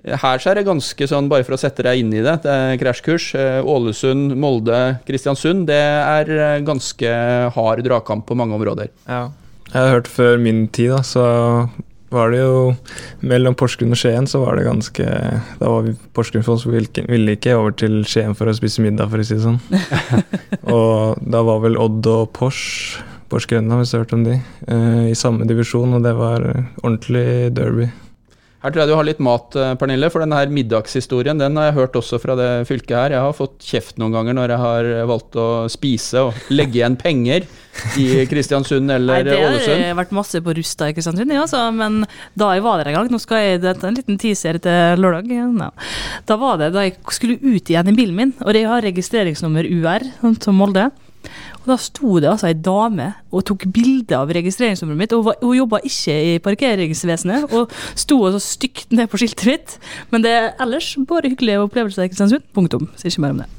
her 0.05 0.37
så 0.39 0.51
er 0.51 0.59
det 0.59 0.67
ganske 0.67 1.07
sånn, 1.09 1.29
bare 1.29 1.43
for 1.43 1.55
å 1.55 1.59
sette 1.59 1.83
deg 1.83 1.99
inn 1.99 2.13
i 2.13 2.21
det, 2.23 2.37
det 2.43 2.51
er 2.51 2.77
krasjkurs. 2.79 3.33
Eh, 3.35 3.63
Ålesund, 3.63 4.35
Molde, 4.37 4.99
Kristiansund. 5.07 5.65
Det 5.67 5.79
er 5.79 6.29
eh, 6.35 6.61
ganske 6.65 7.15
hard 7.55 7.83
dragkamp 7.85 8.25
på 8.27 8.37
mange 8.37 8.55
områder. 8.55 8.91
Ja. 9.07 9.27
Jeg 9.71 9.75
har 9.81 9.95
hørt 9.97 10.07
før 10.07 10.37
min 10.39 10.67
tid, 10.69 10.93
da, 10.93 11.01
så 11.03 11.25
var 12.13 12.29
det 12.31 12.37
jo 12.37 12.75
Mellom 13.25 13.55
Porsgrunn 13.57 13.91
og 13.91 13.97
Skien 13.99 14.27
så 14.29 14.39
var 14.43 14.55
det 14.55 14.67
ganske 14.67 15.03
Da 15.03 15.67
var 15.67 15.81
vi 15.83 15.95
Porsgrunn-folk 16.15 16.61
som 16.61 16.71
ville 16.71 17.33
ikke- 17.33 17.57
over 17.57 17.73
til 17.75 18.05
Skien 18.07 18.37
for 18.37 18.45
å 18.47 18.53
spise 18.55 18.79
middag, 18.85 19.09
for 19.09 19.19
å 19.19 19.25
si 19.25 19.35
det 19.35 19.43
sånn. 19.43 19.59
og 20.77 21.17
da 21.19 21.41
var 21.43 21.65
vel 21.65 21.75
Odd 21.81 22.07
og 22.07 22.31
Pors 22.37 22.61
Porsgrunn, 23.31 23.69
hvis 23.79 23.91
du 23.91 23.97
har 23.97 24.05
hørt 24.05 24.15
om 24.17 24.25
de, 24.25 24.39
eh, 24.69 25.05
i 25.11 25.17
samme 25.17 25.47
divisjon, 25.49 25.97
og 25.97 26.03
det 26.05 26.15
var 26.17 26.43
eh, 26.45 26.65
ordentlig 26.83 27.53
derby. 27.57 27.89
Her 28.65 28.73
tror 28.73 28.81
jeg 28.81 28.89
du 28.89 28.95
har 28.97 29.05
litt 29.05 29.19
mat, 29.21 29.55
eh, 29.61 29.73
Pernille, 29.77 30.07
for 30.09 30.23
denne 30.23 30.37
her 30.39 30.49
middagshistorien 30.49 31.37
den 31.37 31.57
har 31.57 31.67
jeg 31.67 31.75
hørt 31.75 31.97
også 31.99 32.17
fra 32.21 32.33
det 32.37 32.49
fylket 32.69 32.95
her. 32.97 33.13
Jeg 33.13 33.21
har 33.21 33.35
fått 33.37 33.59
kjeft 33.61 33.99
noen 34.01 34.13
ganger 34.13 34.37
når 34.37 34.53
jeg 34.53 34.61
har 34.63 34.89
valgt 35.09 35.37
å 35.37 35.47
spise 35.69 36.23
og 36.27 36.49
legge 36.49 36.79
igjen 36.79 36.97
penger 36.97 37.45
i 38.01 38.25
Kristiansund 38.29 38.89
Nei, 38.89 38.97
eller 38.97 39.25
det 39.27 39.37
har 39.37 39.97
vært 39.99 40.13
masse 40.17 40.41
på 40.41 40.55
Rusta 40.57 40.89
i 40.89 40.95
Kristiansund, 40.97 41.33
ja, 41.33 41.43
altså, 41.43 41.61
men 41.75 42.07
da 42.33 42.51
jeg 42.55 42.65
var 42.65 42.81
der 42.81 42.89
en 42.89 42.97
gang 42.97 43.11
Nå 43.13 43.19
skal 43.21 43.43
jeg 43.43 43.63
det 43.65 43.73
er 43.75 43.89
en 43.89 43.97
liten 43.97 44.21
teaser 44.21 44.57
til 44.61 45.01
lørdag. 45.01 45.29
Ja. 45.33 45.69
Da 46.25 46.37
var 46.41 46.61
det 46.61 46.73
da 46.73 46.85
jeg 46.85 46.97
skulle 47.13 47.37
ut 47.41 47.69
igjen 47.69 47.89
i 47.89 47.97
bilen 47.97 48.17
min, 48.17 48.37
og 48.41 48.53
jeg 48.53 48.69
har 48.69 48.85
registreringsnummer 48.85 49.65
UR, 49.65 50.09
sånn 50.21 50.39
som 50.41 50.57
Molde. 50.57 50.89
Og 51.63 51.71
Da 51.71 51.77
sto 51.81 52.19
det 52.21 52.29
altså 52.31 52.49
ei 52.51 52.57
dame 52.57 53.11
og 53.31 53.45
tok 53.49 53.67
bilde 53.73 54.17
av 54.17 54.31
registreringsnummeret 54.35 55.01
mitt. 55.01 55.13
og 55.13 55.33
Hun, 55.41 55.55
jobba 55.57 55.81
ikke 55.83 56.15
i 56.35 56.39
parkeringsvesenet 56.43 57.51
og 57.51 57.73
sto 57.95 58.21
så 58.35 58.41
stygt 58.43 58.91
ned 58.95 59.09
på 59.11 59.21
skiltet 59.21 59.49
mitt. 59.49 59.77
Men 60.11 60.25
det 60.25 60.31
er 60.31 60.49
ellers 60.61 60.93
bare 61.07 61.31
hyggelige 61.31 61.63
opplevelser 61.65 62.05
i 62.05 62.11
Kristiansund. 62.11 62.45
Punktum. 62.55 62.89
Sier 62.95 63.13
ikke 63.13 63.25
mer 63.25 63.37
om 63.37 63.45
det. 63.45 63.51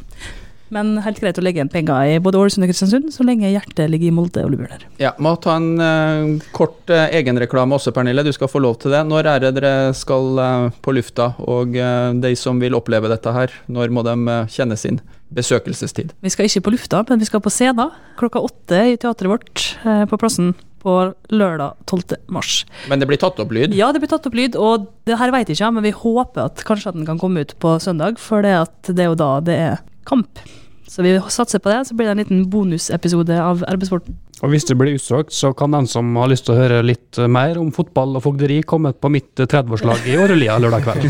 Men 0.75 0.97
helt 1.05 1.21
greit 1.23 1.39
å 1.39 1.43
legge 1.45 1.61
igjen 1.61 1.71
penger 1.71 2.09
i 2.11 2.15
både 2.23 2.41
Ålesund 2.41 2.67
og 2.67 2.71
Kristiansund, 2.73 3.13
så 3.15 3.23
lenge 3.27 3.53
hjertet 3.53 3.87
ligger 3.91 4.11
i 4.11 4.15
Molde 4.15 4.43
og 4.43 4.51
Lubjørner. 4.51 4.87
Ja, 4.99 5.13
Må 5.23 5.37
ta 5.43 5.55
en 5.61 5.69
uh, 5.79 6.49
kort 6.57 6.91
uh, 6.91 7.07
egenreklame 7.15 7.79
også, 7.79 7.95
Pernille. 7.95 8.25
Du 8.27 8.33
skal 8.35 8.51
få 8.51 8.63
lov 8.65 8.81
til 8.83 8.95
det. 8.95 9.05
Når 9.07 9.31
er 9.31 9.45
det 9.45 9.53
dere 9.61 9.75
skal 9.97 10.41
uh, 10.43 10.75
på 10.83 10.97
lufta? 10.97 11.33
Og 11.47 11.77
de 11.77 12.33
som 12.39 12.59
vil 12.63 12.75
oppleve 12.75 13.11
dette 13.13 13.31
her, 13.35 13.55
når 13.71 13.95
må 13.95 14.03
de 14.07 14.17
kjennes 14.51 14.89
inn? 14.91 14.99
Besøkelsestid? 15.35 16.15
Vi 16.23 16.33
skal 16.33 16.49
ikke 16.49 16.67
på 16.69 16.75
lufta, 16.77 17.03
men 17.09 17.23
vi 17.23 17.29
skal 17.29 17.43
på 17.45 17.53
scenen 17.53 17.93
klokka 18.21 18.43
åtte 18.47 18.83
i 18.93 18.97
teatret 19.01 19.31
vårt 19.33 19.65
eh, 19.85 20.05
på 20.11 20.19
plassen 20.21 20.55
på 20.87 20.95
lørdag 21.35 21.75
12. 21.91 22.19
mars. 22.31 22.61
Men 22.91 23.03
det 23.03 23.09
blir 23.11 23.19
tatt 23.19 23.41
opp 23.43 23.55
lyd? 23.55 23.75
Ja, 23.75 23.91
det 23.93 24.05
blir 24.05 24.13
tatt 24.13 24.29
opp 24.29 24.37
lyd, 24.39 24.59
og 24.61 24.87
det 25.09 25.19
her 25.19 25.33
vet 25.35 25.51
jeg 25.51 25.59
ikke, 25.59 25.73
men 25.75 25.87
vi 25.87 25.95
håper 25.97 26.47
at 26.47 26.63
kanskje 26.69 26.93
at 26.93 27.01
den 27.01 27.09
kan 27.09 27.19
komme 27.19 27.43
ut 27.43 27.57
på 27.63 27.75
søndag, 27.83 28.21
for 28.23 28.47
det, 28.47 28.55
at 28.69 28.93
det 28.93 29.03
er 29.03 29.11
jo 29.11 29.19
da 29.19 29.33
det 29.43 29.59
er 29.65 29.83
kamp. 30.07 30.39
Så 30.87 31.03
vi 31.03 31.17
satser 31.35 31.59
på 31.59 31.73
det, 31.73 31.81
så 31.89 31.97
blir 31.99 32.07
det 32.07 32.13
en 32.15 32.21
liten 32.23 32.45
bonusepisode 32.51 33.35
av 33.43 33.65
Arbeidssporten. 33.67 34.15
Og 34.45 34.53
hvis 34.53 34.67
det 34.69 34.77
blir 34.79 34.95
utsolgt, 34.95 35.33
så 35.35 35.51
kan 35.57 35.75
den 35.75 35.89
som 35.91 36.13
har 36.21 36.31
lyst 36.31 36.47
til 36.47 36.55
å 36.55 36.61
høre 36.61 36.83
litt 36.87 37.19
mer 37.33 37.59
om 37.59 37.73
fotball 37.75 38.19
og 38.19 38.23
fogderi, 38.29 38.61
komme 38.63 38.93
på 38.95 39.11
mitt 39.11 39.43
eh, 39.43 39.49
30-årslag 39.49 40.07
i 40.07 40.15
Årelia 40.21 40.59
lørdag 40.63 40.87
kveld. 40.87 41.09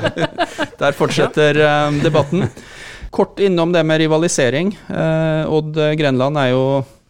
Der 0.80 0.96
fortsetter 0.96 1.60
eh, 1.60 1.98
debatten. 2.04 2.46
Kort 3.14 3.38
innom 3.42 3.70
det 3.74 3.84
med 3.86 4.02
rivalisering. 4.02 4.74
Eh, 4.90 5.54
Odd 5.54 5.78
Grenland 6.00 6.40
er 6.40 6.50
jo 6.50 6.64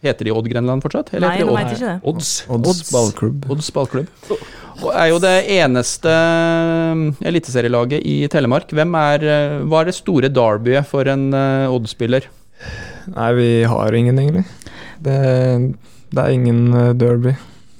Heter 0.05 0.29
de 0.29 0.35
Odd 0.37 0.49
Grenland 0.53 0.85
fortsatt? 0.85 1.15
Nei, 1.17 1.31
heter 1.39 1.49
nå 1.49 1.55
de 1.55 1.63
vet 1.63 1.71
jeg 1.73 1.79
ikke 1.79 1.93
det. 1.95 2.11
Odds. 2.11 2.33
Odds, 2.53 2.69
Odds. 2.69 2.91
ballklubb. 2.93 3.47
Odds 3.55 3.71
ballklubb. 3.73 4.35
Og 4.83 4.91
er 4.91 5.09
jo 5.13 5.21
det 5.23 5.35
eneste 5.55 6.11
eh, 6.13 7.05
eliteserielaget 7.31 8.05
i 8.05 8.17
Telemark. 8.33 8.75
Hvem 8.75 8.99
er, 9.01 9.25
eh, 9.25 9.57
hva 9.65 9.81
er 9.81 9.89
det 9.89 9.97
store 9.97 10.29
derbyet 10.35 10.91
for 10.91 11.09
en 11.09 11.31
eh, 11.33 11.73
Odd-spiller? 11.73 12.29
Nei, 13.15 13.31
vi 13.39 13.49
har 13.71 13.97
ingen, 13.97 14.21
egentlig. 14.21 14.45
Det, 15.05 15.17
det 16.13 16.21
er 16.25 16.37
ingen 16.37 16.67
derby. 17.01 17.35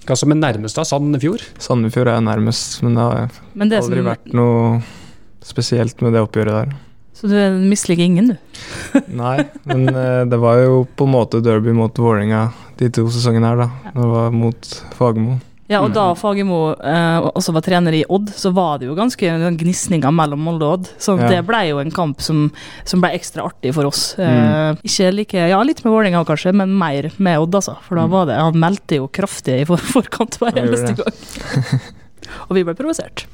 Hva 0.05 0.17
som 0.21 0.33
er 0.33 0.41
nærmest 0.41 0.81
da? 0.81 0.85
Sandefjord? 0.89 1.45
Sandefjord 1.61 2.13
er 2.13 2.25
nærmest, 2.25 2.81
men 2.85 2.97
det 2.97 3.05
har 3.05 3.39
Men 3.57 3.73
det 3.73 3.81
aldri 3.81 4.01
som, 4.01 4.11
vært 4.11 4.35
noe 4.37 4.83
spesielt 5.45 6.01
med 6.05 6.17
det 6.17 6.25
oppgjøret 6.25 6.57
der. 6.61 6.75
Så 7.15 7.31
du 7.31 7.35
misliker 7.71 8.03
ingen, 8.05 8.35
du? 8.35 8.37
Nei, 9.23 9.39
men 9.71 9.89
eh, 9.89 10.23
det 10.29 10.39
var 10.43 10.61
jo 10.65 10.85
på 10.99 11.07
en 11.09 11.15
måte 11.15 11.43
derby 11.45 11.75
mot 11.77 11.95
Vålerenga 11.99 12.49
de 12.81 12.91
to 12.91 13.07
sesongene 13.15 13.53
her, 13.53 13.65
da. 13.65 13.93
Det 13.95 14.13
var 14.13 14.33
mot 14.35 14.71
Fagermo. 14.99 15.37
Ja, 15.71 15.79
og 15.81 15.95
da 15.97 16.11
Fagermo 16.19 16.75
eh, 16.77 17.27
også 17.39 17.55
var 17.57 17.63
trener 17.65 17.95
i 17.97 18.03
Odd, 18.13 18.29
så 18.37 18.51
var 18.53 18.83
det 18.83 18.91
jo 18.91 18.97
ganske 18.99 19.31
gnisninger 19.57 20.13
mellom 20.13 20.43
Molde 20.45 20.67
og 20.67 20.75
Odd. 20.77 20.91
Så 21.01 21.15
Ja. 21.17 21.31
det 21.33 21.39
ble 21.49 21.63
jo 21.71 21.79
en 21.81 21.95
kamp 21.95 22.21
som, 22.21 22.51
som 22.85 23.01
ble 23.01 23.15
ekstra 23.17 23.47
artig 23.49 23.73
for 23.73 23.89
oss. 23.89 24.03
Eh, 24.21 24.75
ikke 24.85 25.09
like, 25.15 25.47
ja 25.55 25.63
litt 25.65 25.81
med 25.87 25.95
Vålerenga 25.95 26.21
kanskje, 26.29 26.53
men 26.53 26.75
mer 26.77 27.09
med 27.17 27.41
Odd, 27.47 27.57
altså. 27.63 27.79
For 27.87 27.97
da 27.97 28.05
var 28.13 28.29
det, 28.29 28.37
han 28.43 28.61
meldte 28.61 29.01
jo 29.01 29.09
kraftig 29.09 29.63
i 29.63 29.65
for, 29.71 29.81
forkant 29.97 30.37
hver 30.43 30.61
eneste 30.61 30.99
gang. 31.01 31.81
og 32.51 32.59
vi 32.59 32.67
ble 32.69 32.77
provosert. 32.77 33.25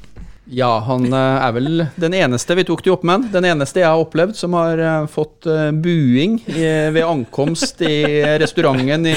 Ja, 0.53 0.79
han 0.83 1.13
eh, 1.13 1.45
er 1.45 1.51
vel 1.55 1.85
den 1.95 2.13
eneste, 2.13 2.55
vi 2.59 2.65
tok 2.67 2.81
det 2.83 2.91
opp 2.91 3.05
med 3.07 3.29
den 3.31 3.45
eneste 3.47 3.79
jeg 3.79 3.87
har 3.87 4.01
opplevd 4.03 4.35
som 4.35 4.51
har 4.59 4.81
eh, 4.83 5.05
fått 5.07 5.47
eh, 5.47 5.69
buing 5.71 6.33
ved 6.51 7.03
ankomst 7.07 7.79
i 7.87 8.19
restauranten 8.41 9.05
i, 9.07 9.15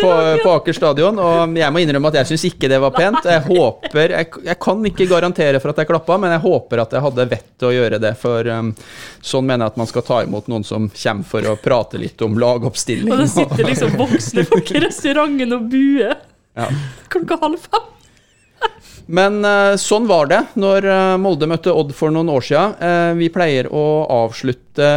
på, 0.00 0.08
på 0.42 0.54
Aker 0.56 0.74
stadion. 0.74 1.20
Og 1.22 1.54
jeg 1.58 1.70
må 1.70 1.82
innrømme 1.84 2.10
at 2.10 2.18
jeg 2.18 2.30
syns 2.32 2.46
ikke 2.48 2.70
det 2.72 2.80
var 2.82 2.96
pent. 2.96 3.28
Jeg 3.30 3.44
håper 3.46 4.14
jeg, 4.16 4.30
jeg 4.48 4.58
kan 4.62 4.82
ikke 4.90 5.06
garantere 5.10 5.60
for 5.62 5.70
at 5.70 5.82
jeg 5.84 5.90
klappa, 5.92 6.16
men 6.18 6.34
jeg 6.34 6.42
håper 6.48 6.82
at 6.82 6.96
jeg 6.96 7.04
hadde 7.06 7.26
vett 7.30 7.46
til 7.54 7.70
å 7.70 7.74
gjøre 7.76 8.00
det. 8.02 8.12
For 8.18 8.50
um, 8.58 8.72
sånn 9.22 9.46
mener 9.46 9.68
jeg 9.68 9.74
at 9.76 9.78
man 9.84 9.90
skal 9.90 10.06
ta 10.08 10.18
imot 10.26 10.50
noen 10.50 10.66
som 10.66 10.88
kommer 10.90 11.30
for 11.30 11.46
å 11.46 11.54
prate 11.62 12.00
litt 12.02 12.26
om 12.26 12.34
lagoppstilling. 12.42 13.12
Og 13.14 13.22
det 13.22 13.28
sitter 13.36 13.70
liksom 13.70 13.94
voksne 14.02 14.46
folk 14.50 14.74
i 14.74 14.82
restauranten 14.88 15.54
og 15.60 15.70
buer 15.70 16.18
Ja. 16.58 16.66
klokka 17.14 17.38
halv 17.44 17.62
fem. 17.70 17.86
Men 19.08 19.40
eh, 19.44 19.74
sånn 19.80 20.08
var 20.08 20.28
det 20.28 20.42
når 20.60 20.84
eh, 20.84 21.14
Molde 21.20 21.48
møtte 21.48 21.72
Odd 21.72 21.94
for 21.96 22.12
noen 22.12 22.28
år 22.32 22.44
siden. 22.44 22.74
Eh, 22.84 23.12
vi 23.16 23.30
pleier 23.32 23.70
å 23.72 23.84
avslutte 24.26 24.88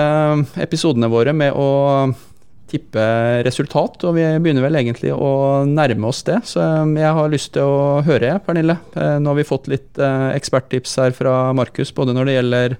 episodene 0.59 1.07
våre 1.11 1.33
med 1.35 1.55
å 1.55 2.11
tippe 2.71 3.03
resultat, 3.43 4.03
og 4.07 4.15
vi 4.15 4.23
begynner 4.39 4.63
vel 4.63 4.77
egentlig 4.79 5.11
å 5.11 5.63
nærme 5.67 6.07
oss 6.07 6.21
det. 6.27 6.37
Så 6.47 6.63
jeg 6.95 7.15
har 7.17 7.31
lyst 7.31 7.51
til 7.57 7.67
å 7.67 7.99
høre, 8.07 8.37
Pernille. 8.45 8.77
Nå 8.95 9.33
har 9.33 9.35
vi 9.35 9.47
fått 9.47 9.67
litt 9.67 9.99
eksperttips 9.99 10.95
her 11.03 11.11
fra 11.17 11.35
Markus, 11.51 11.91
både 11.91 12.15
når 12.15 12.29
det 12.29 12.37
gjelder 12.37 12.77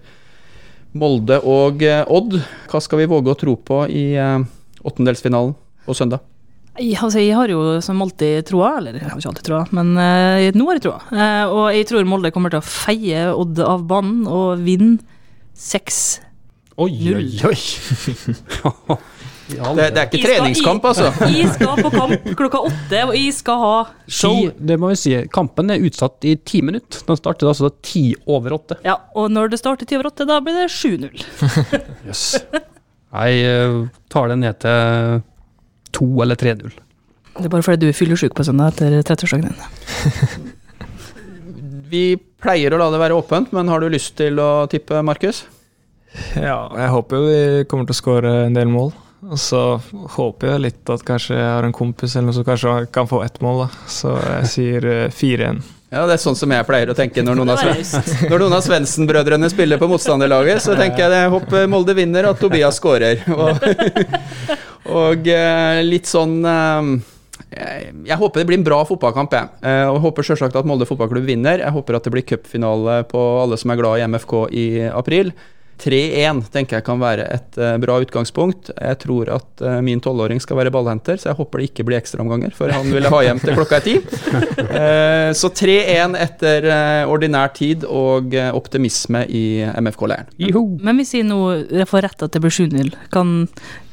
Molde 0.96 1.42
og 1.44 1.84
Odd. 2.08 2.40
Hva 2.72 2.84
skal 2.88 3.04
vi 3.04 3.12
våge 3.12 3.36
å 3.36 3.40
tro 3.44 3.60
på 3.60 3.84
i 3.92 4.06
åttendelsfinalen 4.16 5.58
på 5.84 6.00
søndag? 6.00 6.24
Jeg, 6.82 6.98
altså, 6.98 7.22
jeg 7.22 7.38
har 7.38 7.52
jo 7.54 7.62
som 7.86 8.02
alltid 8.02 8.48
troa, 8.50 8.74
eller 8.80 8.98
jeg 8.98 9.06
har 9.06 9.20
ikke 9.20 9.32
alltid 9.32 9.48
troa, 9.48 9.62
men 9.78 9.94
uh, 9.94 10.50
nå 10.58 10.68
har 10.68 10.80
jeg 10.80 10.86
troa. 10.88 11.00
Uh, 11.14 11.46
og 11.54 11.64
jeg 11.76 11.88
tror 11.92 12.10
Molde 12.10 12.34
kommer 12.34 12.54
til 12.54 12.62
å 12.62 12.66
feie 12.66 13.28
Odd 13.36 13.62
av 13.62 13.86
banen 13.90 14.26
og 14.26 14.64
vinne 14.66 14.98
6-0. 15.62 16.28
Oi, 16.82 16.94
oi, 17.14 17.28
oi. 17.46 19.00
Det, 19.52 19.88
det 19.92 20.00
er 20.00 20.06
ikke 20.08 20.22
treningskamp, 20.24 20.86
altså. 20.88 21.10
Jeg 21.36 21.50
skal 21.56 21.82
på 21.84 21.92
kamp 21.92 22.30
klokka 22.40 22.62
åtte, 22.70 23.02
og 23.04 23.16
jeg 23.18 23.34
skal 23.36 23.58
ha 23.60 23.74
show. 24.08 24.46
Det 24.56 24.78
må 24.80 24.94
vi 24.94 25.00
si. 25.02 25.12
Kampen 25.34 25.74
er 25.74 25.84
utsatt 25.84 26.24
i 26.28 26.38
ti 26.38 26.62
minutter. 26.64 27.04
Den 27.08 27.20
starter 27.20 27.50
altså 27.52 27.72
ti 27.84 28.06
over 28.32 28.56
åtte. 28.56 28.80
Ja, 28.88 28.96
og 29.18 29.32
når 29.34 29.52
det 29.52 29.60
starter 29.60 29.90
ti 29.90 29.98
over 30.00 30.12
åtte, 30.12 30.28
da 30.30 30.40
blir 30.44 30.62
det 30.62 30.70
7-0. 30.72 31.26
Yes. 32.08 32.24
Jeg 33.12 33.44
eh, 33.44 33.74
tar 34.12 34.32
det 34.32 34.38
ned 34.40 34.62
til 34.64 35.20
to 35.96 36.08
eller 36.24 36.40
3-0. 36.40 36.74
Det 37.32 37.48
er 37.48 37.54
bare 37.54 37.64
fordi 37.64 37.86
du 37.86 37.92
er 37.92 37.96
fyllesyk 37.96 38.36
på 38.36 38.44
søndag 38.48 38.74
etter 38.74 38.98
30-årsdagen 39.08 39.52
din. 39.52 40.50
Vi 41.92 42.06
pleier 42.42 42.74
å 42.74 42.80
la 42.80 42.90
det 42.92 43.00
være 43.02 43.18
åpent, 43.20 43.52
men 43.56 43.70
har 43.72 43.84
du 43.84 43.92
lyst 43.92 44.16
til 44.20 44.40
å 44.40 44.66
tippe, 44.72 45.02
Markus? 45.04 45.44
Ja, 46.36 46.66
jeg 46.76 46.92
håper 46.92 47.20
jo 47.20 47.28
vi 47.28 47.66
kommer 47.72 47.88
til 47.88 47.96
å 47.96 48.00
skåre 48.00 48.32
en 48.46 48.56
del 48.56 48.72
mål. 48.72 48.92
Og 49.22 49.38
så 49.40 49.62
håper 50.16 50.54
jeg 50.54 50.64
litt 50.64 50.92
at 50.92 51.04
kanskje 51.06 51.38
jeg 51.38 51.46
har 51.46 51.68
en 51.68 51.76
kompis 51.76 52.16
eller 52.16 52.32
noe 52.32 52.38
som 52.40 52.48
kanskje 52.48 52.74
kan 52.96 53.10
få 53.10 53.22
ett 53.26 53.38
mål, 53.44 53.66
da. 53.66 53.68
Så 53.92 54.16
jeg 54.18 54.50
sier 54.56 54.88
eh, 54.90 55.14
4-1. 55.14 55.62
Ja, 55.92 56.06
det 56.08 56.16
er 56.16 56.22
sånn 56.24 56.38
som 56.40 56.52
jeg 56.56 56.64
pleier 56.64 56.88
å 56.88 56.96
tenke 56.96 57.20
når 57.20 57.36
noen 57.36 57.50
av, 57.52 57.62
Det 57.68 58.30
når 58.32 58.46
noen 58.46 58.54
av 58.56 58.64
Svendsen-brødrene 58.64 59.50
spiller 59.52 59.80
på 59.82 59.90
motstanderlaget. 59.92 60.64
Så 60.64 60.76
tenker 60.80 61.04
jeg 61.04 61.26
jeg 61.26 61.32
håper 61.34 61.68
Molde 61.68 61.96
vinner, 61.98 62.30
at 62.30 62.40
Tobias 62.40 62.80
skårer. 62.80 63.26
Og, 63.42 63.66
og 65.02 65.28
eh, 65.30 65.82
litt 65.84 66.08
sånn 66.08 66.40
eh, 66.48 66.94
jeg, 67.52 67.92
jeg 68.08 68.18
håper 68.22 68.40
det 68.40 68.48
blir 68.48 68.62
en 68.62 68.66
bra 68.66 68.80
fotballkamp, 68.88 69.36
jeg. 69.36 69.52
Og 69.92 69.98
jeg 69.98 70.04
håper 70.06 70.28
selvsagt 70.30 70.56
at 70.62 70.68
Molde 70.70 70.88
fotballklubb 70.88 71.28
vinner. 71.28 71.60
Jeg 71.60 71.76
håper 71.76 72.00
at 72.00 72.08
det 72.08 72.14
blir 72.16 72.28
cupfinale 72.30 73.02
på 73.12 73.26
alle 73.42 73.60
som 73.60 73.74
er 73.74 73.82
glad 73.82 74.00
i 74.00 74.08
MFK 74.08 74.36
i 74.56 74.68
april. 74.88 75.34
3-1 75.82 76.44
tenker 76.54 76.78
jeg 76.78 76.86
kan 76.86 77.02
være 77.02 77.26
et 77.34 77.58
eh, 77.58 77.78
bra 77.82 77.98
utgangspunkt. 78.04 78.70
Jeg 78.76 79.00
tror 79.02 79.32
at 79.34 79.64
eh, 79.66 79.80
min 79.86 80.02
tolvåring 80.04 80.42
skal 80.44 80.60
være 80.60 80.74
ballhenter, 80.74 81.18
så 81.18 81.32
jeg 81.32 81.40
håper 81.40 81.62
det 81.62 81.70
ikke 81.72 81.86
blir 81.88 82.00
ekstraomganger, 82.02 82.54
for 82.58 82.74
han 82.74 82.90
ville 82.94 83.12
ha 83.12 83.22
hjem 83.26 83.42
til 83.42 83.58
klokka 83.58 83.82
er 83.82 83.88
ti. 83.88 83.98
Eh, 84.72 85.32
så 85.36 85.50
3-1 85.54 86.16
etter 86.18 86.66
ordinær 87.10 87.52
tid 87.56 87.84
og 87.88 88.34
optimisme 88.56 89.24
i 89.28 89.62
MFK-leiren. 89.68 90.30
Men 90.82 91.00
hvis 91.00 91.14
jeg 91.18 91.28
nå 91.28 91.40
får 91.90 92.06
rett 92.08 92.26
at 92.26 92.34
det 92.34 92.42
blir 92.44 92.54
7-0, 92.54 92.94
kan 93.14 93.34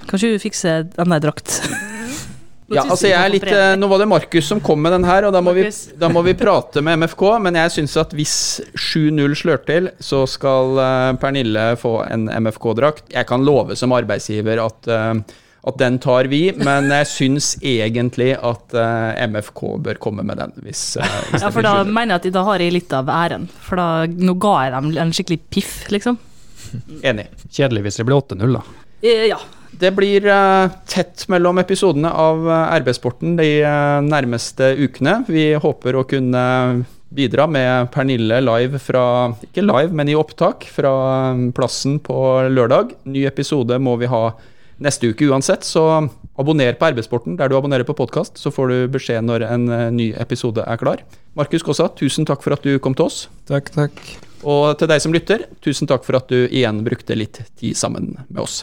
kanskje 0.09 0.35
du 0.35 0.43
fikse 0.43 0.75
en 0.87 1.15
der 1.15 1.25
drakt? 1.25 1.59
Ja, 2.69 2.83
altså 2.85 3.09
jeg 3.09 3.17
er 3.17 3.33
litt, 3.33 3.47
eh, 3.49 3.75
Nå 3.81 3.89
var 3.89 4.03
det 4.03 4.09
Markus 4.11 4.49
som 4.51 4.61
kom 4.61 4.83
med 4.85 4.93
den 4.93 5.07
her, 5.09 5.25
og 5.25 5.33
da 5.33 5.41
må, 5.45 5.55
vi, 5.57 5.65
da 6.03 6.11
må 6.13 6.21
vi 6.27 6.37
prate 6.37 6.83
med 6.85 7.01
MFK. 7.01 7.25
Men 7.47 7.57
jeg 7.63 7.75
syns 7.79 7.97
at 8.01 8.13
hvis 8.17 8.37
7-0 8.77 9.37
slør 9.41 9.63
til, 9.69 9.91
så 10.05 10.25
skal 10.29 10.81
eh, 10.85 11.11
Pernille 11.23 11.71
få 11.81 12.03
en 12.05 12.29
MFK-drakt. 12.29 13.09
Jeg 13.15 13.29
kan 13.31 13.47
love 13.47 13.77
som 13.79 13.97
arbeidsgiver 13.97 14.61
at, 14.67 14.91
eh, 14.93 15.41
at 15.69 15.81
den 15.81 15.97
tar 16.05 16.29
vi, 16.29 16.43
men 16.61 16.93
jeg 16.93 17.09
syns 17.11 17.51
egentlig 17.65 18.31
at 18.37 18.77
MFK 19.33 19.65
bør 19.89 19.99
komme 20.01 20.25
med 20.25 20.39
den. 20.41 20.53
Hvis, 20.65 20.95
hvis 21.33 21.45
Ja, 21.45 21.51
for 21.53 21.65
da 21.65 21.83
mener 21.85 22.15
jeg 22.19 22.29
at 22.29 22.37
da 22.37 22.47
har 22.53 22.63
jeg 22.65 22.77
litt 22.77 22.95
av 22.97 23.09
æren. 23.13 23.49
For 23.65 23.81
da, 23.81 23.89
nå 24.09 24.37
ga 24.41 24.55
jeg 24.67 24.77
dem 24.77 24.93
en 25.07 25.13
skikkelig 25.17 25.41
piff, 25.53 25.77
liksom. 25.93 26.21
Enig. 27.01 27.31
Kjedelig 27.49 27.89
hvis 27.89 28.01
det 28.01 28.09
blir 28.09 28.21
8-0, 28.21 28.61
da. 28.61 28.65
Ja. 29.29 29.41
Det 29.71 29.91
blir 29.95 30.27
eh, 30.27 30.71
tett 30.89 31.27
mellom 31.29 31.59
episodene 31.61 32.11
av 32.11 32.47
eh, 32.49 32.77
RB-sporten 32.81 33.37
de 33.39 33.49
eh, 33.61 33.99
nærmeste 34.05 34.73
ukene. 34.81 35.23
Vi 35.29 35.51
håper 35.61 35.99
å 35.99 36.07
kunne 36.09 36.45
bidra 37.09 37.47
med 37.49 37.91
Pernille 37.93 38.41
live 38.45 38.81
fra 38.83 39.03
Ikke 39.45 39.65
live, 39.65 39.93
men 39.97 40.11
i 40.11 40.17
opptak 40.19 40.67
fra 40.73 40.93
plassen 41.57 41.99
på 42.05 42.17
lørdag. 42.53 42.95
Ny 43.09 43.27
episode 43.29 43.79
må 43.81 43.97
vi 44.01 44.11
ha 44.11 44.23
neste 44.79 45.11
uke 45.11 45.27
uansett, 45.27 45.67
så 45.67 45.85
abonner 46.39 46.77
på 46.79 46.91
RB-sporten 46.93 47.35
der 47.39 47.51
du 47.51 47.57
abonnerer 47.59 47.87
på 47.89 47.97
podkast, 47.99 48.39
så 48.39 48.53
får 48.55 48.71
du 48.71 48.77
beskjed 48.95 49.27
når 49.27 49.43
en 49.49 49.67
ny 49.97 50.13
episode 50.23 50.63
er 50.63 50.79
klar. 50.79 51.03
Markus 51.39 51.67
Kaasa, 51.67 51.89
tusen 51.99 52.29
takk 52.29 52.45
for 52.47 52.55
at 52.55 52.63
du 52.63 52.79
kom 52.79 52.95
til 52.95 53.09
oss. 53.09 53.25
Takk, 53.51 53.73
takk. 53.75 53.99
Og 54.47 54.79
til 54.79 54.91
deg 54.91 55.03
som 55.03 55.15
lytter, 55.15 55.49
tusen 55.65 55.91
takk 55.91 56.07
for 56.07 56.21
at 56.21 56.31
du 56.31 56.45
igjen 56.47 56.85
brukte 56.87 57.19
litt 57.19 57.43
tid 57.59 57.75
sammen 57.79 58.15
med 58.29 58.45
oss. 58.45 58.63